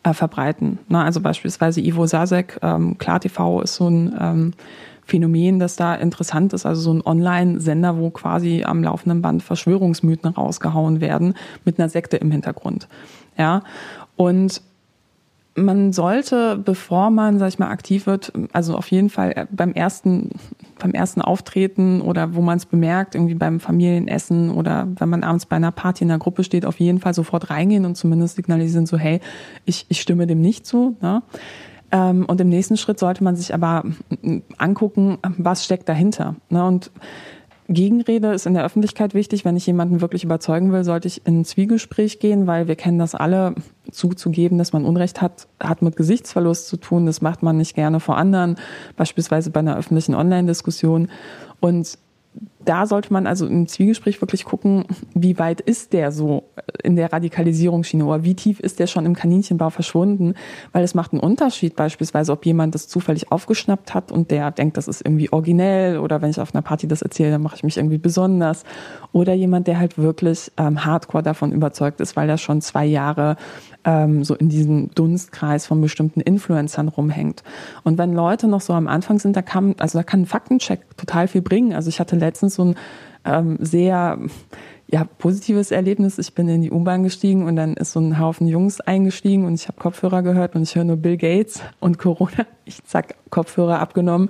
äh, 0.03 0.13
verbreiten. 0.13 0.79
Na, 0.87 1.03
also 1.03 1.19
beispielsweise 1.19 1.81
Ivo 1.81 2.05
Sasek, 2.05 2.59
ähm, 2.61 2.97
KlarTV 2.97 3.61
ist 3.61 3.75
so 3.75 3.87
ein 3.89 4.15
ähm, 4.19 4.53
Phänomen, 5.05 5.59
das 5.59 5.75
da 5.75 5.95
interessant 5.95 6.53
ist. 6.53 6.65
Also 6.65 6.81
so 6.81 6.93
ein 6.93 7.05
Online-Sender, 7.05 7.97
wo 7.97 8.09
quasi 8.09 8.63
am 8.63 8.83
laufenden 8.83 9.21
Band 9.21 9.43
Verschwörungsmythen 9.43 10.31
rausgehauen 10.31 10.99
werden 10.99 11.35
mit 11.63 11.79
einer 11.79 11.89
Sekte 11.89 12.17
im 12.17 12.31
Hintergrund. 12.31 12.87
Ja. 13.37 13.61
Und 14.15 14.61
man 15.55 15.93
sollte, 15.93 16.57
bevor 16.57 17.11
man, 17.11 17.39
sag 17.39 17.49
ich 17.49 17.59
mal, 17.59 17.69
aktiv 17.69 18.07
wird, 18.07 18.33
also 18.51 18.75
auf 18.75 18.89
jeden 18.91 19.09
Fall 19.09 19.47
beim 19.51 19.73
ersten, 19.73 20.31
beim 20.79 20.91
ersten 20.91 21.21
Auftreten 21.21 22.01
oder 22.01 22.35
wo 22.35 22.41
man 22.41 22.57
es 22.57 22.65
bemerkt, 22.65 23.15
irgendwie 23.15 23.35
beim 23.35 23.59
Familienessen 23.59 24.51
oder 24.51 24.87
wenn 24.97 25.09
man 25.09 25.23
abends 25.23 25.45
bei 25.45 25.55
einer 25.55 25.71
Party 25.71 26.03
in 26.03 26.09
der 26.09 26.17
Gruppe 26.17 26.43
steht, 26.43 26.65
auf 26.65 26.79
jeden 26.79 26.99
Fall 26.99 27.13
sofort 27.13 27.49
reingehen 27.49 27.85
und 27.85 27.95
zumindest 27.95 28.35
signalisieren 28.35 28.85
so, 28.85 28.97
hey, 28.97 29.19
ich, 29.65 29.85
ich 29.89 30.01
stimme 30.01 30.27
dem 30.27 30.41
nicht 30.41 30.65
zu. 30.65 30.95
Ne? 31.01 31.21
Ähm, 31.91 32.25
und 32.25 32.41
im 32.41 32.49
nächsten 32.49 32.77
Schritt 32.77 32.99
sollte 32.99 33.23
man 33.23 33.35
sich 33.35 33.53
aber 33.53 33.83
angucken, 34.57 35.17
was 35.37 35.63
steckt 35.63 35.87
dahinter. 35.87 36.35
Ne? 36.49 36.65
Und 36.65 36.91
Gegenrede 37.67 38.31
ist 38.33 38.45
in 38.45 38.53
der 38.53 38.63
Öffentlichkeit 38.63 39.13
wichtig. 39.13 39.43
Wenn 39.43 39.57
ich 39.57 39.65
jemanden 39.65 40.01
wirklich 40.01 40.23
überzeugen 40.23 40.71
will, 40.71 40.83
sollte 40.83 41.07
ich 41.07 41.25
in 41.25 41.41
ein 41.41 41.45
Zwiegespräch 41.45 42.19
gehen, 42.19 42.45
weil 42.45 42.67
wir 42.67 42.75
kennen 42.75 42.99
das 42.99 43.15
alle. 43.15 43.55
Zuzugeben, 43.91 44.57
dass 44.57 44.73
man 44.73 44.83
Unrecht 44.83 45.21
hat, 45.21 45.47
hat 45.59 45.81
mit 45.81 45.95
Gesichtsverlust 45.95 46.67
zu 46.67 46.77
tun. 46.77 47.05
Das 47.05 47.21
macht 47.21 47.43
man 47.43 47.57
nicht 47.57 47.75
gerne 47.75 47.99
vor 47.99 48.17
anderen, 48.17 48.57
beispielsweise 48.97 49.51
bei 49.51 49.59
einer 49.59 49.77
öffentlichen 49.77 50.15
Online-Diskussion. 50.15 51.09
Und 51.59 51.97
da 52.65 52.85
sollte 52.85 53.13
man 53.13 53.27
also 53.27 53.45
im 53.47 53.67
Zwiegespräch 53.67 54.21
wirklich 54.21 54.45
gucken, 54.45 54.85
wie 55.13 55.37
weit 55.39 55.61
ist 55.61 55.93
der 55.93 56.11
so 56.11 56.43
in 56.83 56.95
der 56.95 57.13
Radikalisierungsschiene 57.13 58.05
oder 58.05 58.23
wie 58.23 58.35
tief 58.35 58.59
ist 58.59 58.79
der 58.79 58.87
schon 58.87 59.05
im 59.05 59.15
Kaninchenbau 59.15 59.69
verschwunden, 59.69 60.33
weil 60.71 60.83
es 60.83 60.95
macht 60.95 61.13
einen 61.13 61.21
Unterschied 61.21 61.75
beispielsweise, 61.75 62.31
ob 62.31 62.45
jemand 62.45 62.75
das 62.75 62.87
zufällig 62.87 63.31
aufgeschnappt 63.31 63.93
hat 63.93 64.11
und 64.11 64.31
der 64.31 64.51
denkt, 64.51 64.77
das 64.77 64.87
ist 64.87 65.01
irgendwie 65.05 65.31
originell 65.31 65.99
oder 65.99 66.21
wenn 66.21 66.29
ich 66.29 66.39
auf 66.39 66.53
einer 66.53 66.61
Party 66.61 66.87
das 66.87 67.01
erzähle, 67.01 67.31
dann 67.31 67.41
mache 67.41 67.55
ich 67.55 67.63
mich 67.63 67.77
irgendwie 67.77 67.97
besonders 67.97 68.63
oder 69.11 69.33
jemand, 69.33 69.67
der 69.67 69.79
halt 69.79 69.97
wirklich 69.97 70.51
ähm, 70.57 70.83
hardcore 70.83 71.23
davon 71.23 71.51
überzeugt 71.51 72.01
ist, 72.01 72.15
weil 72.15 72.29
er 72.29 72.37
schon 72.37 72.61
zwei 72.61 72.85
Jahre 72.85 73.37
ähm, 73.85 74.23
so 74.23 74.35
in 74.35 74.49
diesem 74.49 74.89
Dunstkreis 74.93 75.65
von 75.65 75.79
bestimmten 75.79 76.19
Influencern 76.19 76.87
rumhängt. 76.87 77.43
Und 77.83 77.97
wenn 77.97 78.13
Leute 78.13 78.47
noch 78.47 78.61
so 78.61 78.73
am 78.73 78.87
Anfang 78.87 79.19
sind, 79.19 79.35
da 79.35 79.41
kann, 79.41 79.75
also 79.77 79.99
da 79.99 80.03
kann 80.03 80.21
ein 80.21 80.25
Faktencheck 80.25 80.97
total 80.97 81.27
viel 81.27 81.41
bringen. 81.41 81.73
Also 81.73 81.89
ich 81.89 81.99
hatte 81.99 82.15
letztens 82.15 82.54
so 82.55 82.65
ein 82.65 82.75
ähm, 83.25 83.57
sehr 83.59 84.19
ja, 84.87 85.03
positives 85.03 85.71
Erlebnis. 85.71 86.19
Ich 86.19 86.35
bin 86.35 86.47
in 86.47 86.61
die 86.61 86.71
U-Bahn 86.71 87.03
gestiegen 87.03 87.45
und 87.47 87.55
dann 87.55 87.73
ist 87.73 87.93
so 87.93 87.99
ein 87.99 88.19
Haufen 88.19 88.47
Jungs 88.47 88.81
eingestiegen 88.81 89.45
und 89.45 89.55
ich 89.55 89.67
habe 89.67 89.79
Kopfhörer 89.79 90.21
gehört 90.21 90.55
und 90.55 90.61
ich 90.61 90.75
höre 90.75 90.83
nur 90.83 90.97
Bill 90.97 91.17
Gates 91.17 91.61
und 91.79 91.97
Corona. 91.97 92.45
Ich 92.67 92.83
zack, 92.83 93.15
Kopfhörer 93.29 93.79
abgenommen, 93.79 94.29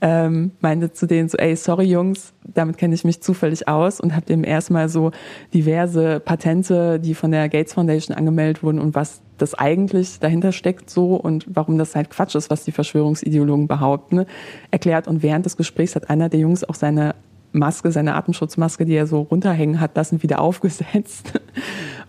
ähm, 0.00 0.52
meinte 0.60 0.92
zu 0.92 1.06
denen 1.06 1.28
so, 1.28 1.38
ey, 1.38 1.54
sorry 1.56 1.84
Jungs, 1.84 2.32
damit 2.44 2.76
kenne 2.78 2.94
ich 2.94 3.04
mich 3.04 3.22
zufällig 3.22 3.68
aus 3.68 4.00
und 4.00 4.14
habe 4.14 4.26
dem 4.26 4.44
erstmal 4.44 4.88
so 4.88 5.12
diverse 5.54 6.20
Patente, 6.20 6.98
die 6.98 7.14
von 7.14 7.30
der 7.30 7.48
Gates 7.48 7.74
Foundation 7.74 8.16
angemeldet 8.16 8.62
wurden 8.62 8.78
und 8.78 8.94
was 8.94 9.22
das 9.38 9.54
eigentlich 9.54 10.18
dahinter 10.18 10.52
steckt 10.52 10.90
so 10.90 11.14
und 11.14 11.46
warum 11.48 11.78
das 11.78 11.94
halt 11.94 12.10
Quatsch 12.10 12.34
ist, 12.34 12.50
was 12.50 12.64
die 12.64 12.72
Verschwörungsideologen 12.72 13.66
behaupten, 13.66 14.26
erklärt. 14.70 15.08
Und 15.08 15.22
während 15.22 15.46
des 15.46 15.56
Gesprächs 15.56 15.96
hat 15.96 16.10
einer 16.10 16.28
der 16.28 16.40
Jungs 16.40 16.64
auch 16.64 16.74
seine 16.74 17.14
Maske, 17.52 17.90
seine 17.92 18.14
Atemschutzmaske, 18.14 18.84
die 18.84 18.94
er 18.94 19.06
so 19.06 19.22
runterhängen 19.22 19.80
hat 19.80 19.96
lassen, 19.96 20.22
wieder 20.22 20.40
aufgesetzt. 20.40 21.32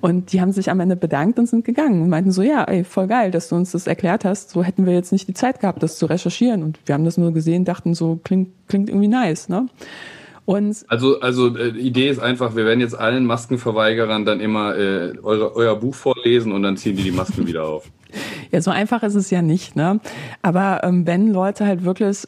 Und 0.01 0.34
die 0.34 0.41
haben 0.41 0.51
sich 0.51 0.69
am 0.69 0.80
Ende 0.80 0.95
bedankt 0.95 1.38
und 1.39 1.47
sind 1.47 1.65
gegangen 1.65 2.01
und 2.01 2.10
meinten 2.10 2.32
so, 2.32 2.41
ja, 2.41 2.63
ey, 2.63 2.84
voll 2.84 3.08
geil, 3.08 3.32
dass 3.32 3.49
du 3.49 3.56
uns 3.56 3.71
das 3.71 3.88
erklärt 3.88 4.25
hast. 4.25 4.49
So 4.49 4.63
hätten 4.63 4.86
wir 4.86 4.93
jetzt 4.93 5.12
nicht 5.12 5.27
die 5.27 5.34
Zeit 5.34 5.60
gehabt, 5.60 5.84
das 5.84 5.97
zu 5.97 6.06
recherchieren. 6.08 6.63
Und 6.63 6.80
wir 6.86 6.93
haben 6.93 7.06
das 7.06 7.17
nur 7.17 7.34
gesehen, 7.34 7.65
dachten 7.65 7.93
so, 7.93 8.19
klingt, 8.23 8.49
klingt 8.67 8.89
irgendwie 8.89 9.08
nice, 9.08 9.49
ne? 9.49 9.67
Und 10.45 10.84
also, 10.88 11.19
also 11.19 11.56
äh, 11.56 11.69
Idee 11.69 12.10
ist 12.10 12.19
einfach, 12.19 12.56
wir 12.56 12.65
werden 12.65 12.80
jetzt 12.80 12.97
allen 12.97 13.25
Maskenverweigerern 13.25 14.25
dann 14.25 14.39
immer 14.39 14.75
äh, 14.75 15.13
eure, 15.21 15.56
euer 15.56 15.75
Buch 15.80 15.93
vorlesen 15.93 16.51
und 16.51 16.63
dann 16.63 16.77
ziehen 16.77 16.97
die 16.97 17.04
die 17.04 17.12
Masken 17.12 17.45
wieder 17.47 17.67
auf. 17.67 17.89
Ja, 18.52 18.62
so 18.62 18.71
einfach 18.71 19.04
ist 19.04 19.15
es 19.15 19.30
ja 19.30 19.41
nicht, 19.41 19.76
ne? 19.76 20.00
Aber 20.41 20.84
ähm, 20.84 21.08
wenn 21.08 21.32
Leute 21.32 21.65
halt 21.65 21.84
wirklich, 21.84 22.26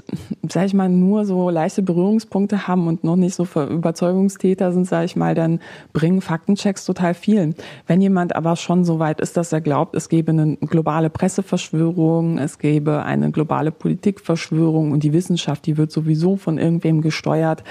sag 0.50 0.65
ich 0.65 0.74
mal, 0.74 0.89
nur 0.89 1.26
so 1.26 1.50
leichte 1.50 1.82
Berührungspunkte 1.82 2.67
haben 2.67 2.88
und 2.88 3.04
noch 3.04 3.15
nicht 3.15 3.36
so 3.36 3.43
Überzeugungstäter 3.43 4.72
sind, 4.72 4.88
sag 4.88 5.06
ich 5.06 5.15
mal, 5.15 5.36
dann 5.36 5.60
bringen 5.91 6.22
Faktenchecks 6.22 6.86
total 6.86 7.13
viel. 7.13 7.56
Wenn 7.88 8.02
jemand 8.02 8.36
aber 8.36 8.56
schon 8.56 8.86
so 8.86 9.00
weit 9.00 9.19
ist, 9.19 9.38
dass 9.38 9.52
er 9.52 9.62
glaubt, 9.62 9.96
es 9.96 10.10
gäbe 10.10 10.32
eine 10.32 10.58
globale 10.58 11.10
Presseverschwörung, 11.10 12.38
es 12.38 12.60
gäbe 12.60 13.04
eine 13.04 13.32
globale 13.32 13.72
Politikverschwörung 13.72 14.91
und 14.91 15.04
die 15.04 15.13
Wissenschaft, 15.13 15.65
die 15.65 15.78
wird 15.78 15.91
sowieso 15.91 16.36
von 16.38 16.58
irgendwem 16.58 17.02
gesteuert, 17.02 17.63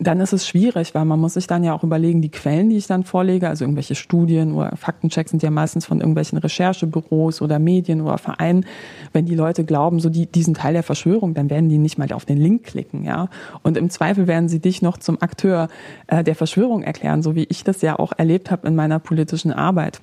dann 0.00 0.20
ist 0.20 0.32
es 0.32 0.46
schwierig, 0.46 0.94
weil 0.94 1.04
man 1.04 1.18
muss 1.18 1.34
sich 1.34 1.48
dann 1.48 1.64
ja 1.64 1.74
auch 1.74 1.82
überlegen, 1.82 2.22
die 2.22 2.30
Quellen, 2.30 2.70
die 2.70 2.76
ich 2.76 2.86
dann 2.86 3.02
vorlege, 3.02 3.48
also 3.48 3.64
irgendwelche 3.64 3.96
Studien 3.96 4.52
oder 4.52 4.76
Faktenchecks 4.76 5.30
sind 5.32 5.42
ja 5.42 5.50
meistens 5.50 5.86
von 5.86 5.98
irgendwelchen 5.98 6.38
Recherchebüros 6.38 7.42
oder 7.42 7.58
Medien 7.58 8.00
oder 8.00 8.18
Vereinen. 8.18 8.64
Wenn 9.12 9.26
die 9.26 9.34
Leute 9.34 9.64
glauben, 9.64 9.98
so 9.98 10.08
die, 10.08 10.26
diesen 10.26 10.54
Teil 10.54 10.74
der 10.74 10.84
Verschwörung, 10.84 11.34
dann 11.34 11.50
werden 11.50 11.68
die 11.68 11.78
nicht 11.78 11.98
mal 11.98 12.12
auf 12.12 12.24
den 12.24 12.38
Link 12.38 12.64
klicken, 12.64 13.04
ja. 13.04 13.28
Und 13.62 13.76
im 13.76 13.90
Zweifel 13.90 14.28
werden 14.28 14.48
sie 14.48 14.60
dich 14.60 14.82
noch 14.82 14.98
zum 14.98 15.20
Akteur 15.20 15.68
äh, 16.06 16.22
der 16.22 16.36
Verschwörung 16.36 16.82
erklären, 16.82 17.22
so 17.22 17.34
wie 17.34 17.46
ich 17.48 17.64
das 17.64 17.82
ja 17.82 17.98
auch 17.98 18.12
erlebt 18.16 18.52
habe 18.52 18.68
in 18.68 18.76
meiner 18.76 19.00
politischen 19.00 19.52
Arbeit. 19.52 20.00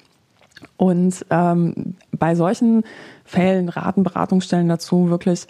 Und 0.78 1.26
ähm, 1.30 1.96
bei 2.12 2.36
solchen 2.36 2.84
Fällen 3.24 3.70
raten 3.70 4.04
Beratungsstellen 4.04 4.68
dazu, 4.68 5.10
wirklich 5.10 5.48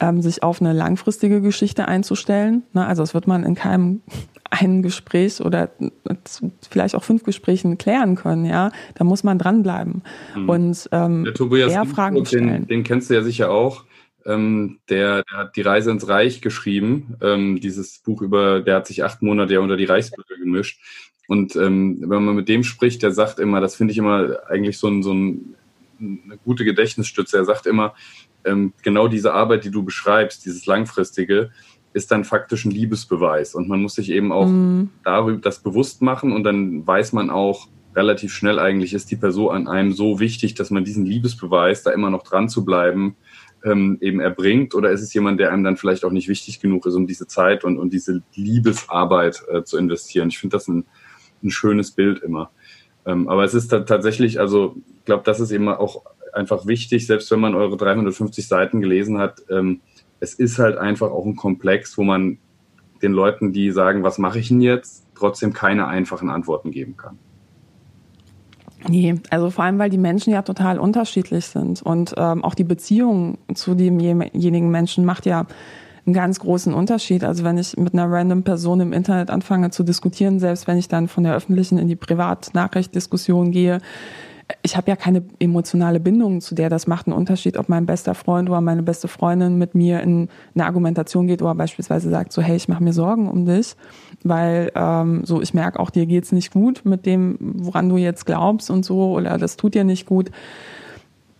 ähm, 0.00 0.22
sich 0.22 0.42
auf 0.42 0.60
eine 0.60 0.72
langfristige 0.72 1.40
Geschichte 1.40 1.86
einzustellen. 1.86 2.62
Ne? 2.72 2.86
Also 2.86 3.02
das 3.02 3.14
wird 3.14 3.26
man 3.26 3.44
in 3.44 3.54
keinem 3.54 4.00
einen 4.50 4.82
Gespräch 4.82 5.40
oder 5.40 5.70
vielleicht 6.68 6.96
auch 6.96 7.04
fünf 7.04 7.22
Gesprächen 7.22 7.78
klären 7.78 8.16
können, 8.16 8.44
ja. 8.44 8.72
Da 8.96 9.04
muss 9.04 9.22
man 9.22 9.38
dranbleiben 9.38 10.02
mhm. 10.34 10.48
und 10.48 10.88
ähm, 10.90 11.22
der 11.24 11.34
Tobias 11.34 11.72
eher 11.72 11.86
Fragen 11.86 12.26
stellen. 12.26 12.48
Den, 12.48 12.66
den 12.66 12.82
kennst 12.82 13.10
du 13.10 13.14
ja 13.14 13.22
sicher 13.22 13.52
auch. 13.52 13.84
Ähm, 14.26 14.80
der, 14.88 15.22
der, 15.22 15.38
hat 15.38 15.56
die 15.56 15.62
Reise 15.62 15.92
ins 15.92 16.08
Reich 16.08 16.40
geschrieben. 16.40 17.14
Ähm, 17.22 17.60
dieses 17.60 18.00
Buch 18.00 18.22
über, 18.22 18.60
der 18.60 18.76
hat 18.76 18.88
sich 18.88 19.04
acht 19.04 19.22
Monate 19.22 19.54
ja 19.54 19.60
unter 19.60 19.76
die 19.76 19.84
Reichsbürger 19.84 20.36
gemischt. 20.36 20.80
Und 21.28 21.54
ähm, 21.54 21.98
wenn 22.00 22.24
man 22.24 22.34
mit 22.34 22.48
dem 22.48 22.64
spricht, 22.64 23.04
der 23.04 23.12
sagt 23.12 23.38
immer, 23.38 23.60
das 23.60 23.76
finde 23.76 23.92
ich 23.92 23.98
immer 23.98 24.40
eigentlich 24.48 24.78
so, 24.78 24.88
ein, 24.88 25.04
so 25.04 25.14
ein, 25.14 25.54
eine 26.00 26.38
gute 26.44 26.64
Gedächtnisstütze. 26.64 27.38
Er 27.38 27.44
sagt 27.44 27.66
immer, 27.66 27.94
ähm, 28.44 28.72
genau 28.82 29.08
diese 29.08 29.32
Arbeit, 29.34 29.64
die 29.64 29.70
du 29.70 29.82
beschreibst, 29.82 30.44
dieses 30.44 30.66
langfristige, 30.66 31.50
ist 31.92 32.10
dann 32.10 32.24
faktisch 32.24 32.64
ein 32.64 32.70
Liebesbeweis. 32.70 33.54
Und 33.54 33.68
man 33.68 33.82
muss 33.82 33.94
sich 33.94 34.10
eben 34.10 34.32
auch 34.32 34.46
mhm. 34.46 34.90
darüber 35.04 35.40
das 35.40 35.60
bewusst 35.60 36.02
machen 36.02 36.32
und 36.32 36.44
dann 36.44 36.86
weiß 36.86 37.12
man 37.12 37.30
auch 37.30 37.68
relativ 37.96 38.32
schnell 38.32 38.58
eigentlich, 38.58 38.94
ist 38.94 39.10
die 39.10 39.16
Person 39.16 39.54
an 39.54 39.68
einem 39.68 39.92
so 39.92 40.20
wichtig, 40.20 40.54
dass 40.54 40.70
man 40.70 40.84
diesen 40.84 41.04
Liebesbeweis, 41.04 41.82
da 41.82 41.90
immer 41.90 42.10
noch 42.10 42.22
dran 42.22 42.48
zu 42.48 42.64
bleiben, 42.64 43.16
ähm, 43.64 43.98
eben 44.00 44.20
erbringt? 44.20 44.74
Oder 44.74 44.90
ist 44.90 45.02
es 45.02 45.12
jemand, 45.12 45.40
der 45.40 45.52
einem 45.52 45.64
dann 45.64 45.76
vielleicht 45.76 46.04
auch 46.04 46.12
nicht 46.12 46.28
wichtig 46.28 46.60
genug 46.60 46.86
ist, 46.86 46.94
um 46.94 47.06
diese 47.06 47.26
Zeit 47.26 47.64
und, 47.64 47.78
und 47.78 47.92
diese 47.92 48.22
Liebesarbeit 48.34 49.42
äh, 49.52 49.64
zu 49.64 49.76
investieren? 49.76 50.28
Ich 50.28 50.38
finde 50.38 50.56
das 50.56 50.68
ein, 50.68 50.84
ein 51.42 51.50
schönes 51.50 51.90
Bild 51.90 52.22
immer. 52.22 52.50
Ähm, 53.06 53.28
aber 53.28 53.44
es 53.44 53.54
ist 53.54 53.68
tatsächlich, 53.68 54.38
also 54.38 54.76
ich 54.98 55.04
glaube, 55.04 55.22
das 55.24 55.40
ist 55.40 55.50
eben 55.50 55.68
auch 55.68 56.02
einfach 56.34 56.66
wichtig, 56.66 57.06
selbst 57.06 57.30
wenn 57.30 57.40
man 57.40 57.54
eure 57.54 57.76
350 57.76 58.46
Seiten 58.46 58.80
gelesen 58.80 59.18
hat. 59.18 59.42
Ähm, 59.50 59.80
es 60.20 60.34
ist 60.34 60.58
halt 60.58 60.78
einfach 60.78 61.10
auch 61.10 61.24
ein 61.24 61.36
Komplex, 61.36 61.96
wo 61.96 62.02
man 62.02 62.38
den 63.02 63.12
Leuten, 63.12 63.52
die 63.52 63.70
sagen, 63.70 64.02
was 64.02 64.18
mache 64.18 64.38
ich 64.38 64.48
denn 64.48 64.60
jetzt, 64.60 65.06
trotzdem 65.14 65.52
keine 65.52 65.86
einfachen 65.86 66.30
Antworten 66.30 66.70
geben 66.70 66.96
kann. 66.96 67.18
Nee, 68.88 69.16
also 69.28 69.50
vor 69.50 69.64
allem, 69.64 69.78
weil 69.78 69.90
die 69.90 69.98
Menschen 69.98 70.32
ja 70.32 70.42
total 70.42 70.78
unterschiedlich 70.78 71.46
sind 71.46 71.82
und 71.82 72.14
ähm, 72.16 72.42
auch 72.42 72.54
die 72.54 72.64
Beziehung 72.64 73.38
zu 73.54 73.74
demjenigen 73.74 74.70
Menschen 74.70 75.04
macht 75.04 75.26
ja 75.26 75.46
einen 76.06 76.14
ganz 76.14 76.40
großen 76.40 76.72
Unterschied. 76.72 77.24
Also 77.24 77.44
wenn 77.44 77.58
ich 77.58 77.76
mit 77.76 77.92
einer 77.92 78.10
random 78.10 78.42
Person 78.42 78.80
im 78.80 78.92
Internet 78.94 79.30
anfange 79.30 79.70
zu 79.70 79.82
diskutieren, 79.82 80.40
selbst 80.40 80.66
wenn 80.66 80.78
ich 80.78 80.88
dann 80.88 81.08
von 81.08 81.24
der 81.24 81.34
öffentlichen 81.34 81.78
in 81.78 81.88
die 81.88 81.96
Privatnachrichtdiskussion 81.96 83.50
gehe, 83.50 83.80
ich 84.62 84.76
habe 84.76 84.90
ja 84.90 84.96
keine 84.96 85.22
emotionale 85.38 86.00
Bindung 86.00 86.40
zu 86.40 86.54
der. 86.54 86.70
Das 86.70 86.86
macht 86.86 87.06
einen 87.06 87.16
Unterschied, 87.16 87.56
ob 87.56 87.68
mein 87.68 87.86
bester 87.86 88.14
Freund 88.14 88.48
oder 88.48 88.60
meine 88.60 88.82
beste 88.82 89.08
Freundin 89.08 89.58
mit 89.58 89.74
mir 89.74 90.00
in 90.00 90.28
eine 90.54 90.66
Argumentation 90.66 91.26
geht 91.26 91.42
oder 91.42 91.54
beispielsweise 91.54 92.10
sagt 92.10 92.32
so, 92.32 92.42
hey, 92.42 92.56
ich 92.56 92.68
mache 92.68 92.82
mir 92.82 92.92
Sorgen 92.92 93.28
um 93.28 93.46
dich, 93.46 93.76
weil 94.22 94.70
ähm, 94.74 95.22
so 95.24 95.40
ich 95.40 95.54
merke 95.54 95.80
auch, 95.80 95.90
dir 95.90 96.06
geht's 96.06 96.32
nicht 96.32 96.52
gut 96.52 96.82
mit 96.84 97.06
dem, 97.06 97.36
woran 97.40 97.88
du 97.88 97.96
jetzt 97.96 98.26
glaubst 98.26 98.70
und 98.70 98.84
so 98.84 99.12
oder 99.12 99.38
das 99.38 99.56
tut 99.56 99.74
dir 99.74 99.84
nicht 99.84 100.06
gut 100.06 100.30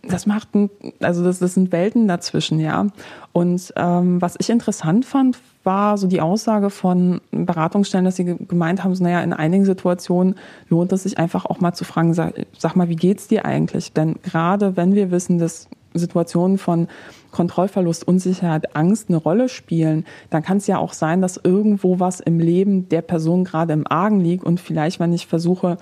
das 0.03 0.27
macht, 0.27 0.55
ein, 0.55 0.71
also 1.01 1.23
das, 1.23 1.39
das 1.39 1.55
sind 1.55 1.73
Welten 1.73 2.09
dazwischen, 2.09 2.61
ja. 2.61 2.87
Und 3.33 3.73
ähm, 3.77 4.21
was 4.21 4.37
ich 4.39 4.51
interessant 4.51 5.05
fand, 5.05 5.39
war 5.63 5.99
so 5.99 6.07
die 6.07 6.21
Aussage 6.21 6.71
von 6.71 7.21
Beratungsstellen, 7.31 8.05
dass 8.05 8.17
sie 8.17 8.25
gemeint 8.25 8.83
haben, 8.83 8.95
so, 8.95 9.05
naja, 9.05 9.21
in 9.21 9.33
einigen 9.33 9.65
Situationen 9.65 10.37
lohnt 10.69 10.93
es 10.93 11.03
sich 11.03 11.19
einfach 11.19 11.45
auch 11.45 11.61
mal 11.61 11.73
zu 11.73 11.85
fragen, 11.85 12.15
sag, 12.15 12.35
sag 12.59 12.77
mal, 12.77 12.89
wie 12.89 12.97
geht's 12.97 13.29
dir 13.29 13.45
eigentlich? 13.45 13.93
Denn 13.93 14.17
gerade 14.23 14.77
wenn 14.77 14.95
wir 14.95 15.11
wissen, 15.11 15.39
dass 15.39 15.69
Situationen 15.93 16.59
von 16.59 16.89
Kontrollverlust, 17.31 18.07
Unsicherheit, 18.07 18.77
Angst 18.77 19.09
eine 19.09 19.19
Rolle 19.19 19.49
spielen, 19.49 20.05
dann 20.31 20.43
kann 20.43 20.59
es 20.59 20.67
ja 20.67 20.79
auch 20.79 20.93
sein, 20.93 21.21
dass 21.21 21.37
irgendwo 21.37 22.01
was 22.01 22.21
im 22.21 22.39
Leben 22.39 22.89
der 22.89 23.03
Person 23.03 23.45
gerade 23.45 23.73
im 23.73 23.87
Argen 23.87 24.21
liegt 24.21 24.45
und 24.45 24.61
vielleicht, 24.61 25.01
wenn 25.01 25.13
ich 25.13 25.27
versuche, 25.27 25.79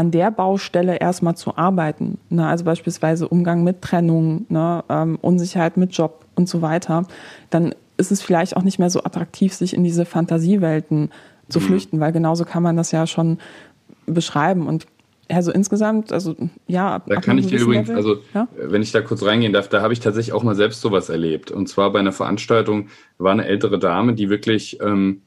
an 0.00 0.10
der 0.10 0.30
Baustelle 0.30 0.96
erstmal 0.96 1.36
zu 1.36 1.58
arbeiten. 1.58 2.16
Ne? 2.30 2.46
Also 2.46 2.64
beispielsweise 2.64 3.28
Umgang 3.28 3.64
mit 3.64 3.82
Trennung, 3.82 4.46
ne? 4.48 4.82
ähm, 4.88 5.18
Unsicherheit 5.20 5.76
mit 5.76 5.92
Job 5.92 6.24
und 6.36 6.48
so 6.48 6.62
weiter. 6.62 7.06
Dann 7.50 7.74
ist 7.98 8.10
es 8.10 8.22
vielleicht 8.22 8.56
auch 8.56 8.62
nicht 8.62 8.78
mehr 8.78 8.88
so 8.88 9.04
attraktiv, 9.04 9.52
sich 9.52 9.74
in 9.74 9.84
diese 9.84 10.06
Fantasiewelten 10.06 11.10
zu 11.50 11.60
mhm. 11.60 11.64
flüchten, 11.64 12.00
weil 12.00 12.12
genauso 12.12 12.46
kann 12.46 12.62
man 12.62 12.78
das 12.78 12.92
ja 12.92 13.06
schon 13.06 13.40
beschreiben. 14.06 14.66
Und 14.68 14.86
also 15.28 15.52
insgesamt, 15.52 16.14
also 16.14 16.34
ja. 16.66 17.02
Da 17.06 17.20
kann 17.20 17.36
ich 17.36 17.48
dir 17.48 17.60
übrigens, 17.60 17.88
Level, 17.88 17.96
also 17.98 18.22
ja? 18.32 18.48
wenn 18.56 18.80
ich 18.80 18.92
da 18.92 19.02
kurz 19.02 19.22
reingehen 19.22 19.52
darf, 19.52 19.68
da 19.68 19.82
habe 19.82 19.92
ich 19.92 20.00
tatsächlich 20.00 20.32
auch 20.32 20.42
mal 20.42 20.54
selbst 20.54 20.80
sowas 20.80 21.10
erlebt. 21.10 21.50
Und 21.50 21.68
zwar 21.68 21.92
bei 21.92 21.98
einer 21.98 22.12
Veranstaltung 22.12 22.88
war 23.18 23.32
eine 23.32 23.44
ältere 23.44 23.78
Dame, 23.78 24.14
die 24.14 24.30
wirklich 24.30 24.80
ähm, 24.80 25.20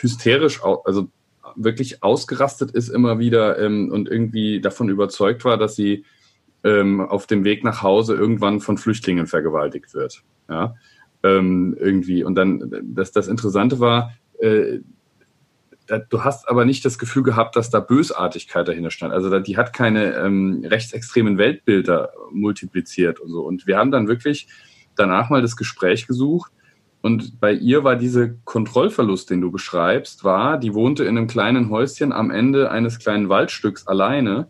hysterisch, 0.00 0.60
also 0.84 1.08
wirklich 1.56 2.02
ausgerastet 2.02 2.70
ist 2.70 2.88
immer 2.88 3.18
wieder 3.18 3.58
ähm, 3.58 3.90
und 3.90 4.08
irgendwie 4.08 4.60
davon 4.60 4.88
überzeugt 4.88 5.44
war, 5.44 5.56
dass 5.56 5.74
sie 5.74 6.04
ähm, 6.64 7.00
auf 7.00 7.26
dem 7.26 7.44
Weg 7.44 7.64
nach 7.64 7.82
Hause 7.82 8.14
irgendwann 8.14 8.60
von 8.60 8.78
Flüchtlingen 8.78 9.26
vergewaltigt 9.26 9.94
wird. 9.94 10.22
Ja, 10.48 10.74
ähm, 11.22 11.76
irgendwie. 11.78 12.24
Und 12.24 12.34
dann, 12.34 12.82
das, 12.82 13.12
das 13.12 13.28
Interessante 13.28 13.80
war, 13.80 14.12
äh, 14.40 14.80
du 16.08 16.24
hast 16.24 16.48
aber 16.48 16.64
nicht 16.64 16.84
das 16.84 16.98
Gefühl 16.98 17.22
gehabt, 17.22 17.56
dass 17.56 17.70
da 17.70 17.80
Bösartigkeit 17.80 18.66
dahinter 18.66 18.90
stand. 18.90 19.12
Also 19.12 19.38
die 19.38 19.56
hat 19.56 19.72
keine 19.72 20.14
ähm, 20.16 20.64
rechtsextremen 20.64 21.38
Weltbilder 21.38 22.12
multipliziert 22.32 23.20
und 23.20 23.30
so. 23.30 23.42
Und 23.42 23.66
wir 23.66 23.76
haben 23.76 23.90
dann 23.90 24.08
wirklich 24.08 24.48
danach 24.96 25.30
mal 25.30 25.42
das 25.42 25.56
Gespräch 25.56 26.06
gesucht 26.06 26.50
und 27.06 27.38
bei 27.38 27.52
ihr 27.52 27.84
war 27.84 27.94
dieser 27.94 28.30
Kontrollverlust, 28.30 29.30
den 29.30 29.40
du 29.40 29.52
beschreibst, 29.52 30.24
war, 30.24 30.58
die 30.58 30.74
wohnte 30.74 31.04
in 31.04 31.16
einem 31.16 31.28
kleinen 31.28 31.70
Häuschen 31.70 32.12
am 32.12 32.32
Ende 32.32 32.72
eines 32.72 32.98
kleinen 32.98 33.28
Waldstücks 33.28 33.86
alleine 33.86 34.48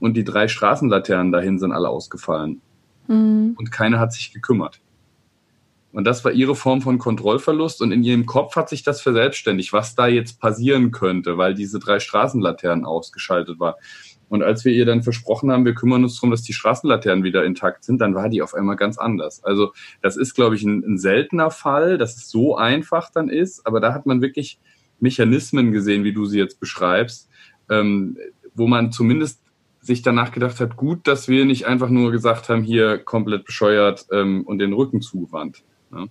und 0.00 0.14
die 0.14 0.22
drei 0.22 0.46
Straßenlaternen 0.48 1.32
dahin 1.32 1.58
sind 1.58 1.72
alle 1.72 1.88
ausgefallen. 1.88 2.60
Mhm. 3.06 3.54
Und 3.58 3.72
keine 3.72 4.00
hat 4.00 4.12
sich 4.12 4.34
gekümmert. 4.34 4.82
Und 5.92 6.04
das 6.04 6.22
war 6.26 6.32
ihre 6.32 6.54
Form 6.54 6.82
von 6.82 6.98
Kontrollverlust 6.98 7.80
und 7.80 7.90
in 7.90 8.02
ihrem 8.02 8.26
Kopf 8.26 8.54
hat 8.54 8.68
sich 8.68 8.82
das 8.82 9.00
verselbstständigt, 9.00 9.72
was 9.72 9.94
da 9.94 10.06
jetzt 10.06 10.38
passieren 10.38 10.90
könnte, 10.90 11.38
weil 11.38 11.54
diese 11.54 11.78
drei 11.78 12.00
Straßenlaternen 12.00 12.84
ausgeschaltet 12.84 13.58
war. 13.60 13.76
Und 14.28 14.42
als 14.42 14.64
wir 14.64 14.72
ihr 14.72 14.86
dann 14.86 15.02
versprochen 15.02 15.50
haben, 15.50 15.64
wir 15.64 15.74
kümmern 15.74 16.02
uns 16.02 16.16
darum, 16.16 16.30
dass 16.30 16.42
die 16.42 16.52
Straßenlaternen 16.52 17.24
wieder 17.24 17.44
intakt 17.44 17.84
sind, 17.84 18.00
dann 18.00 18.14
war 18.14 18.28
die 18.28 18.42
auf 18.42 18.54
einmal 18.54 18.76
ganz 18.76 18.98
anders. 18.98 19.44
Also 19.44 19.72
das 20.02 20.16
ist, 20.16 20.34
glaube 20.34 20.56
ich, 20.56 20.62
ein, 20.62 20.82
ein 20.84 20.98
seltener 20.98 21.50
Fall, 21.50 21.98
dass 21.98 22.16
es 22.16 22.30
so 22.30 22.56
einfach 22.56 23.10
dann 23.10 23.28
ist, 23.28 23.66
aber 23.66 23.80
da 23.80 23.92
hat 23.94 24.06
man 24.06 24.22
wirklich 24.22 24.58
Mechanismen 25.00 25.72
gesehen, 25.72 26.04
wie 26.04 26.12
du 26.12 26.24
sie 26.24 26.38
jetzt 26.38 26.60
beschreibst, 26.60 27.28
ähm, 27.70 28.16
wo 28.54 28.66
man 28.66 28.92
zumindest 28.92 29.40
sich 29.80 30.00
danach 30.00 30.32
gedacht 30.32 30.60
hat, 30.60 30.76
gut, 30.76 31.06
dass 31.06 31.28
wir 31.28 31.44
nicht 31.44 31.66
einfach 31.66 31.90
nur 31.90 32.10
gesagt 32.10 32.48
haben, 32.48 32.62
hier 32.62 32.98
komplett 32.98 33.44
bescheuert 33.44 34.06
ähm, 34.10 34.42
und 34.46 34.58
den 34.58 34.72
Rücken 34.72 35.02
zugewandt. 35.02 35.62
Ja. 35.92 36.06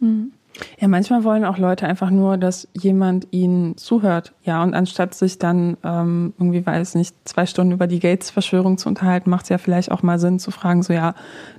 Mhm. 0.00 0.32
Ja, 0.78 0.88
manchmal 0.88 1.24
wollen 1.24 1.44
auch 1.44 1.58
Leute 1.58 1.86
einfach 1.86 2.10
nur, 2.10 2.38
dass 2.38 2.68
jemand 2.72 3.28
ihnen 3.30 3.76
zuhört. 3.76 4.32
Ja, 4.42 4.62
und 4.62 4.74
anstatt 4.74 5.14
sich 5.14 5.38
dann 5.38 5.76
ähm, 5.84 6.34
irgendwie, 6.38 6.64
weiß 6.64 6.94
nicht, 6.94 7.14
zwei 7.24 7.46
Stunden 7.46 7.72
über 7.72 7.86
die 7.86 7.98
Gates-Verschwörung 7.98 8.78
zu 8.78 8.88
unterhalten, 8.88 9.30
macht 9.30 9.44
es 9.44 9.48
ja 9.48 9.58
vielleicht 9.58 9.90
auch 9.90 10.02
mal 10.02 10.18
Sinn 10.18 10.38
zu 10.38 10.50
fragen, 10.50 10.82
so 10.82 10.92
ja, 10.92 11.14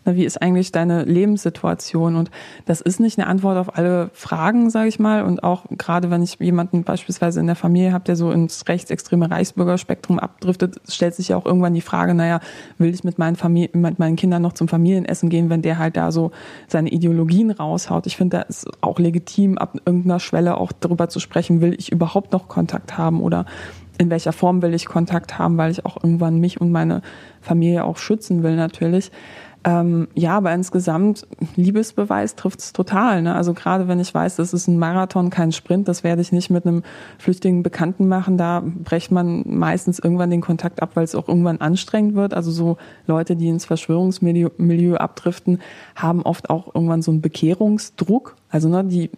na, 0.06 0.16
wie 0.16 0.26
ist 0.26 0.42
eigentlich 0.42 0.72
deine 0.72 1.04
Lebenssituation? 1.04 2.16
Und 2.16 2.32
das 2.66 2.82
ist 2.82 3.00
nicht 3.00 3.20
eine 3.20 3.28
Antwort 3.28 3.58
auf 3.58 3.78
alle 3.78 4.10
Fragen, 4.14 4.70
sage 4.70 4.88
ich 4.88 5.00
mal. 5.00 5.24
Und 5.24 5.44
auch 5.44 5.66
gerade 5.70 6.10
wenn 6.10 6.24
ich 6.24 6.40
jemanden 6.40 6.84
beispielsweise 6.84 7.40
in 7.40 7.48
der 7.48 7.56
Familie 7.56 7.94
habe, 7.94 8.06
der 8.06 8.16
so 8.16 8.32
ins 8.32 8.68
rechtsextreme 8.68 9.30
Reichsbürgerspektrum 9.30 10.20
abdriftet, 10.20 10.82
stellt 10.90 11.16
sich 11.16 11.30
ja 11.30 11.38
auch 11.38 11.46
irgendwann 11.46 11.74
die 11.74 11.82
Frage, 11.82 12.14
naja, 12.14 12.40
will 12.78 12.94
ich 12.94 13.04
mit 13.04 13.18
meinen, 13.18 13.36
Familie, 13.36 13.70
mit 13.74 14.00
meinen 14.00 14.16
Kindern 14.16 14.42
noch 14.42 14.54
zum 14.54 14.68
Familienessen 14.68 15.30
gehen, 15.30 15.50
wenn 15.50 15.62
der 15.62 15.78
halt 15.78 15.98
da 15.98 16.12
so 16.12 16.32
seine 16.68 16.90
Ideologien 16.90 17.52
raushaut? 17.52 18.08
Ich 18.08 18.18
finde, 18.18 18.38
da 18.38 18.44
ist 18.44 18.68
legitim, 19.00 19.58
ab 19.58 19.76
irgendeiner 19.86 20.20
Schwelle 20.20 20.58
auch 20.58 20.72
darüber 20.72 21.10
zu 21.10 21.20
sprechen, 21.20 21.62
will 21.62 21.76
ich 21.78 21.92
überhaupt 21.92 22.32
noch 22.32 22.48
Kontakt 22.48 22.98
haben 22.98 23.22
oder 23.22 23.46
in 23.98 24.10
welcher 24.10 24.32
Form 24.32 24.62
will 24.62 24.74
ich 24.74 24.86
Kontakt 24.86 25.40
haben, 25.40 25.58
weil 25.58 25.72
ich 25.72 25.86
auch 25.86 25.98
irgendwann 26.02 26.40
mich 26.40 26.62
und 26.62 26.72
meine 26.72 27.02
Familie 27.42 27.84
auch 27.84 27.98
schützen 27.98 28.44
will 28.44 28.56
natürlich. 28.56 29.12
Ähm, 29.64 30.08
ja, 30.14 30.38
aber 30.38 30.54
insgesamt, 30.54 31.28
Liebesbeweis 31.56 32.36
trifft 32.36 32.60
es 32.60 32.74
total. 32.74 33.22
Ne? 33.22 33.36
Also 33.36 33.54
gerade 33.54 33.88
wenn 33.88 34.00
ich 34.00 34.14
weiß, 34.14 34.38
das 34.38 34.54
ist 34.54 34.68
ein 34.68 34.80
Marathon, 34.80 35.30
kein 35.30 35.52
Sprint, 35.52 35.88
das 35.88 36.04
werde 36.04 36.22
ich 36.22 36.32
nicht 36.32 36.50
mit 36.50 36.66
einem 36.66 36.84
flüchtigen 37.18 37.64
Bekannten 37.64 38.08
machen. 38.08 38.38
Da 38.38 38.64
brecht 38.64 39.12
man 39.12 39.44
meistens 39.46 40.00
irgendwann 40.00 40.30
den 40.30 40.42
Kontakt 40.42 40.82
ab, 40.82 40.92
weil 40.94 41.04
es 41.04 41.16
auch 41.16 41.28
irgendwann 41.28 41.60
anstrengend 41.60 42.16
wird. 42.16 42.34
Also 42.34 42.52
so 42.52 42.78
Leute, 43.08 43.36
die 43.36 43.50
ins 43.50 43.66
Verschwörungsmilieu 43.66 44.96
abdriften, 44.96 45.60
haben 45.96 46.22
oft 46.22 46.50
auch 46.50 46.74
irgendwann 46.74 47.02
so 47.02 47.12
einen 47.12 47.22
Bekehrungsdruck. 47.22 48.36
Also 48.50 48.70
ne, 48.70 48.86
die, 48.86 49.10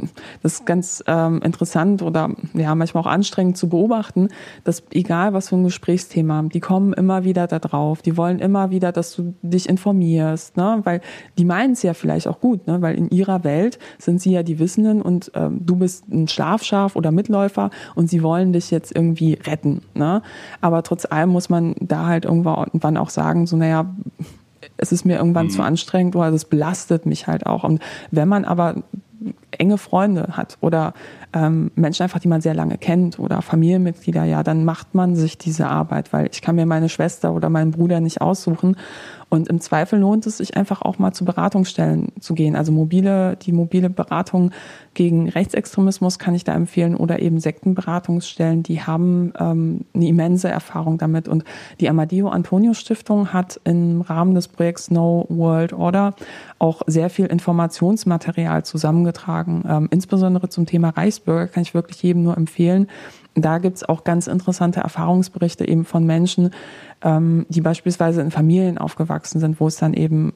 das 0.41 0.53
ist 0.53 0.65
ganz 0.65 1.03
ähm, 1.05 1.41
interessant 1.43 2.01
oder 2.01 2.31
ja 2.53 2.73
manchmal 2.73 3.03
auch 3.03 3.07
anstrengend 3.07 3.57
zu 3.57 3.69
beobachten, 3.69 4.29
dass 4.63 4.83
egal 4.91 5.33
was 5.33 5.49
für 5.49 5.55
ein 5.55 5.63
Gesprächsthema, 5.63 6.43
die 6.51 6.59
kommen 6.59 6.93
immer 6.93 7.23
wieder 7.23 7.45
da 7.45 7.59
drauf, 7.59 8.01
die 8.01 8.17
wollen 8.17 8.39
immer 8.39 8.71
wieder, 8.71 8.91
dass 8.91 9.15
du 9.15 9.35
dich 9.43 9.69
informierst, 9.69 10.28
ne, 10.55 10.81
weil 10.83 11.01
die 11.37 11.45
meinen 11.45 11.73
es 11.73 11.83
ja 11.83 11.93
vielleicht 11.93 12.27
auch 12.27 12.39
gut, 12.39 12.67
ne, 12.67 12.81
weil 12.81 12.95
in 12.95 13.09
ihrer 13.09 13.43
Welt 13.43 13.79
sind 13.97 14.21
sie 14.21 14.31
ja 14.31 14.43
die 14.43 14.59
Wissenden 14.59 15.01
und 15.01 15.31
ähm, 15.35 15.59
du 15.65 15.75
bist 15.75 16.07
ein 16.09 16.27
Schlafschaf 16.27 16.95
oder 16.95 17.11
Mitläufer 17.11 17.69
und 17.95 18.09
sie 18.09 18.23
wollen 18.23 18.53
dich 18.53 18.71
jetzt 18.71 18.95
irgendwie 18.95 19.33
retten, 19.33 19.81
ne, 19.93 20.21
aber 20.61 20.83
trotz 20.83 21.05
allem 21.05 21.29
muss 21.29 21.49
man 21.49 21.75
da 21.79 22.05
halt 22.05 22.25
irgendwann 22.25 22.97
auch 22.97 23.09
sagen, 23.09 23.47
so 23.47 23.57
naja 23.57 23.85
es 24.77 24.91
ist 24.91 25.05
mir 25.05 25.17
irgendwann 25.17 25.47
mhm. 25.47 25.51
zu 25.51 25.61
anstrengend 25.61 26.15
oder 26.15 26.29
es 26.29 26.45
belastet 26.45 27.05
mich 27.05 27.27
halt 27.27 27.45
auch. 27.45 27.63
Und 27.63 27.81
wenn 28.11 28.27
man 28.27 28.45
aber 28.45 28.83
enge 29.59 29.77
Freunde 29.77 30.29
hat 30.31 30.57
oder 30.61 30.93
ähm, 31.33 31.71
Menschen 31.75 32.03
einfach, 32.03 32.19
die 32.19 32.27
man 32.27 32.41
sehr 32.41 32.55
lange 32.55 32.77
kennt 32.77 33.19
oder 33.19 33.41
Familienmitglieder, 33.41 34.23
ja, 34.23 34.41
dann 34.41 34.65
macht 34.65 34.95
man 34.95 35.15
sich 35.15 35.37
diese 35.37 35.67
Arbeit, 35.67 36.11
weil 36.11 36.29
ich 36.31 36.41
kann 36.41 36.55
mir 36.55 36.65
meine 36.65 36.89
Schwester 36.89 37.33
oder 37.33 37.49
meinen 37.49 37.71
Bruder 37.71 37.99
nicht 37.99 38.21
aussuchen. 38.21 38.75
Und 39.29 39.47
im 39.47 39.61
Zweifel 39.61 39.99
lohnt 39.99 40.25
es 40.25 40.37
sich 40.37 40.57
einfach 40.57 40.81
auch 40.81 40.97
mal 40.97 41.13
zu 41.13 41.23
Beratungsstellen 41.23 42.07
zu 42.19 42.33
gehen. 42.33 42.55
Also 42.55 42.71
mobile, 42.71 43.35
die 43.35 43.51
mobile 43.51 43.91
Beratung 43.91 44.51
gegen 44.95 45.29
Rechtsextremismus 45.29 46.17
kann 46.17 46.33
ich 46.33 46.43
da 46.43 46.55
empfehlen 46.55 46.95
oder 46.95 47.19
eben 47.19 47.39
Sektenberatungsstellen, 47.39 48.63
die 48.63 48.81
haben 48.81 49.31
ähm, 49.39 49.85
eine 49.93 50.07
immense 50.07 50.49
Erfahrung 50.49 50.97
damit. 50.97 51.27
Und 51.27 51.43
die 51.79 51.87
Amadeo 51.87 52.29
Antonio 52.29 52.73
Stiftung 52.73 53.31
hat 53.31 53.61
im 53.65 54.01
Rahmen 54.01 54.33
des 54.33 54.47
Projekts 54.47 54.89
No 54.89 55.27
World 55.29 55.73
Order 55.73 56.15
auch 56.57 56.81
sehr 56.87 57.11
viel 57.11 57.27
Informationsmaterial 57.27 58.65
zusammengetragen, 58.65 59.48
ähm, 59.67 59.87
insbesondere 59.91 60.49
zum 60.49 60.65
Thema 60.65 60.89
Reichsbürger 60.89 61.47
kann 61.47 61.63
ich 61.63 61.73
wirklich 61.73 62.01
jedem 62.01 62.23
nur 62.23 62.37
empfehlen. 62.37 62.87
Da 63.35 63.57
gibt's 63.59 63.83
auch 63.83 64.03
ganz 64.03 64.27
interessante 64.27 64.81
Erfahrungsberichte 64.81 65.67
eben 65.67 65.85
von 65.85 66.05
Menschen, 66.05 66.51
ähm, 67.01 67.45
die 67.49 67.61
beispielsweise 67.61 68.21
in 68.21 68.31
Familien 68.31 68.77
aufgewachsen 68.77 69.39
sind, 69.39 69.59
wo 69.59 69.67
es 69.67 69.77
dann 69.77 69.93
eben 69.93 70.33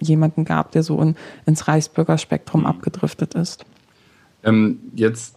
jemanden 0.00 0.44
gab, 0.44 0.72
der 0.72 0.82
so 0.82 1.00
in, 1.00 1.16
ins 1.46 1.66
Reichsbürgerspektrum 1.66 2.62
mhm. 2.62 2.66
abgedriftet 2.66 3.34
ist. 3.34 3.64
Ähm, 4.44 4.78
jetzt 4.94 5.36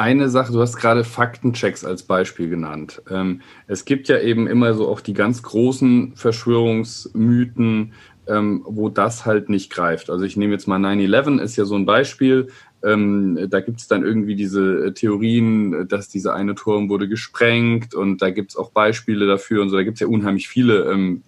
eine 0.00 0.30
Sache, 0.30 0.50
du 0.52 0.62
hast 0.62 0.76
gerade 0.76 1.04
Faktenchecks 1.04 1.84
als 1.84 2.04
Beispiel 2.04 2.48
genannt. 2.48 3.02
Ähm, 3.10 3.42
es 3.66 3.84
gibt 3.84 4.08
ja 4.08 4.18
eben 4.18 4.46
immer 4.46 4.72
so 4.72 4.88
auch 4.88 5.00
die 5.00 5.12
ganz 5.12 5.42
großen 5.42 6.12
Verschwörungsmythen, 6.16 7.92
ähm, 8.30 8.62
wo 8.64 8.88
das 8.88 9.26
halt 9.26 9.48
nicht 9.48 9.70
greift. 9.70 10.08
Also 10.08 10.24
ich 10.24 10.36
nehme 10.36 10.52
jetzt 10.52 10.68
mal 10.68 10.78
9-11, 10.78 11.40
ist 11.40 11.56
ja 11.56 11.64
so 11.64 11.74
ein 11.74 11.84
Beispiel. 11.84 12.48
Ähm, 12.82 13.38
da 13.50 13.60
gibt 13.60 13.80
es 13.80 13.88
dann 13.88 14.04
irgendwie 14.04 14.36
diese 14.36 14.94
Theorien, 14.94 15.88
dass 15.88 16.08
dieser 16.08 16.34
eine 16.34 16.54
Turm 16.54 16.88
wurde 16.88 17.08
gesprengt 17.08 17.94
und 17.94 18.22
da 18.22 18.30
gibt 18.30 18.52
es 18.52 18.56
auch 18.56 18.70
Beispiele 18.70 19.26
dafür 19.26 19.62
und 19.62 19.70
so. 19.70 19.76
Da 19.76 19.82
gibt 19.82 19.96
es 19.96 20.00
ja 20.00 20.06
unheimlich 20.06 20.48
viele 20.48 20.90
ähm, 20.90 21.22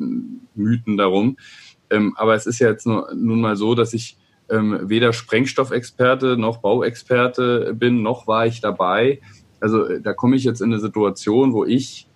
Mythen 0.54 0.96
darum. 0.96 1.36
Ähm, 1.90 2.14
aber 2.16 2.34
es 2.34 2.46
ist 2.46 2.60
ja 2.60 2.68
jetzt 2.68 2.86
nur, 2.86 3.12
nun 3.14 3.40
mal 3.40 3.56
so, 3.56 3.74
dass 3.74 3.92
ich 3.92 4.16
ähm, 4.48 4.78
weder 4.84 5.12
Sprengstoffexperte 5.12 6.36
noch 6.36 6.58
Bauexperte 6.58 7.74
bin, 7.74 8.02
noch 8.02 8.26
war 8.26 8.46
ich 8.46 8.60
dabei. 8.60 9.20
Also 9.60 9.86
äh, 9.86 10.00
da 10.00 10.12
komme 10.12 10.36
ich 10.36 10.44
jetzt 10.44 10.60
in 10.60 10.72
eine 10.72 10.80
Situation, 10.80 11.52
wo 11.52 11.64
ich 11.64 12.06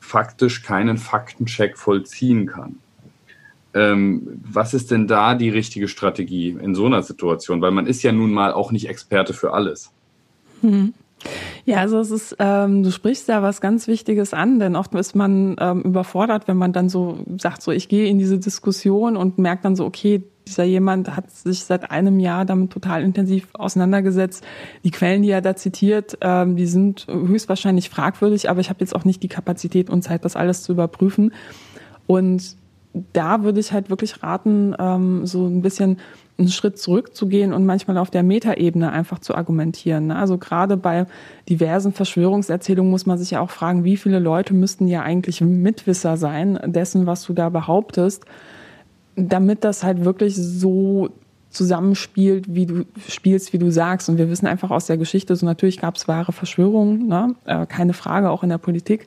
faktisch 0.00 0.62
keinen 0.62 0.98
Faktencheck 0.98 1.78
vollziehen 1.78 2.46
kann. 2.46 2.80
Ähm, 3.74 4.40
was 4.44 4.74
ist 4.74 4.90
denn 4.90 5.06
da 5.06 5.34
die 5.34 5.48
richtige 5.48 5.88
Strategie 5.88 6.56
in 6.60 6.74
so 6.74 6.86
einer 6.86 7.02
Situation? 7.02 7.60
Weil 7.60 7.70
man 7.70 7.86
ist 7.86 8.02
ja 8.02 8.12
nun 8.12 8.32
mal 8.32 8.52
auch 8.52 8.72
nicht 8.72 8.88
Experte 8.88 9.32
für 9.32 9.54
alles. 9.54 9.90
Hm. 10.60 10.94
Ja, 11.64 11.78
also 11.78 12.00
es 12.00 12.10
ist, 12.10 12.36
ähm, 12.38 12.82
du 12.82 12.90
sprichst 12.90 13.28
da 13.28 13.42
was 13.42 13.60
ganz 13.60 13.86
Wichtiges 13.86 14.34
an, 14.34 14.58
denn 14.58 14.74
oft 14.74 14.92
ist 14.94 15.14
man 15.14 15.56
ähm, 15.60 15.82
überfordert, 15.82 16.48
wenn 16.48 16.56
man 16.56 16.72
dann 16.72 16.88
so 16.88 17.18
sagt, 17.38 17.62
so 17.62 17.70
ich 17.70 17.88
gehe 17.88 18.06
in 18.06 18.18
diese 18.18 18.38
Diskussion 18.38 19.16
und 19.16 19.38
merkt 19.38 19.64
dann 19.64 19.76
so, 19.76 19.84
okay, 19.84 20.24
dieser 20.46 20.64
jemand 20.64 21.14
hat 21.14 21.30
sich 21.30 21.64
seit 21.64 21.92
einem 21.92 22.18
Jahr 22.18 22.44
damit 22.44 22.72
total 22.72 23.04
intensiv 23.04 23.48
auseinandergesetzt. 23.52 24.44
Die 24.82 24.90
Quellen, 24.90 25.22
die 25.22 25.30
er 25.30 25.40
da 25.40 25.54
zitiert, 25.54 26.18
ähm, 26.20 26.56
die 26.56 26.66
sind 26.66 27.06
höchstwahrscheinlich 27.08 27.88
fragwürdig, 27.88 28.50
aber 28.50 28.60
ich 28.60 28.68
habe 28.68 28.80
jetzt 28.80 28.96
auch 28.96 29.04
nicht 29.04 29.22
die 29.22 29.28
Kapazität 29.28 29.88
und 29.88 30.02
Zeit, 30.02 30.24
das 30.24 30.34
alles 30.34 30.64
zu 30.64 30.72
überprüfen. 30.72 31.32
Und 32.08 32.56
da 33.12 33.42
würde 33.42 33.60
ich 33.60 33.72
halt 33.72 33.90
wirklich 33.90 34.22
raten, 34.22 34.74
ähm, 34.78 35.26
so 35.26 35.46
ein 35.46 35.62
bisschen 35.62 35.98
einen 36.38 36.48
Schritt 36.48 36.78
zurückzugehen 36.78 37.52
und 37.52 37.66
manchmal 37.66 37.98
auf 37.98 38.10
der 38.10 38.22
Metaebene 38.22 38.90
einfach 38.90 39.18
zu 39.18 39.34
argumentieren. 39.34 40.08
Ne? 40.08 40.16
Also 40.16 40.38
gerade 40.38 40.76
bei 40.76 41.06
diversen 41.48 41.92
Verschwörungserzählungen 41.92 42.90
muss 42.90 43.06
man 43.06 43.18
sich 43.18 43.32
ja 43.32 43.40
auch 43.40 43.50
fragen, 43.50 43.84
wie 43.84 43.96
viele 43.96 44.18
Leute 44.18 44.54
müssten 44.54 44.88
ja 44.88 45.02
eigentlich 45.02 45.40
Mitwisser 45.40 46.16
sein 46.16 46.58
dessen, 46.64 47.06
was 47.06 47.24
du 47.24 47.32
da 47.32 47.48
behauptest, 47.48 48.24
damit 49.16 49.64
das 49.64 49.84
halt 49.84 50.04
wirklich 50.04 50.36
so 50.36 51.10
zusammenspielt, 51.50 52.54
wie 52.54 52.66
du 52.66 52.84
spielst, 53.08 53.52
wie 53.52 53.58
du 53.58 53.70
sagst. 53.70 54.08
Und 54.08 54.16
wir 54.16 54.30
wissen 54.30 54.46
einfach 54.46 54.70
aus 54.70 54.86
der 54.86 54.96
Geschichte, 54.96 55.36
so 55.36 55.44
natürlich 55.44 55.78
gab 55.78 55.96
es 55.96 56.08
wahre 56.08 56.32
Verschwörungen, 56.32 57.06
ne? 57.06 57.34
Äh, 57.44 57.66
keine 57.66 57.92
Frage, 57.92 58.30
auch 58.30 58.42
in 58.42 58.48
der 58.48 58.58
Politik. 58.58 59.06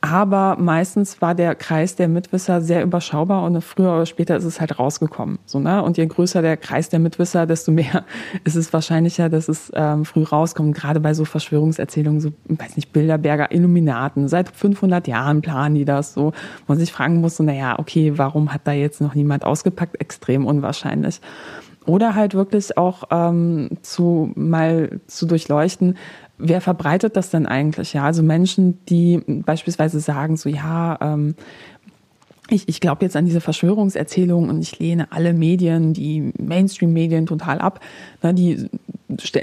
Aber 0.00 0.56
meistens 0.60 1.20
war 1.20 1.34
der 1.34 1.56
Kreis 1.56 1.96
der 1.96 2.06
Mitwisser 2.06 2.60
sehr 2.60 2.84
überschaubar 2.84 3.42
und 3.42 3.60
früher 3.62 3.92
oder 3.92 4.06
später 4.06 4.36
ist 4.36 4.44
es 4.44 4.60
halt 4.60 4.78
rausgekommen. 4.78 5.40
So, 5.44 5.58
ne? 5.58 5.82
Und 5.82 5.96
je 5.96 6.06
größer 6.06 6.40
der 6.40 6.56
Kreis 6.56 6.88
der 6.88 7.00
Mitwisser, 7.00 7.46
desto 7.46 7.72
mehr 7.72 8.04
ist 8.44 8.54
es 8.54 8.72
wahrscheinlicher, 8.72 9.28
dass 9.28 9.48
es 9.48 9.72
ähm, 9.74 10.04
früh 10.04 10.22
rauskommt. 10.22 10.76
Gerade 10.76 11.00
bei 11.00 11.14
so 11.14 11.24
Verschwörungserzählungen, 11.24 12.20
so, 12.20 12.30
weiß 12.46 12.76
nicht, 12.76 12.92
Bilderberger 12.92 13.50
Illuminaten. 13.50 14.28
Seit 14.28 14.48
500 14.50 15.08
Jahren 15.08 15.42
planen 15.42 15.74
die 15.74 15.84
das 15.84 16.14
so. 16.14 16.32
Man 16.68 16.78
sich 16.78 16.92
fragen 16.92 17.20
muss, 17.20 17.36
so, 17.36 17.42
naja, 17.42 17.76
okay, 17.78 18.12
warum 18.16 18.52
hat 18.52 18.62
da 18.64 18.72
jetzt 18.72 19.00
noch 19.00 19.16
niemand 19.16 19.44
ausgepackt? 19.44 20.00
Extrem 20.00 20.46
unwahrscheinlich 20.46 21.20
oder 21.88 22.14
halt 22.14 22.34
wirklich 22.34 22.76
auch 22.76 23.04
ähm, 23.10 23.70
zu 23.80 24.30
mal 24.36 25.00
zu 25.06 25.24
durchleuchten, 25.24 25.96
wer 26.38 26.60
verbreitet 26.60 27.16
das 27.16 27.30
denn 27.30 27.46
eigentlich? 27.46 27.92
Ja, 27.92 28.04
also 28.04 28.22
Menschen, 28.22 28.78
die 28.86 29.22
beispielsweise 29.26 30.00
sagen, 30.00 30.36
so 30.36 30.48
ja, 30.48 30.98
ähm, 31.00 31.34
ich, 32.50 32.68
ich 32.68 32.80
glaube 32.80 33.04
jetzt 33.04 33.16
an 33.16 33.26
diese 33.26 33.40
Verschwörungserzählung 33.40 34.48
und 34.48 34.62
ich 34.62 34.78
lehne 34.78 35.12
alle 35.12 35.34
Medien, 35.34 35.92
die 35.92 36.32
Mainstream-Medien 36.38 37.26
total 37.26 37.58
ab. 37.58 37.80
Na, 38.22 38.32
die 38.32 38.68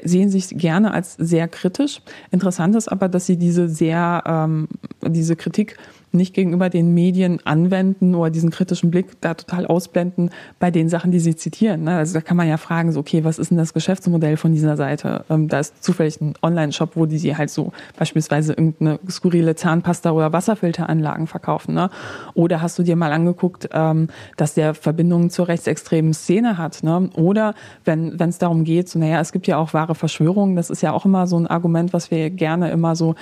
sehen 0.03 0.29
sich 0.29 0.49
gerne 0.49 0.91
als 0.91 1.13
sehr 1.13 1.47
kritisch. 1.47 2.01
Interessant 2.31 2.75
ist 2.75 2.87
aber, 2.87 3.09
dass 3.09 3.25
sie 3.25 3.37
diese 3.37 3.67
sehr, 3.67 4.23
ähm, 4.25 4.67
diese 5.05 5.35
Kritik 5.35 5.77
nicht 6.15 6.33
gegenüber 6.33 6.69
den 6.69 6.93
Medien 6.93 7.39
anwenden 7.45 8.15
oder 8.15 8.29
diesen 8.29 8.49
kritischen 8.49 8.91
Blick 8.91 9.21
da 9.21 9.33
total 9.33 9.65
ausblenden 9.65 10.31
bei 10.59 10.71
den 10.71 10.89
Sachen, 10.89 11.11
die 11.11 11.19
sie 11.19 11.35
zitieren. 11.35 11.83
Ne? 11.83 11.97
Also 11.97 12.13
da 12.13 12.21
kann 12.21 12.37
man 12.37 12.47
ja 12.47 12.57
fragen, 12.57 12.91
so, 12.91 12.99
okay, 12.99 13.23
was 13.23 13.39
ist 13.39 13.51
denn 13.51 13.57
das 13.57 13.73
Geschäftsmodell 13.73 14.37
von 14.37 14.51
dieser 14.51 14.77
Seite? 14.77 15.25
Ähm, 15.29 15.47
da 15.47 15.59
ist 15.59 15.83
zufällig 15.83 16.19
ein 16.21 16.33
Online-Shop, 16.41 16.91
wo 16.95 17.05
die 17.05 17.17
sie 17.17 17.35
halt 17.35 17.49
so 17.49 17.71
beispielsweise 17.97 18.53
irgendeine 18.53 18.99
skurrile 19.09 19.55
Zahnpasta 19.55 20.11
oder 20.11 20.33
Wasserfilteranlagen 20.33 21.27
verkaufen. 21.27 21.75
Ne? 21.75 21.89
Oder 22.33 22.61
hast 22.61 22.79
du 22.79 22.83
dir 22.83 22.95
mal 22.95 23.11
angeguckt, 23.11 23.69
ähm, 23.71 24.07
dass 24.37 24.53
der 24.53 24.73
Verbindungen 24.73 25.29
zur 25.29 25.47
rechtsextremen 25.47 26.13
Szene 26.13 26.57
hat? 26.57 26.83
Ne? 26.83 27.09
Oder 27.15 27.53
wenn 27.83 28.19
es 28.19 28.37
darum 28.37 28.63
geht, 28.63 28.89
so, 28.89 28.99
naja, 28.99 29.19
es 29.19 29.31
gibt 29.31 29.47
ja 29.47 29.57
auch 29.57 29.73
wahre 29.73 29.95
Verschwörungen, 29.95 30.55
das 30.55 30.69
ist 30.69 30.81
ja 30.81 30.91
auch 30.91 31.05
immer 31.05 31.27
so 31.27 31.37
ein 31.37 31.47
Argument, 31.47 31.93
was 31.93 32.11
wir 32.11 32.29
gerne 32.29 32.71
immer 32.71 32.95
so 32.95 33.15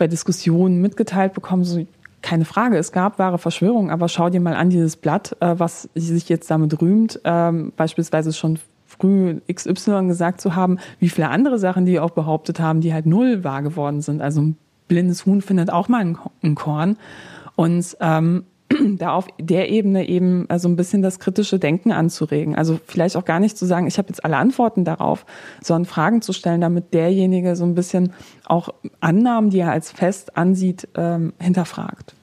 bei 0.00 0.08
Diskussionen 0.08 0.80
mitgeteilt 0.80 1.34
bekommen, 1.34 1.62
so 1.62 1.86
keine 2.22 2.44
Frage, 2.44 2.76
es 2.76 2.92
gab 2.92 3.18
wahre 3.18 3.38
Verschwörungen, 3.38 3.90
aber 3.90 4.08
schau 4.08 4.30
dir 4.30 4.40
mal 4.40 4.54
an 4.54 4.70
dieses 4.70 4.96
Blatt, 4.96 5.36
äh, 5.40 5.54
was 5.56 5.88
sich 5.94 6.28
jetzt 6.28 6.50
damit 6.50 6.80
rühmt, 6.80 7.20
ähm, 7.24 7.72
beispielsweise 7.76 8.32
schon 8.32 8.58
früh 8.86 9.40
XY 9.50 10.06
gesagt 10.08 10.40
zu 10.40 10.54
haben, 10.54 10.78
wie 10.98 11.08
viele 11.08 11.28
andere 11.28 11.58
Sachen, 11.58 11.86
die 11.86 12.00
auch 12.00 12.10
behauptet 12.10 12.60
haben, 12.60 12.80
die 12.80 12.92
halt 12.92 13.06
null 13.06 13.44
wahr 13.44 13.62
geworden 13.62 14.02
sind. 14.02 14.20
Also 14.20 14.42
ein 14.42 14.56
blindes 14.88 15.24
Huhn 15.24 15.40
findet 15.40 15.70
auch 15.70 15.88
mal 15.88 16.16
ein 16.42 16.54
Korn. 16.54 16.96
Und 17.56 17.96
ähm, 18.00 18.44
da 18.98 19.12
auf 19.12 19.26
der 19.38 19.70
Ebene 19.70 20.08
eben 20.08 20.42
so 20.42 20.46
also 20.48 20.68
ein 20.68 20.76
bisschen 20.76 21.02
das 21.02 21.18
kritische 21.18 21.58
Denken 21.58 21.92
anzuregen. 21.92 22.54
Also 22.54 22.80
vielleicht 22.86 23.16
auch 23.16 23.24
gar 23.24 23.40
nicht 23.40 23.56
zu 23.56 23.66
sagen, 23.66 23.86
ich 23.86 23.98
habe 23.98 24.08
jetzt 24.08 24.24
alle 24.24 24.36
Antworten 24.36 24.84
darauf, 24.84 25.26
sondern 25.62 25.86
Fragen 25.86 26.22
zu 26.22 26.32
stellen, 26.32 26.60
damit 26.60 26.92
derjenige 26.94 27.56
so 27.56 27.64
ein 27.64 27.74
bisschen 27.74 28.12
auch 28.46 28.70
Annahmen, 29.00 29.50
die 29.50 29.60
er 29.60 29.72
als 29.72 29.92
fest 29.92 30.36
ansieht, 30.36 30.88
ähm, 30.96 31.32
hinterfragt. 31.38 32.14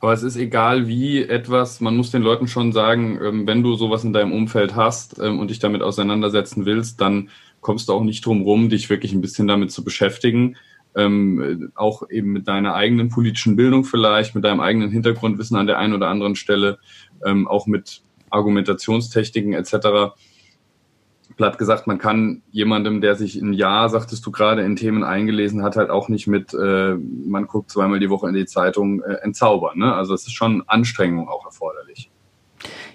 Aber 0.00 0.12
es 0.12 0.22
ist 0.22 0.36
egal, 0.36 0.86
wie 0.86 1.22
etwas, 1.22 1.80
man 1.80 1.96
muss 1.96 2.10
den 2.10 2.22
Leuten 2.22 2.48
schon 2.48 2.72
sagen, 2.72 3.18
ähm, 3.22 3.46
wenn 3.46 3.62
du 3.62 3.74
sowas 3.74 4.04
in 4.04 4.12
deinem 4.12 4.32
Umfeld 4.32 4.76
hast 4.76 5.18
ähm, 5.18 5.38
und 5.40 5.50
dich 5.50 5.58
damit 5.58 5.82
auseinandersetzen 5.82 6.66
willst, 6.66 7.00
dann 7.00 7.30
kommst 7.60 7.88
du 7.88 7.94
auch 7.94 8.04
nicht 8.04 8.24
drum 8.24 8.42
rum, 8.42 8.68
dich 8.68 8.90
wirklich 8.90 9.12
ein 9.12 9.20
bisschen 9.20 9.48
damit 9.48 9.72
zu 9.72 9.82
beschäftigen 9.82 10.56
ähm, 10.96 11.70
auch 11.74 12.08
eben 12.10 12.32
mit 12.32 12.48
deiner 12.48 12.74
eigenen 12.74 13.10
politischen 13.10 13.54
Bildung 13.54 13.84
vielleicht, 13.84 14.34
mit 14.34 14.44
deinem 14.44 14.60
eigenen 14.60 14.90
Hintergrundwissen 14.90 15.56
an 15.56 15.66
der 15.66 15.78
einen 15.78 15.92
oder 15.92 16.08
anderen 16.08 16.34
Stelle, 16.34 16.78
ähm, 17.24 17.46
auch 17.46 17.66
mit 17.66 18.02
Argumentationstechniken 18.30 19.52
etc. 19.52 20.16
Platt 21.36 21.58
gesagt, 21.58 21.86
man 21.86 21.98
kann 21.98 22.42
jemandem, 22.50 23.00
der 23.00 23.14
sich 23.14 23.36
ein 23.36 23.52
Jahr, 23.52 23.88
sagtest 23.90 24.24
du 24.24 24.30
gerade, 24.30 24.62
in 24.62 24.76
Themen 24.76 25.04
eingelesen 25.04 25.62
hat, 25.62 25.76
halt 25.76 25.90
auch 25.90 26.08
nicht 26.08 26.26
mit, 26.26 26.54
äh, 26.54 26.94
man 26.94 27.46
guckt 27.46 27.70
zweimal 27.70 28.00
die 28.00 28.10
Woche 28.10 28.28
in 28.28 28.34
die 28.34 28.46
Zeitung, 28.46 29.02
äh, 29.02 29.16
entzaubern. 29.22 29.78
Ne? 29.78 29.94
Also 29.94 30.14
es 30.14 30.26
ist 30.26 30.32
schon 30.32 30.64
Anstrengung 30.66 31.28
auch 31.28 31.44
erforderlich. 31.44 32.10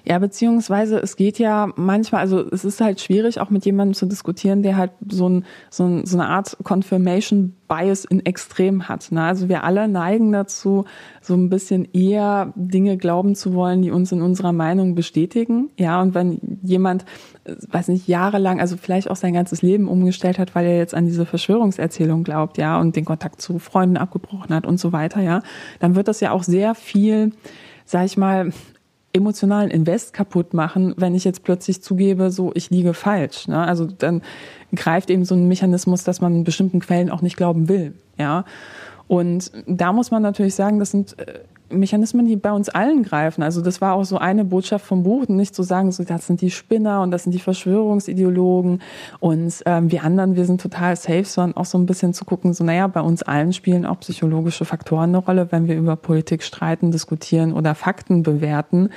Ja, 0.03 0.19
beziehungsweise 0.19 0.99
es 0.99 1.15
geht 1.15 1.39
ja 1.39 1.69
manchmal, 1.75 2.21
also 2.21 2.39
es 2.51 2.65
ist 2.65 2.81
halt 2.81 2.99
schwierig, 2.99 3.39
auch 3.39 3.49
mit 3.49 3.65
jemandem 3.65 3.93
zu 3.93 4.05
diskutieren, 4.05 4.63
der 4.63 4.77
halt 4.77 4.91
so, 5.07 5.29
ein, 5.29 5.45
so, 5.69 5.85
ein, 5.85 6.05
so 6.05 6.17
eine 6.17 6.27
Art 6.27 6.57
Confirmation 6.63 7.55
Bias 7.67 8.03
in 8.05 8.25
Extrem 8.25 8.89
hat. 8.89 9.11
Ne? 9.11 9.23
Also 9.23 9.47
wir 9.47 9.63
alle 9.63 9.87
neigen 9.87 10.31
dazu, 10.31 10.85
so 11.21 11.35
ein 11.35 11.49
bisschen 11.49 11.87
eher 11.93 12.51
Dinge 12.55 12.97
glauben 12.97 13.35
zu 13.35 13.53
wollen, 13.53 13.81
die 13.81 13.91
uns 13.91 14.11
in 14.11 14.21
unserer 14.21 14.51
Meinung 14.51 14.95
bestätigen. 14.95 15.69
Ja, 15.77 16.01
und 16.01 16.13
wenn 16.13 16.59
jemand, 16.63 17.05
weiß 17.45 17.87
nicht, 17.87 18.07
jahrelang, 18.07 18.59
also 18.59 18.75
vielleicht 18.75 19.09
auch 19.09 19.15
sein 19.15 19.33
ganzes 19.33 19.61
Leben 19.61 19.87
umgestellt 19.87 20.37
hat, 20.37 20.53
weil 20.55 20.65
er 20.65 20.77
jetzt 20.77 20.93
an 20.93 21.05
diese 21.05 21.25
Verschwörungserzählung 21.25 22.23
glaubt, 22.23 22.57
ja, 22.57 22.79
und 22.79 22.95
den 22.95 23.05
Kontakt 23.05 23.41
zu 23.41 23.59
Freunden 23.59 23.97
abgebrochen 23.97 24.53
hat 24.53 24.65
und 24.65 24.79
so 24.79 24.91
weiter, 24.91 25.21
ja, 25.21 25.41
dann 25.79 25.95
wird 25.95 26.07
das 26.09 26.19
ja 26.19 26.31
auch 26.31 26.43
sehr 26.43 26.75
viel 26.75 27.31
sag 27.91 28.05
ich 28.05 28.17
mal, 28.17 28.51
emotionalen 29.13 29.69
Invest 29.69 30.13
kaputt 30.13 30.53
machen, 30.53 30.93
wenn 30.97 31.15
ich 31.15 31.23
jetzt 31.23 31.43
plötzlich 31.43 31.81
zugebe, 31.81 32.31
so 32.31 32.51
ich 32.55 32.69
liege 32.69 32.93
falsch. 32.93 33.47
Ne? 33.47 33.59
Also 33.59 33.85
dann 33.85 34.21
greift 34.73 35.09
eben 35.09 35.25
so 35.25 35.35
ein 35.35 35.47
Mechanismus, 35.47 36.03
dass 36.03 36.21
man 36.21 36.43
bestimmten 36.43 36.79
Quellen 36.79 37.09
auch 37.09 37.21
nicht 37.21 37.37
glauben 37.37 37.67
will. 37.67 37.93
Ja. 38.17 38.45
Und 39.07 39.51
da 39.67 39.91
muss 39.91 40.11
man 40.11 40.21
natürlich 40.21 40.55
sagen, 40.55 40.79
das 40.79 40.91
sind 40.91 41.19
äh, 41.19 41.39
Mechanismen, 41.71 42.25
die 42.25 42.35
bei 42.35 42.51
uns 42.51 42.69
allen 42.69 43.03
greifen. 43.03 43.43
Also 43.43 43.61
das 43.61 43.81
war 43.81 43.93
auch 43.93 44.03
so 44.03 44.17
eine 44.17 44.45
Botschaft 44.45 44.85
vom 44.85 45.03
Buch, 45.03 45.27
nicht 45.27 45.55
zu 45.55 45.63
sagen, 45.63 45.91
so 45.91 46.03
das 46.03 46.27
sind 46.27 46.41
die 46.41 46.51
Spinner 46.51 47.01
und 47.01 47.11
das 47.11 47.23
sind 47.23 47.33
die 47.33 47.39
Verschwörungsideologen 47.39 48.81
und 49.19 49.53
ähm, 49.65 49.91
wir 49.91 50.03
anderen, 50.03 50.35
wir 50.35 50.45
sind 50.45 50.61
total 50.61 50.95
safe, 50.95 51.25
sondern 51.25 51.57
auch 51.57 51.65
so 51.65 51.77
ein 51.77 51.85
bisschen 51.85 52.13
zu 52.13 52.25
gucken, 52.25 52.53
so 52.53 52.63
naja, 52.63 52.87
bei 52.87 53.01
uns 53.01 53.23
allen 53.23 53.53
spielen 53.53 53.85
auch 53.85 53.99
psychologische 53.99 54.65
Faktoren 54.65 55.09
eine 55.09 55.17
Rolle, 55.17 55.51
wenn 55.51 55.67
wir 55.67 55.77
über 55.77 55.95
Politik 55.95 56.43
streiten, 56.43 56.91
diskutieren 56.91 57.53
oder 57.53 57.75
Fakten 57.75 58.23
bewerten. 58.23 58.89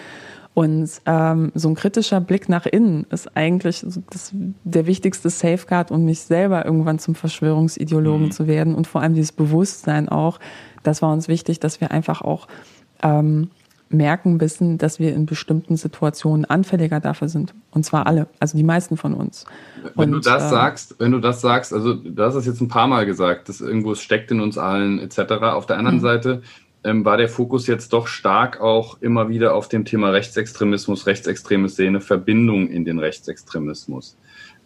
Und 0.54 0.88
ähm, 1.04 1.50
so 1.56 1.68
ein 1.68 1.74
kritischer 1.74 2.20
Blick 2.20 2.48
nach 2.48 2.64
innen 2.64 3.06
ist 3.10 3.36
eigentlich 3.36 3.84
das, 4.10 4.32
der 4.62 4.86
wichtigste 4.86 5.28
Safeguard, 5.28 5.90
um 5.90 6.04
mich 6.04 6.20
selber 6.20 6.64
irgendwann 6.64 7.00
zum 7.00 7.16
Verschwörungsideologen 7.16 8.26
mhm. 8.26 8.30
zu 8.30 8.46
werden 8.46 8.76
und 8.76 8.86
vor 8.86 9.02
allem 9.02 9.14
dieses 9.14 9.32
Bewusstsein 9.32 10.08
auch, 10.08 10.38
das 10.84 11.02
war 11.02 11.12
uns 11.12 11.26
wichtig, 11.26 11.58
dass 11.58 11.80
wir 11.80 11.90
einfach 11.90 12.22
auch 12.22 12.46
ähm, 13.02 13.50
merken, 13.88 14.40
wissen, 14.40 14.78
dass 14.78 14.98
wir 14.98 15.14
in 15.14 15.26
bestimmten 15.26 15.76
Situationen 15.76 16.44
anfälliger 16.44 17.00
dafür 17.00 17.28
sind. 17.28 17.54
Und 17.70 17.84
zwar 17.84 18.06
alle, 18.06 18.26
also 18.40 18.56
die 18.56 18.64
meisten 18.64 18.96
von 18.96 19.14
uns. 19.14 19.44
Wenn 19.94 20.06
Und, 20.06 20.12
du 20.12 20.30
das 20.30 20.44
äh, 20.44 20.48
sagst, 20.48 20.96
wenn 20.98 21.12
du 21.12 21.20
das 21.20 21.40
sagst, 21.40 21.72
also 21.72 21.94
du 21.94 22.22
hast 22.22 22.34
es 22.34 22.46
jetzt 22.46 22.60
ein 22.60 22.68
paar 22.68 22.86
Mal 22.86 23.06
gesagt, 23.06 23.48
dass 23.48 23.60
irgendwo 23.60 23.94
steckt 23.94 24.30
in 24.30 24.40
uns 24.40 24.58
allen 24.58 24.98
etc. 24.98 25.32
Auf 25.42 25.66
der 25.66 25.78
anderen 25.78 25.98
mhm. 25.98 26.02
Seite 26.02 26.42
ähm, 26.82 27.04
war 27.04 27.16
der 27.16 27.28
Fokus 27.28 27.66
jetzt 27.66 27.92
doch 27.92 28.06
stark 28.06 28.60
auch 28.60 29.00
immer 29.00 29.28
wieder 29.28 29.54
auf 29.54 29.68
dem 29.68 29.84
Thema 29.84 30.10
Rechtsextremismus, 30.10 31.06
rechtsextreme 31.06 31.68
Szene, 31.68 32.00
Verbindung 32.00 32.68
in 32.68 32.84
den 32.84 32.98
Rechtsextremismus. 32.98 34.16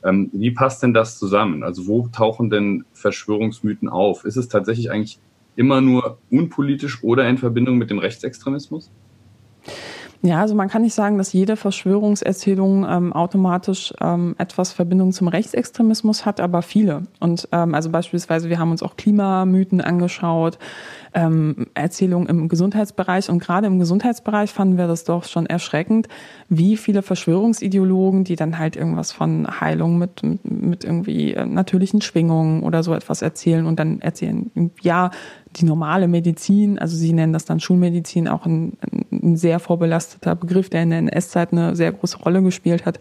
Ähm, 0.05 0.31
wie 0.33 0.53
passt 0.53 0.83
denn 0.83 0.95
das 0.95 1.19
zusammen? 1.19 1.63
Also 1.63 1.87
wo 1.87 2.09
tauchen 2.09 2.51
denn 2.51 2.85
Verschwörungsmythen 2.93 3.89
auf? 3.89 4.25
Ist 4.25 4.37
es 4.37 4.49
tatsächlich 4.49 4.91
eigentlich 4.91 5.19
immer 5.59 5.81
nur 5.81 6.19
unpolitisch 6.31 7.03
oder 7.03 7.29
in 7.29 7.37
Verbindung 7.37 7.79
mit 7.79 7.91
dem 7.91 7.99
Rechtsextremismus? 7.99 8.91
Ja, 10.21 10.41
also 10.41 10.57
man 10.57 10.69
kann 10.69 10.83
nicht 10.83 10.95
sagen, 10.95 11.17
dass 11.17 11.33
jede 11.33 11.55
Verschwörungserzählung 11.55 12.85
ähm, 12.89 13.13
automatisch 13.13 13.95
ähm, 14.01 14.35
etwas 14.37 14.73
Verbindung 14.73 15.13
zum 15.13 15.29
Rechtsextremismus 15.29 16.27
hat, 16.27 16.41
aber 16.41 16.63
viele. 16.63 17.05
Und 17.21 17.49
ähm, 17.53 17.73
also 17.73 17.89
beispielsweise, 17.91 18.49
wir 18.49 18.59
haben 18.59 18.73
uns 18.73 18.83
auch 18.83 18.97
Klimamythen 18.97 19.81
angeschaut, 19.81 20.59
ähm, 21.15 21.67
Erzählungen 21.75 22.29
im 22.29 22.49
Gesundheitsbereich. 22.49 23.31
Und 23.31 23.39
gerade 23.39 23.69
im 23.69 23.79
Gesundheitsbereich 23.79 24.51
fanden 24.51 24.77
wir 24.77 24.89
das 24.89 25.05
doch 25.05 25.23
schon 25.23 25.47
erschreckend, 25.47 26.09
wie 26.49 26.77
viele 26.77 27.03
Verschwörungsideologen, 27.03 28.25
die 28.25 28.35
dann 28.35 28.59
halt 28.59 28.75
irgendwas 28.75 29.13
von 29.13 29.47
Heilung 29.61 29.99
mit, 29.99 30.23
mit, 30.43 30.83
irgendwie 30.83 31.35
äh, 31.35 31.47
natürlichen 31.47 32.01
Schwingungen 32.01 32.65
oder 32.65 32.83
so 32.83 32.93
etwas 32.93 33.23
erzählen 33.23 33.67
und 33.67 33.79
dann 33.79 34.01
erzählen, 34.01 34.51
ja, 34.83 35.13
die 35.57 35.65
normale 35.65 36.09
Medizin, 36.09 36.79
also 36.79 36.97
sie 36.97 37.13
nennen 37.13 37.33
das 37.33 37.45
dann 37.45 37.61
Schulmedizin, 37.61 38.29
auch 38.29 38.47
ein, 38.47 38.75
ein 39.11 39.37
sehr 39.37 39.59
vorbelasteter 39.59 40.35
Begriff, 40.35 40.69
der 40.69 40.83
in 40.83 40.91
der 40.91 40.99
NS-Zeit 41.01 41.53
eine 41.53 41.75
sehr 41.75 41.93
große 41.93 42.19
Rolle 42.19 42.43
gespielt 42.43 42.87
hat. 42.87 43.01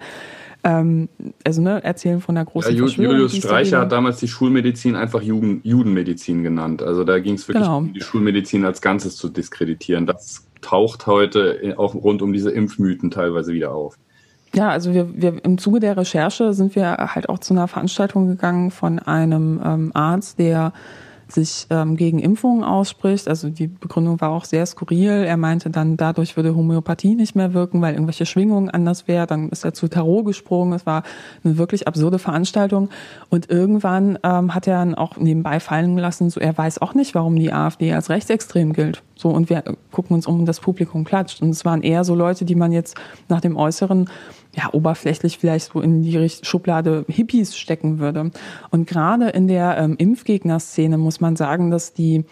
Ähm, 0.64 1.10
also 1.46 1.62
ne, 1.62 1.84
erzählen 1.84 2.20
von 2.20 2.36
der 2.36 2.46
großen 2.46 2.76
ja. 2.76 2.86
Julius 2.86 3.36
Streicher 3.36 3.80
hat 3.82 3.92
damals 3.92 4.20
die 4.20 4.28
Schulmedizin 4.28 4.96
einfach 4.96 5.22
Juden, 5.22 5.62
Judenmedizin 5.64 6.44
genannt. 6.44 6.82
Also 6.82 7.04
da 7.04 7.20
ging 7.20 7.36
es 7.36 7.48
wirklich 7.48 7.64
genau. 7.64 7.78
um 7.78 7.94
die 7.94 8.02
Schulmedizin 8.02 8.66
als 8.66 8.82
Ganzes 8.82 9.18
zu 9.18 9.30
diskreditieren. 9.30 10.08
Das 10.08 10.48
taucht 10.62 11.06
heute 11.06 11.76
auch 11.78 11.94
rund 11.94 12.22
um 12.22 12.34
diese 12.34 12.52
Impfmythen 12.52 13.12
teilweise 13.12 13.54
wieder 13.54 13.72
auf. 13.72 13.98
Ja, 14.56 14.70
also 14.70 14.94
wir, 14.94 15.10
wir 15.14 15.46
im 15.46 15.58
Zuge 15.58 15.80
der 15.80 15.96
Recherche 15.98 16.54
sind 16.54 16.76
wir 16.76 16.98
halt 16.98 17.30
auch 17.30 17.40
zu 17.40 17.54
einer 17.54 17.68
Veranstaltung 17.68 18.28
gegangen 18.28 18.72
von 18.72 18.98
einem 19.00 19.62
ähm, 19.64 19.92
Arzt, 19.94 20.40
der 20.40 20.74
sich 21.28 21.68
ähm, 21.70 21.98
gegen 21.98 22.20
Impfungen 22.20 22.64
ausspricht. 22.64 23.28
Also 23.28 23.50
die 23.50 23.68
Begründung 23.68 24.22
war 24.22 24.30
auch 24.30 24.46
sehr 24.46 24.66
skurril. 24.66 25.24
Er 25.24 25.38
meinte 25.38 25.70
dann, 25.70 25.98
dadurch 25.98 26.36
würde 26.36 26.56
Homöopathie 26.56 27.16
nicht 27.16 27.36
mehr 27.36 27.54
wirken, 27.54 27.82
weil 27.82 27.94
irgendwelche 27.94 28.26
Schwingungen 28.26 28.70
anders 28.70 29.08
wären. 29.08 29.28
Dann 29.28 29.50
ist 29.50 29.66
er 29.66 29.74
zu 29.74 29.88
Tarot 29.88 30.26
gesprungen. 30.26 30.74
Es 30.74 30.86
war 30.86 31.04
eine 31.44 31.58
wirklich 31.58 31.88
absurde 31.88 32.20
Veranstaltung. 32.20 32.90
Und 33.30 33.50
irgendwann 33.50 34.18
ähm, 34.24 34.54
hat 34.54 34.68
er 34.68 34.80
dann 34.80 34.96
auch 34.96 35.18
nebenbei 35.18 35.60
fallen 35.60 35.96
gelassen, 35.96 36.30
so 36.30 36.40
er 36.40 36.58
weiß 36.58 36.82
auch 36.82 36.94
nicht, 36.94 37.16
warum 37.16 37.36
die 37.36 37.52
AfD 37.52 37.94
als 37.94 38.10
rechtsextrem 38.10 38.74
gilt. 38.74 39.04
So, 39.16 39.30
und 39.30 39.50
wir 39.50 39.64
gucken 39.92 40.16
uns 40.16 40.28
um, 40.28 40.46
das 40.46 40.60
Publikum 40.60 41.04
klatscht. 41.04 41.42
Und 41.42 41.50
es 41.50 41.66
waren 41.66 41.82
eher 41.82 42.04
so 42.04 42.16
Leute, 42.16 42.46
die 42.46 42.56
man 42.56 42.72
jetzt 42.72 42.96
nach 43.28 43.42
dem 43.42 43.58
Äußeren 43.58 44.10
ja, 44.58 44.74
oberflächlich 44.74 45.38
vielleicht 45.38 45.72
so 45.72 45.82
in 45.82 46.02
die 46.02 46.30
Schublade 46.42 47.06
Hippies 47.08 47.56
stecken 47.56 48.00
würde. 48.00 48.32
Und 48.72 48.88
gerade 48.88 49.30
in 49.30 49.48
der 49.48 49.78
ähm, 49.78 49.96
Impfgegner-Szene 49.98 50.98
muss 50.98 51.22
man 51.22 51.36
sagen, 51.36 51.70
dass 51.70 51.94
die 51.94 52.26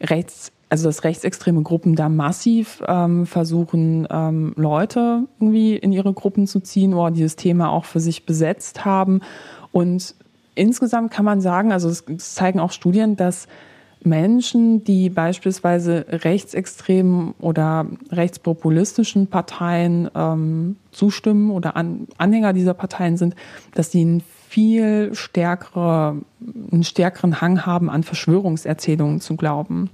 rechts 0.00 0.52
also 0.70 0.88
dass 0.88 1.04
rechtsextreme 1.04 1.62
Gruppen 1.62 1.94
da 1.94 2.08
massiv 2.08 2.82
ähm, 2.88 3.26
versuchen, 3.26 4.08
ähm, 4.10 4.54
Leute 4.56 5.28
irgendwie 5.38 5.76
in 5.76 5.92
ihre 5.92 6.12
Gruppen 6.12 6.48
zu 6.48 6.58
ziehen 6.58 6.94
oder 6.94 7.12
dieses 7.12 7.36
Thema 7.36 7.70
auch 7.70 7.84
für 7.84 8.00
sich 8.00 8.26
besetzt 8.26 8.84
haben. 8.84 9.20
Und 9.70 10.16
insgesamt 10.56 11.12
kann 11.12 11.24
man 11.24 11.40
sagen, 11.40 11.70
also 11.70 11.88
es 11.90 12.34
zeigen 12.34 12.58
auch 12.58 12.72
Studien, 12.72 13.14
dass 13.14 13.46
Menschen, 14.04 14.84
die 14.84 15.10
beispielsweise 15.10 16.06
rechtsextremen 16.08 17.34
oder 17.40 17.86
rechtspopulistischen 18.10 19.28
Parteien 19.28 20.10
ähm, 20.14 20.76
zustimmen 20.92 21.50
oder 21.50 21.76
an, 21.76 22.06
Anhänger 22.18 22.52
dieser 22.52 22.74
Parteien 22.74 23.16
sind, 23.16 23.34
dass 23.74 23.90
sie 23.90 24.02
einen 24.02 24.22
viel 24.54 25.12
stärkere, 25.16 26.16
einen 26.70 26.84
stärkeren 26.84 27.40
Hang 27.40 27.66
haben, 27.66 27.90
an 27.90 28.04
Verschwörungserzählungen 28.04 29.20
zu 29.20 29.34
glauben. 29.34 29.90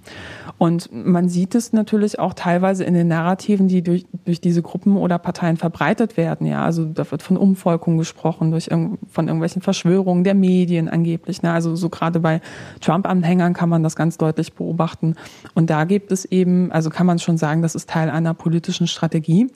Und 0.58 0.90
man 0.92 1.30
sieht 1.30 1.54
es 1.54 1.72
natürlich 1.72 2.18
auch 2.18 2.34
teilweise 2.34 2.84
in 2.84 2.92
den 2.92 3.08
Narrativen, 3.08 3.68
die 3.68 3.80
durch, 3.80 4.04
durch 4.26 4.38
diese 4.38 4.60
Gruppen 4.60 4.98
oder 4.98 5.18
Parteien 5.18 5.56
verbreitet 5.56 6.18
werden. 6.18 6.46
Ja, 6.46 6.62
also 6.62 6.84
da 6.84 7.10
wird 7.10 7.22
von 7.22 7.38
Umvolkung 7.38 7.96
gesprochen, 7.96 8.50
durch 8.50 8.68
von 8.68 8.98
irgendwelchen 9.28 9.62
Verschwörungen 9.62 10.24
der 10.24 10.34
Medien 10.34 10.90
angeblich. 10.90 11.40
Ne? 11.40 11.52
Also 11.52 11.74
so 11.74 11.88
gerade 11.88 12.20
bei 12.20 12.42
Trump-Anhängern 12.82 13.54
kann 13.54 13.70
man 13.70 13.82
das 13.82 13.96
ganz 13.96 14.18
deutlich 14.18 14.52
beobachten. 14.52 15.14
Und 15.54 15.70
da 15.70 15.84
gibt 15.84 16.12
es 16.12 16.26
eben, 16.26 16.70
also 16.70 16.90
kann 16.90 17.06
man 17.06 17.18
schon 17.18 17.38
sagen, 17.38 17.62
das 17.62 17.74
ist 17.74 17.88
Teil 17.88 18.10
einer 18.10 18.34
politischen 18.34 18.86
Strategie. 18.86 19.46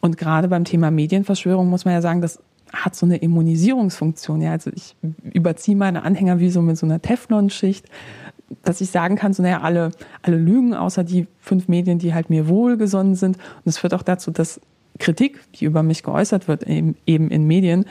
Und 0.00 0.16
gerade 0.16 0.48
beim 0.48 0.64
Thema 0.64 0.90
Medienverschwörung 0.90 1.68
muss 1.68 1.84
man 1.84 1.92
ja 1.92 2.00
sagen, 2.00 2.22
das 2.22 2.40
hat 2.72 2.94
so 2.94 3.06
eine 3.06 3.16
Immunisierungsfunktion. 3.18 4.40
Ja, 4.40 4.52
also 4.52 4.70
ich 4.74 4.96
überziehe 5.32 5.76
meine 5.76 6.02
Anhänger 6.02 6.40
wie 6.40 6.50
so 6.50 6.62
mit 6.62 6.76
so 6.76 6.86
einer 6.86 7.00
Teflonschicht, 7.00 7.86
dass 8.62 8.80
ich 8.80 8.90
sagen 8.90 9.16
kann, 9.16 9.32
so 9.32 9.42
naja, 9.42 9.60
alle, 9.60 9.90
alle 10.22 10.36
lügen, 10.36 10.74
außer 10.74 11.04
die 11.04 11.26
fünf 11.40 11.68
Medien, 11.68 11.98
die 11.98 12.14
halt 12.14 12.30
mir 12.30 12.48
wohlgesonnen 12.48 13.14
sind. 13.14 13.36
Und 13.36 13.66
es 13.66 13.78
führt 13.78 13.94
auch 13.94 14.02
dazu, 14.02 14.30
dass 14.30 14.60
Kritik, 14.98 15.40
die 15.54 15.64
über 15.64 15.82
mich 15.82 16.02
geäußert 16.02 16.48
wird, 16.48 16.64
eben, 16.64 16.96
eben 17.06 17.30
in 17.30 17.46
Medien, 17.46 17.84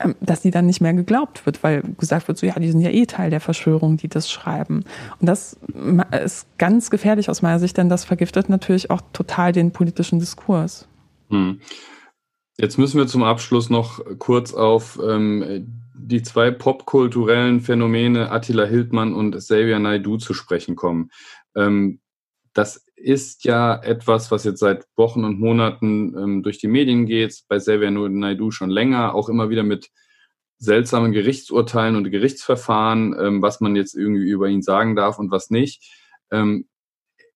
ähm, 0.00 0.14
dass 0.20 0.42
die 0.42 0.50
dann 0.50 0.66
nicht 0.66 0.80
mehr 0.80 0.94
geglaubt 0.94 1.46
wird, 1.46 1.62
weil 1.62 1.82
gesagt 1.98 2.28
wird, 2.28 2.38
so 2.38 2.46
ja, 2.46 2.54
die 2.58 2.70
sind 2.70 2.80
ja 2.80 2.90
eh 2.90 3.06
Teil 3.06 3.30
der 3.30 3.40
Verschwörung, 3.40 3.96
die 3.96 4.08
das 4.08 4.30
schreiben. 4.30 4.84
Und 5.20 5.28
das 5.28 5.56
ist 6.24 6.46
ganz 6.58 6.90
gefährlich 6.90 7.30
aus 7.30 7.42
meiner 7.42 7.58
Sicht, 7.58 7.76
denn 7.76 7.88
das 7.88 8.04
vergiftet 8.04 8.48
natürlich 8.48 8.90
auch 8.90 9.00
total 9.12 9.52
den 9.52 9.70
politischen 9.70 10.18
Diskurs. 10.18 10.86
Hm. 11.30 11.60
Jetzt 12.56 12.78
müssen 12.78 12.98
wir 12.98 13.06
zum 13.06 13.24
Abschluss 13.24 13.68
noch 13.68 14.00
kurz 14.18 14.54
auf 14.54 15.00
ähm, 15.02 15.82
die 15.94 16.22
zwei 16.22 16.50
popkulturellen 16.50 17.60
Phänomene 17.60 18.30
Attila 18.30 18.64
Hildmann 18.64 19.12
und 19.12 19.34
Xavier 19.36 19.78
Naidu 19.78 20.18
zu 20.18 20.34
sprechen 20.34 20.76
kommen. 20.76 21.10
Ähm, 21.56 22.00
das 22.52 22.84
ist 22.94 23.44
ja 23.44 23.82
etwas, 23.82 24.30
was 24.30 24.44
jetzt 24.44 24.60
seit 24.60 24.86
Wochen 24.96 25.24
und 25.24 25.40
Monaten 25.40 26.16
ähm, 26.16 26.42
durch 26.42 26.58
die 26.58 26.68
Medien 26.68 27.06
geht, 27.06 27.42
bei 27.48 27.58
Xavier 27.58 27.90
Naidu 27.90 28.52
schon 28.52 28.70
länger, 28.70 29.14
auch 29.14 29.28
immer 29.28 29.50
wieder 29.50 29.64
mit 29.64 29.90
seltsamen 30.58 31.12
Gerichtsurteilen 31.12 31.96
und 31.96 32.10
Gerichtsverfahren, 32.10 33.16
ähm, 33.18 33.42
was 33.42 33.60
man 33.60 33.74
jetzt 33.74 33.94
irgendwie 33.94 34.28
über 34.28 34.48
ihn 34.48 34.62
sagen 34.62 34.94
darf 34.94 35.18
und 35.18 35.32
was 35.32 35.50
nicht. 35.50 35.82
Ähm, 36.30 36.68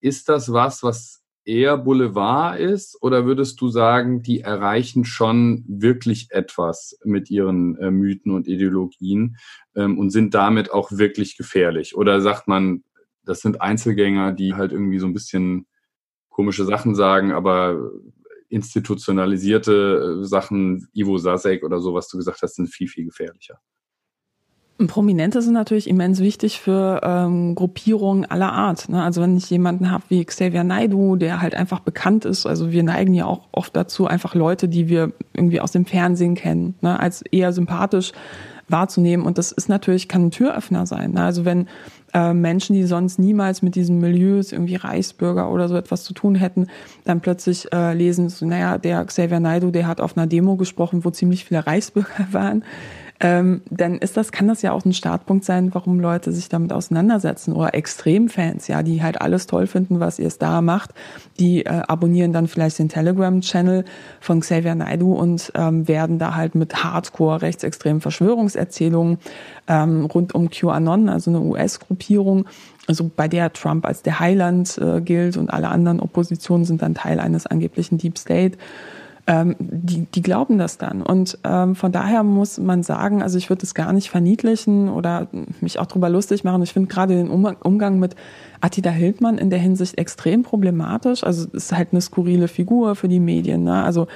ist 0.00 0.28
das 0.28 0.52
was, 0.52 0.84
was 0.84 1.17
eher 1.48 1.78
Boulevard 1.78 2.60
ist 2.60 3.02
oder 3.02 3.24
würdest 3.24 3.60
du 3.60 3.68
sagen, 3.68 4.22
die 4.22 4.40
erreichen 4.40 5.04
schon 5.04 5.64
wirklich 5.66 6.28
etwas 6.30 6.98
mit 7.04 7.30
ihren 7.30 7.76
äh, 7.78 7.90
Mythen 7.90 8.32
und 8.32 8.46
Ideologien 8.46 9.38
ähm, 9.74 9.98
und 9.98 10.10
sind 10.10 10.34
damit 10.34 10.70
auch 10.70 10.92
wirklich 10.92 11.36
gefährlich? 11.38 11.96
Oder 11.96 12.20
sagt 12.20 12.48
man, 12.48 12.84
das 13.24 13.40
sind 13.40 13.62
Einzelgänger, 13.62 14.32
die 14.32 14.54
halt 14.54 14.72
irgendwie 14.72 14.98
so 14.98 15.06
ein 15.06 15.14
bisschen 15.14 15.66
komische 16.28 16.64
Sachen 16.64 16.94
sagen, 16.94 17.32
aber 17.32 17.90
institutionalisierte 18.50 20.20
äh, 20.20 20.24
Sachen, 20.24 20.88
Ivo 20.92 21.16
Sasek 21.16 21.64
oder 21.64 21.80
so, 21.80 21.94
was 21.94 22.08
du 22.08 22.18
gesagt 22.18 22.42
hast, 22.42 22.56
sind 22.56 22.68
viel, 22.68 22.88
viel 22.88 23.06
gefährlicher. 23.06 23.58
Prominente 24.86 25.42
sind 25.42 25.54
natürlich 25.54 25.88
immens 25.88 26.20
wichtig 26.20 26.60
für 26.60 27.00
ähm, 27.02 27.56
Gruppierungen 27.56 28.24
aller 28.26 28.52
Art. 28.52 28.88
Ne? 28.88 29.02
Also 29.02 29.20
wenn 29.20 29.36
ich 29.36 29.50
jemanden 29.50 29.90
habe 29.90 30.04
wie 30.08 30.24
Xavier 30.24 30.62
Naidu, 30.62 31.16
der 31.16 31.42
halt 31.42 31.56
einfach 31.56 31.80
bekannt 31.80 32.24
ist, 32.24 32.46
also 32.46 32.70
wir 32.70 32.84
neigen 32.84 33.12
ja 33.12 33.26
auch 33.26 33.48
oft 33.50 33.74
dazu, 33.74 34.06
einfach 34.06 34.36
Leute, 34.36 34.68
die 34.68 34.88
wir 34.88 35.12
irgendwie 35.34 35.60
aus 35.60 35.72
dem 35.72 35.84
Fernsehen 35.84 36.36
kennen, 36.36 36.76
ne? 36.80 37.00
als 37.00 37.22
eher 37.22 37.52
sympathisch 37.52 38.12
wahrzunehmen. 38.68 39.26
Und 39.26 39.36
das 39.36 39.50
ist 39.50 39.68
natürlich, 39.68 40.06
kann 40.06 40.26
ein 40.26 40.30
Türöffner 40.30 40.86
sein. 40.86 41.12
Ne? 41.12 41.24
Also 41.24 41.44
wenn 41.44 41.66
äh, 42.14 42.32
Menschen, 42.32 42.74
die 42.74 42.84
sonst 42.84 43.18
niemals 43.18 43.62
mit 43.62 43.74
diesen 43.74 43.98
Milieus, 43.98 44.52
irgendwie 44.52 44.76
Reichsbürger 44.76 45.50
oder 45.50 45.66
so 45.66 45.74
etwas 45.74 46.04
zu 46.04 46.14
tun 46.14 46.36
hätten, 46.36 46.68
dann 47.04 47.20
plötzlich 47.20 47.72
äh, 47.72 47.94
lesen, 47.94 48.28
so, 48.28 48.46
naja, 48.46 48.78
der 48.78 49.04
Xavier 49.04 49.40
Naidu, 49.40 49.72
der 49.72 49.88
hat 49.88 50.00
auf 50.00 50.16
einer 50.16 50.28
Demo 50.28 50.54
gesprochen, 50.54 51.04
wo 51.04 51.10
ziemlich 51.10 51.44
viele 51.44 51.66
Reichsbürger 51.66 52.28
waren 52.30 52.62
ähm, 53.20 53.62
dann 53.68 53.98
ist 53.98 54.16
das, 54.16 54.30
kann 54.30 54.46
das 54.46 54.62
ja 54.62 54.72
auch 54.72 54.84
ein 54.84 54.92
Startpunkt 54.92 55.44
sein, 55.44 55.74
warum 55.74 55.98
Leute 55.98 56.30
sich 56.30 56.48
damit 56.48 56.72
auseinandersetzen. 56.72 57.52
Oder 57.52 57.74
Extremfans, 57.74 58.68
ja, 58.68 58.84
die 58.84 59.02
halt 59.02 59.20
alles 59.20 59.46
toll 59.46 59.66
finden, 59.66 59.98
was 59.98 60.20
ihr 60.20 60.28
da 60.38 60.60
macht. 60.60 60.90
Die 61.40 61.66
äh, 61.66 61.82
abonnieren 61.88 62.32
dann 62.32 62.46
vielleicht 62.46 62.78
den 62.78 62.88
Telegram-Channel 62.88 63.84
von 64.20 64.40
Xavier 64.40 64.76
Naidu 64.76 65.14
und 65.14 65.50
ähm, 65.56 65.88
werden 65.88 66.18
da 66.18 66.36
halt 66.36 66.54
mit 66.54 66.84
Hardcore 66.84 67.42
rechtsextremen 67.42 68.00
Verschwörungserzählungen 68.00 69.18
ähm, 69.66 70.04
rund 70.04 70.34
um 70.34 70.50
QAnon, 70.50 71.08
also 71.08 71.30
eine 71.30 71.40
US-Gruppierung, 71.40 72.46
also 72.86 73.10
bei 73.14 73.26
der 73.26 73.52
Trump 73.52 73.84
als 73.84 74.02
der 74.02 74.20
Heiland 74.20 74.78
äh, 74.78 75.00
gilt 75.00 75.36
und 75.36 75.50
alle 75.50 75.68
anderen 75.68 76.00
Oppositionen 76.00 76.64
sind 76.64 76.82
dann 76.82 76.94
Teil 76.94 77.18
eines 77.18 77.46
angeblichen 77.46 77.98
Deep 77.98 78.16
State. 78.16 78.58
Ähm, 79.30 79.56
die, 79.58 80.06
die 80.06 80.22
glauben 80.22 80.56
das 80.56 80.78
dann. 80.78 81.02
Und 81.02 81.38
ähm, 81.44 81.74
von 81.74 81.92
daher 81.92 82.22
muss 82.22 82.56
man 82.56 82.82
sagen, 82.82 83.22
also 83.22 83.36
ich 83.36 83.50
würde 83.50 83.62
es 83.62 83.74
gar 83.74 83.92
nicht 83.92 84.08
verniedlichen 84.08 84.88
oder 84.88 85.28
mich 85.60 85.78
auch 85.78 85.84
drüber 85.84 86.08
lustig 86.08 86.44
machen. 86.44 86.62
Ich 86.62 86.72
finde 86.72 86.88
gerade 86.88 87.14
den 87.14 87.28
Umgang 87.28 87.98
mit 87.98 88.16
Attila 88.62 88.90
Hildmann 88.90 89.36
in 89.36 89.50
der 89.50 89.58
Hinsicht 89.58 89.98
extrem 89.98 90.44
problematisch. 90.44 91.24
Also 91.24 91.46
ist 91.52 91.76
halt 91.76 91.88
eine 91.92 92.00
skurrile 92.00 92.48
Figur 92.48 92.96
für 92.96 93.08
die 93.08 93.20
Medien. 93.20 93.64
Ne? 93.64 93.82
Also 93.84 94.06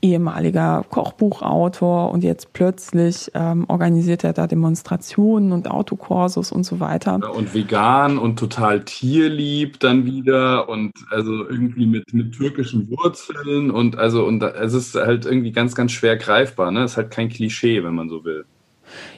ehemaliger 0.00 0.84
Kochbuchautor 0.90 2.10
und 2.12 2.22
jetzt 2.22 2.52
plötzlich 2.52 3.30
ähm, 3.34 3.64
organisiert 3.68 4.22
er 4.22 4.32
da 4.32 4.46
Demonstrationen 4.46 5.52
und 5.52 5.70
Autokursus 5.70 6.52
und 6.52 6.64
so 6.64 6.78
weiter. 6.78 7.18
Und 7.34 7.52
vegan 7.52 8.18
und 8.18 8.38
total 8.38 8.84
tierlieb 8.84 9.80
dann 9.80 10.04
wieder 10.04 10.68
und 10.68 10.92
also 11.10 11.48
irgendwie 11.48 11.86
mit, 11.86 12.12
mit 12.12 12.32
türkischen 12.32 12.88
Wurzeln 12.90 13.70
und 13.70 13.98
also 13.98 14.24
und 14.24 14.42
es 14.42 14.72
ist 14.72 14.94
halt 14.94 15.26
irgendwie 15.26 15.52
ganz, 15.52 15.74
ganz 15.74 15.92
schwer 15.92 16.16
greifbar. 16.16 16.70
Ne? 16.70 16.84
Es 16.84 16.92
ist 16.92 16.96
halt 16.96 17.10
kein 17.10 17.28
Klischee, 17.28 17.82
wenn 17.82 17.94
man 17.94 18.08
so 18.08 18.24
will. 18.24 18.44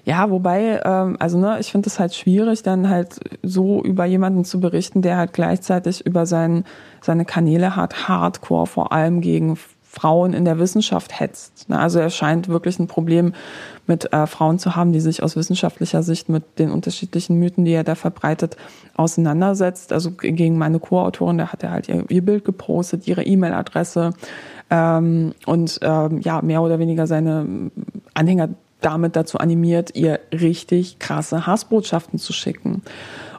Ja, 0.04 0.30
wobei, 0.30 0.80
ähm, 0.84 1.16
also 1.20 1.38
ne, 1.38 1.58
ich 1.60 1.70
finde 1.70 1.88
es 1.88 2.00
halt 2.00 2.14
schwierig, 2.14 2.62
dann 2.62 2.88
halt 2.88 3.20
so 3.42 3.82
über 3.84 4.04
jemanden 4.04 4.44
zu 4.44 4.58
berichten, 4.60 5.02
der 5.02 5.16
halt 5.16 5.32
gleichzeitig 5.32 6.04
über 6.04 6.26
sein, 6.26 6.64
seine 7.00 7.24
Kanäle 7.24 7.76
hat, 7.76 8.08
Hardcore 8.08 8.66
vor 8.66 8.92
allem 8.92 9.20
gegen 9.20 9.56
Frauen 9.92 10.34
in 10.34 10.44
der 10.44 10.60
Wissenschaft 10.60 11.18
hetzt. 11.18 11.66
Also 11.68 11.98
er 11.98 12.10
scheint 12.10 12.46
wirklich 12.46 12.78
ein 12.78 12.86
Problem 12.86 13.32
mit 13.88 14.12
äh, 14.12 14.28
Frauen 14.28 14.60
zu 14.60 14.76
haben, 14.76 14.92
die 14.92 15.00
sich 15.00 15.24
aus 15.24 15.34
wissenschaftlicher 15.34 16.04
Sicht 16.04 16.28
mit 16.28 16.60
den 16.60 16.70
unterschiedlichen 16.70 17.40
Mythen, 17.40 17.64
die 17.64 17.72
er 17.72 17.82
da 17.82 17.96
verbreitet, 17.96 18.56
auseinandersetzt. 18.94 19.92
Also 19.92 20.12
gegen 20.12 20.56
meine 20.58 20.78
Co-Autorin, 20.78 21.38
da 21.38 21.48
hat 21.48 21.64
er 21.64 21.72
halt 21.72 21.88
ihr, 21.88 22.04
ihr 22.08 22.24
Bild 22.24 22.44
gepostet, 22.44 23.08
ihre 23.08 23.24
E-Mail-Adresse 23.24 24.12
ähm, 24.70 25.34
und 25.46 25.80
ähm, 25.82 26.20
ja, 26.20 26.40
mehr 26.40 26.62
oder 26.62 26.78
weniger 26.78 27.08
seine 27.08 27.72
Anhänger 28.14 28.50
damit 28.80 29.16
dazu 29.16 29.38
animiert, 29.38 29.96
ihr 29.96 30.20
richtig 30.32 31.00
krasse 31.00 31.48
Hassbotschaften 31.48 32.20
zu 32.20 32.32
schicken. 32.32 32.82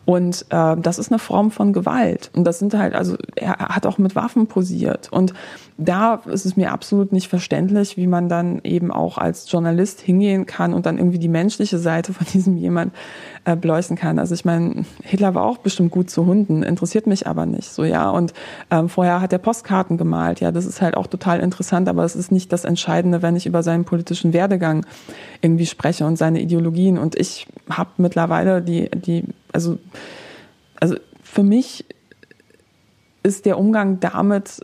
Und 0.05 0.45
äh, 0.49 0.75
das 0.77 0.97
ist 0.97 1.11
eine 1.11 1.19
Form 1.19 1.51
von 1.51 1.73
Gewalt. 1.73 2.31
Und 2.33 2.43
das 2.45 2.59
sind 2.59 2.73
halt, 2.73 2.95
also 2.95 3.17
er 3.35 3.57
hat 3.59 3.85
auch 3.85 3.97
mit 3.97 4.15
Waffen 4.15 4.47
posiert. 4.47 5.09
Und 5.11 5.33
da 5.77 6.15
ist 6.25 6.45
es 6.45 6.55
mir 6.57 6.71
absolut 6.71 7.11
nicht 7.11 7.27
verständlich, 7.27 7.97
wie 7.97 8.07
man 8.07 8.29
dann 8.29 8.61
eben 8.63 8.91
auch 8.91 9.17
als 9.17 9.51
Journalist 9.51 10.01
hingehen 10.01 10.45
kann 10.45 10.73
und 10.73 10.85
dann 10.85 10.97
irgendwie 10.97 11.19
die 11.19 11.27
menschliche 11.27 11.77
Seite 11.77 12.13
von 12.13 12.27
diesem 12.33 12.57
jemand 12.57 12.93
äh, 13.45 13.55
beleuchten 13.55 13.95
kann. 13.95 14.19
Also 14.19 14.33
ich 14.33 14.45
meine, 14.45 14.85
Hitler 15.03 15.33
war 15.33 15.45
auch 15.45 15.57
bestimmt 15.57 15.91
gut 15.91 16.09
zu 16.09 16.25
Hunden, 16.25 16.63
interessiert 16.63 17.07
mich 17.07 17.27
aber 17.27 17.45
nicht 17.45 17.71
so, 17.71 17.83
ja. 17.83 18.09
Und 18.09 18.33
ähm, 18.69 18.89
vorher 18.89 19.21
hat 19.21 19.33
er 19.33 19.39
Postkarten 19.39 19.97
gemalt, 19.97 20.39
ja, 20.39 20.51
das 20.51 20.65
ist 20.65 20.81
halt 20.81 20.95
auch 20.95 21.07
total 21.07 21.39
interessant, 21.39 21.89
aber 21.89 22.03
es 22.03 22.15
ist 22.15 22.31
nicht 22.31 22.51
das 22.53 22.65
Entscheidende, 22.65 23.21
wenn 23.21 23.35
ich 23.35 23.45
über 23.45 23.63
seinen 23.63 23.85
politischen 23.85 24.33
Werdegang 24.33 24.85
irgendwie 25.41 25.65
spreche 25.65 26.05
und 26.05 26.17
seine 26.17 26.41
Ideologien. 26.41 26.97
Und 26.97 27.15
ich 27.15 27.47
habe 27.69 27.89
mittlerweile 27.97 28.61
die, 28.61 28.89
die, 28.91 29.25
also, 29.51 29.79
also 30.79 30.95
für 31.23 31.43
mich 31.43 31.85
ist 33.23 33.45
der 33.45 33.57
Umgang 33.57 33.99
damit 33.99 34.61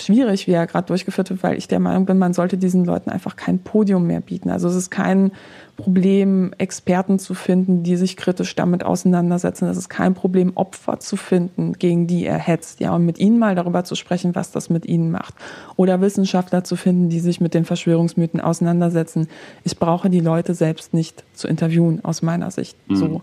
schwierig, 0.00 0.46
wie 0.46 0.52
er 0.52 0.66
gerade 0.66 0.86
durchgeführt 0.86 1.30
wird, 1.30 1.42
weil 1.42 1.56
ich 1.56 1.68
der 1.68 1.80
Meinung 1.80 2.06
bin, 2.06 2.18
man 2.18 2.32
sollte 2.32 2.56
diesen 2.56 2.84
Leuten 2.84 3.10
einfach 3.10 3.36
kein 3.36 3.58
Podium 3.58 4.06
mehr 4.06 4.20
bieten. 4.20 4.50
Also 4.50 4.68
es 4.68 4.74
ist 4.74 4.90
kein 4.90 5.32
Problem, 5.76 6.54
Experten 6.58 7.18
zu 7.18 7.34
finden, 7.34 7.82
die 7.82 7.96
sich 7.96 8.16
kritisch 8.16 8.54
damit 8.56 8.84
auseinandersetzen. 8.84 9.68
Es 9.68 9.76
ist 9.76 9.88
kein 9.88 10.14
Problem, 10.14 10.52
Opfer 10.56 10.98
zu 11.00 11.16
finden, 11.16 11.74
gegen 11.74 12.06
die 12.06 12.24
er 12.24 12.38
hetzt, 12.38 12.80
ja, 12.80 12.94
und 12.94 13.04
mit 13.04 13.18
ihnen 13.18 13.38
mal 13.38 13.54
darüber 13.54 13.84
zu 13.84 13.94
sprechen, 13.94 14.34
was 14.34 14.50
das 14.50 14.70
mit 14.70 14.86
ihnen 14.86 15.10
macht. 15.10 15.34
Oder 15.76 16.00
Wissenschaftler 16.00 16.64
zu 16.64 16.76
finden, 16.76 17.08
die 17.08 17.20
sich 17.20 17.40
mit 17.40 17.54
den 17.54 17.64
Verschwörungsmythen 17.64 18.40
auseinandersetzen. 18.40 19.28
Ich 19.64 19.78
brauche 19.78 20.10
die 20.10 20.20
Leute 20.20 20.54
selbst 20.54 20.94
nicht 20.94 21.24
zu 21.34 21.48
interviewen, 21.48 22.04
aus 22.04 22.22
meiner 22.22 22.50
Sicht, 22.50 22.76
mhm. 22.88 22.96
so. 22.96 23.22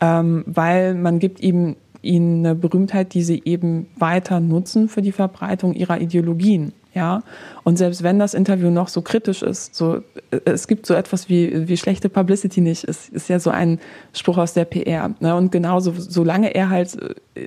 Ähm, 0.00 0.44
weil 0.46 0.94
man 0.94 1.18
gibt 1.18 1.40
ihm 1.40 1.76
ihnen 2.02 2.46
eine 2.46 2.54
Berühmtheit, 2.54 3.14
die 3.14 3.22
sie 3.22 3.42
eben 3.44 3.86
weiter 3.96 4.40
nutzen 4.40 4.88
für 4.88 5.02
die 5.02 5.12
Verbreitung 5.12 5.74
ihrer 5.74 6.00
Ideologien. 6.00 6.72
Ja, 6.92 7.22
und 7.62 7.76
selbst 7.78 8.02
wenn 8.02 8.18
das 8.18 8.34
Interview 8.34 8.68
noch 8.68 8.88
so 8.88 9.00
kritisch 9.00 9.42
ist, 9.42 9.76
so, 9.76 10.00
es 10.44 10.66
gibt 10.66 10.86
so 10.86 10.94
etwas 10.94 11.28
wie, 11.28 11.68
wie 11.68 11.76
schlechte 11.76 12.08
Publicity 12.08 12.60
nicht, 12.60 12.82
es 12.82 13.08
ist 13.08 13.28
ja 13.28 13.38
so 13.38 13.50
ein 13.50 13.78
Spruch 14.12 14.38
aus 14.38 14.54
der 14.54 14.64
PR. 14.64 15.14
Ne? 15.20 15.36
Und 15.36 15.52
genauso, 15.52 15.92
solange 15.96 16.52
er 16.52 16.68
halt, 16.68 16.98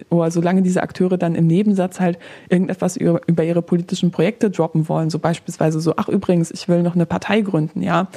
oder 0.10 0.32
solange 0.32 0.62
diese 0.62 0.82
Akteure 0.82 1.18
dann 1.18 1.36
im 1.36 1.48
Nebensatz 1.48 2.00
halt 2.00 2.20
irgendetwas 2.48 2.96
über, 2.96 3.20
über 3.28 3.44
ihre 3.44 3.62
politischen 3.62 4.12
Projekte 4.12 4.50
droppen 4.50 4.88
wollen, 4.88 5.10
so 5.10 5.20
beispielsweise 5.20 5.82
so, 5.82 5.96
ach 5.98 6.08
übrigens, 6.08 6.50
ich 6.50 6.70
will 6.70 6.82
noch 6.82 6.96
eine 6.96 7.06
Partei 7.06 7.42
gründen, 7.42 7.82
ja, 7.82 8.08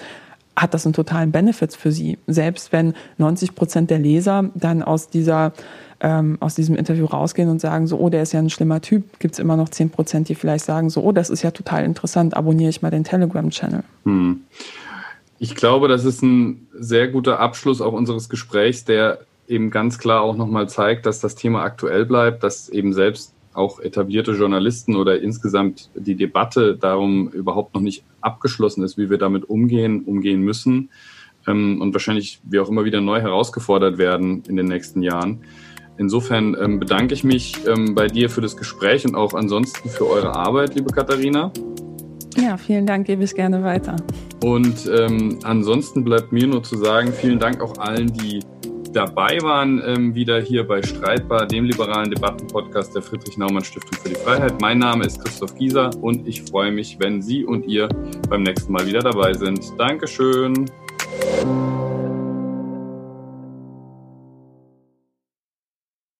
hat 0.57 0.75
das 0.75 0.87
einen 0.87 0.95
totalen 0.95 1.33
Benefit 1.33 1.75
für 1.75 1.93
sie. 1.93 2.19
Selbst 2.27 2.73
wenn 2.73 2.95
90 3.19 3.55
Prozent 3.55 3.91
der 3.91 3.99
Leser 3.99 4.51
dann 4.55 4.83
aus 4.83 5.09
dieser 5.09 5.53
ähm, 6.01 6.37
aus 6.41 6.55
diesem 6.55 6.77
Interview 6.77 7.07
rausgehen 7.07 7.49
und 7.49 7.61
sagen, 7.61 7.87
so, 7.87 7.99
oh, 7.99 8.11
der 8.11 8.23
ist 8.23 8.33
ja 8.33 8.41
ein 8.41 8.51
schlimmer 8.51 8.81
Typ, 8.81 9.19
gibt 9.19 9.35
es 9.35 9.39
immer 9.39 9.57
noch 9.57 9.69
10 9.69 9.91
Prozent, 9.91 10.29
die 10.29 10.35
vielleicht 10.35 10.65
sagen, 10.65 10.91
so, 10.91 11.03
oh, 11.03 11.13
das 11.13 11.31
ist 11.31 11.43
ja 11.43 11.51
total 11.51 11.85
interessant, 11.85 12.37
abonniere 12.37 12.71
ich 12.71 12.83
mal 12.83 12.91
den 12.91 13.05
Telegram-Channel. 13.05 13.83
Hm. 14.05 14.41
Ich 15.39 15.55
glaube, 15.55 15.89
das 15.89 16.05
ist 16.05 16.23
ein 16.23 16.67
sehr 16.73 17.09
guter 17.09 17.41
Abschluss 17.41 17.81
auch 17.81 17.93
unseres 17.93 18.29
Gesprächs, 18.29 18.85
der 18.85 19.21
eben 19.49 19.71
ganz 19.71 19.99
klar 19.99 20.23
auch 20.23 20.37
nochmal 20.37 20.69
zeigt, 20.69 21.07
dass 21.07 21.21
das 21.21 21.35
Thema 21.35 21.63
aktuell 21.63 22.05
bleibt, 22.05 22.43
dass 22.43 22.69
eben 22.69 22.93
selbst 22.93 23.33
auch 23.57 23.81
etablierte 23.81 24.33
Journalisten 24.33 24.97
oder 24.97 25.21
insgesamt 25.21 25.91
die 25.95 26.15
Debatte 26.15 26.77
darum 26.77 27.29
überhaupt 27.29 27.75
noch 27.75 27.81
nicht 27.81 28.05
abgeschlossen 28.21 28.83
ist, 28.83 28.99
wie 28.99 29.11
wir 29.11 29.19
damit 29.19 29.49
umgehen, 29.49 30.05
umgehen 30.05 30.43
müssen 30.43 30.91
ähm, 31.47 31.81
und 31.81 31.93
wahrscheinlich 31.93 32.41
wir 32.45 32.63
auch 32.63 32.69
immer 32.69 32.85
wieder 32.85 33.01
neu 33.01 33.21
herausgefordert 33.21 33.99
werden 33.99 34.43
in 34.49 34.57
den 34.57 34.67
nächsten 34.67 35.03
Jahren. 35.03 35.41
Insofern 35.99 36.57
ähm, 36.61 36.79
bedanke 36.79 37.15
ich 37.15 37.25
mich 37.25 37.55
ähm, 37.67 37.95
bei 37.95 38.07
dir 38.07 38.29
für 38.29 38.43
das 38.43 38.57
Gespräch 38.57 39.07
und 39.07 39.15
auch 39.15 39.33
ansonsten 39.33 39.89
für 39.89 40.07
eure 40.09 40.35
Arbeit, 40.35 40.75
liebe 40.75 40.93
Katharina. 40.93 41.51
Ja, 42.37 42.59
vielen 42.59 42.85
Dank, 42.85 43.07
gebe 43.07 43.25
ich 43.25 43.35
gerne 43.35 43.63
weiter. 43.63 43.97
Und 44.45 44.91
ähm, 44.95 45.39
ansonsten 45.43 46.05
bleibt 46.05 46.33
mir 46.33 46.47
nur 46.47 46.63
zu 46.63 46.77
sagen, 46.77 47.13
vielen 47.15 47.39
Dank 47.39 47.63
auch 47.63 47.79
allen, 47.79 48.13
die 48.13 48.41
dabei 48.97 49.39
waren, 49.43 49.83
ähm, 49.85 50.15
wieder 50.15 50.41
hier 50.41 50.67
bei 50.67 50.83
Streitbar, 50.83 51.47
dem 51.47 51.67
liberalen 51.67 52.11
Debattenpodcast 52.11 52.95
der 52.95 53.03
Friedrich-Naumann-Stiftung 53.03 53.99
für 54.01 54.09
die 54.09 54.15
Freiheit. 54.15 54.61
Mein 54.61 54.79
Name 54.79 55.05
ist 55.05 55.23
Christoph 55.23 55.55
Gieser 55.55 55.91
und 56.01 56.27
ich 56.27 56.43
freue 56.43 56.73
mich, 56.73 56.97
wenn 56.99 57.21
Sie 57.21 57.45
und 57.45 57.67
ihr 57.67 57.89
beim 58.31 58.43
nächsten 58.43 58.73
Mal 58.73 58.87
wieder 58.87 59.01
dabei 59.01 59.35
sind. 59.35 59.61
Dankeschön. 59.79 60.65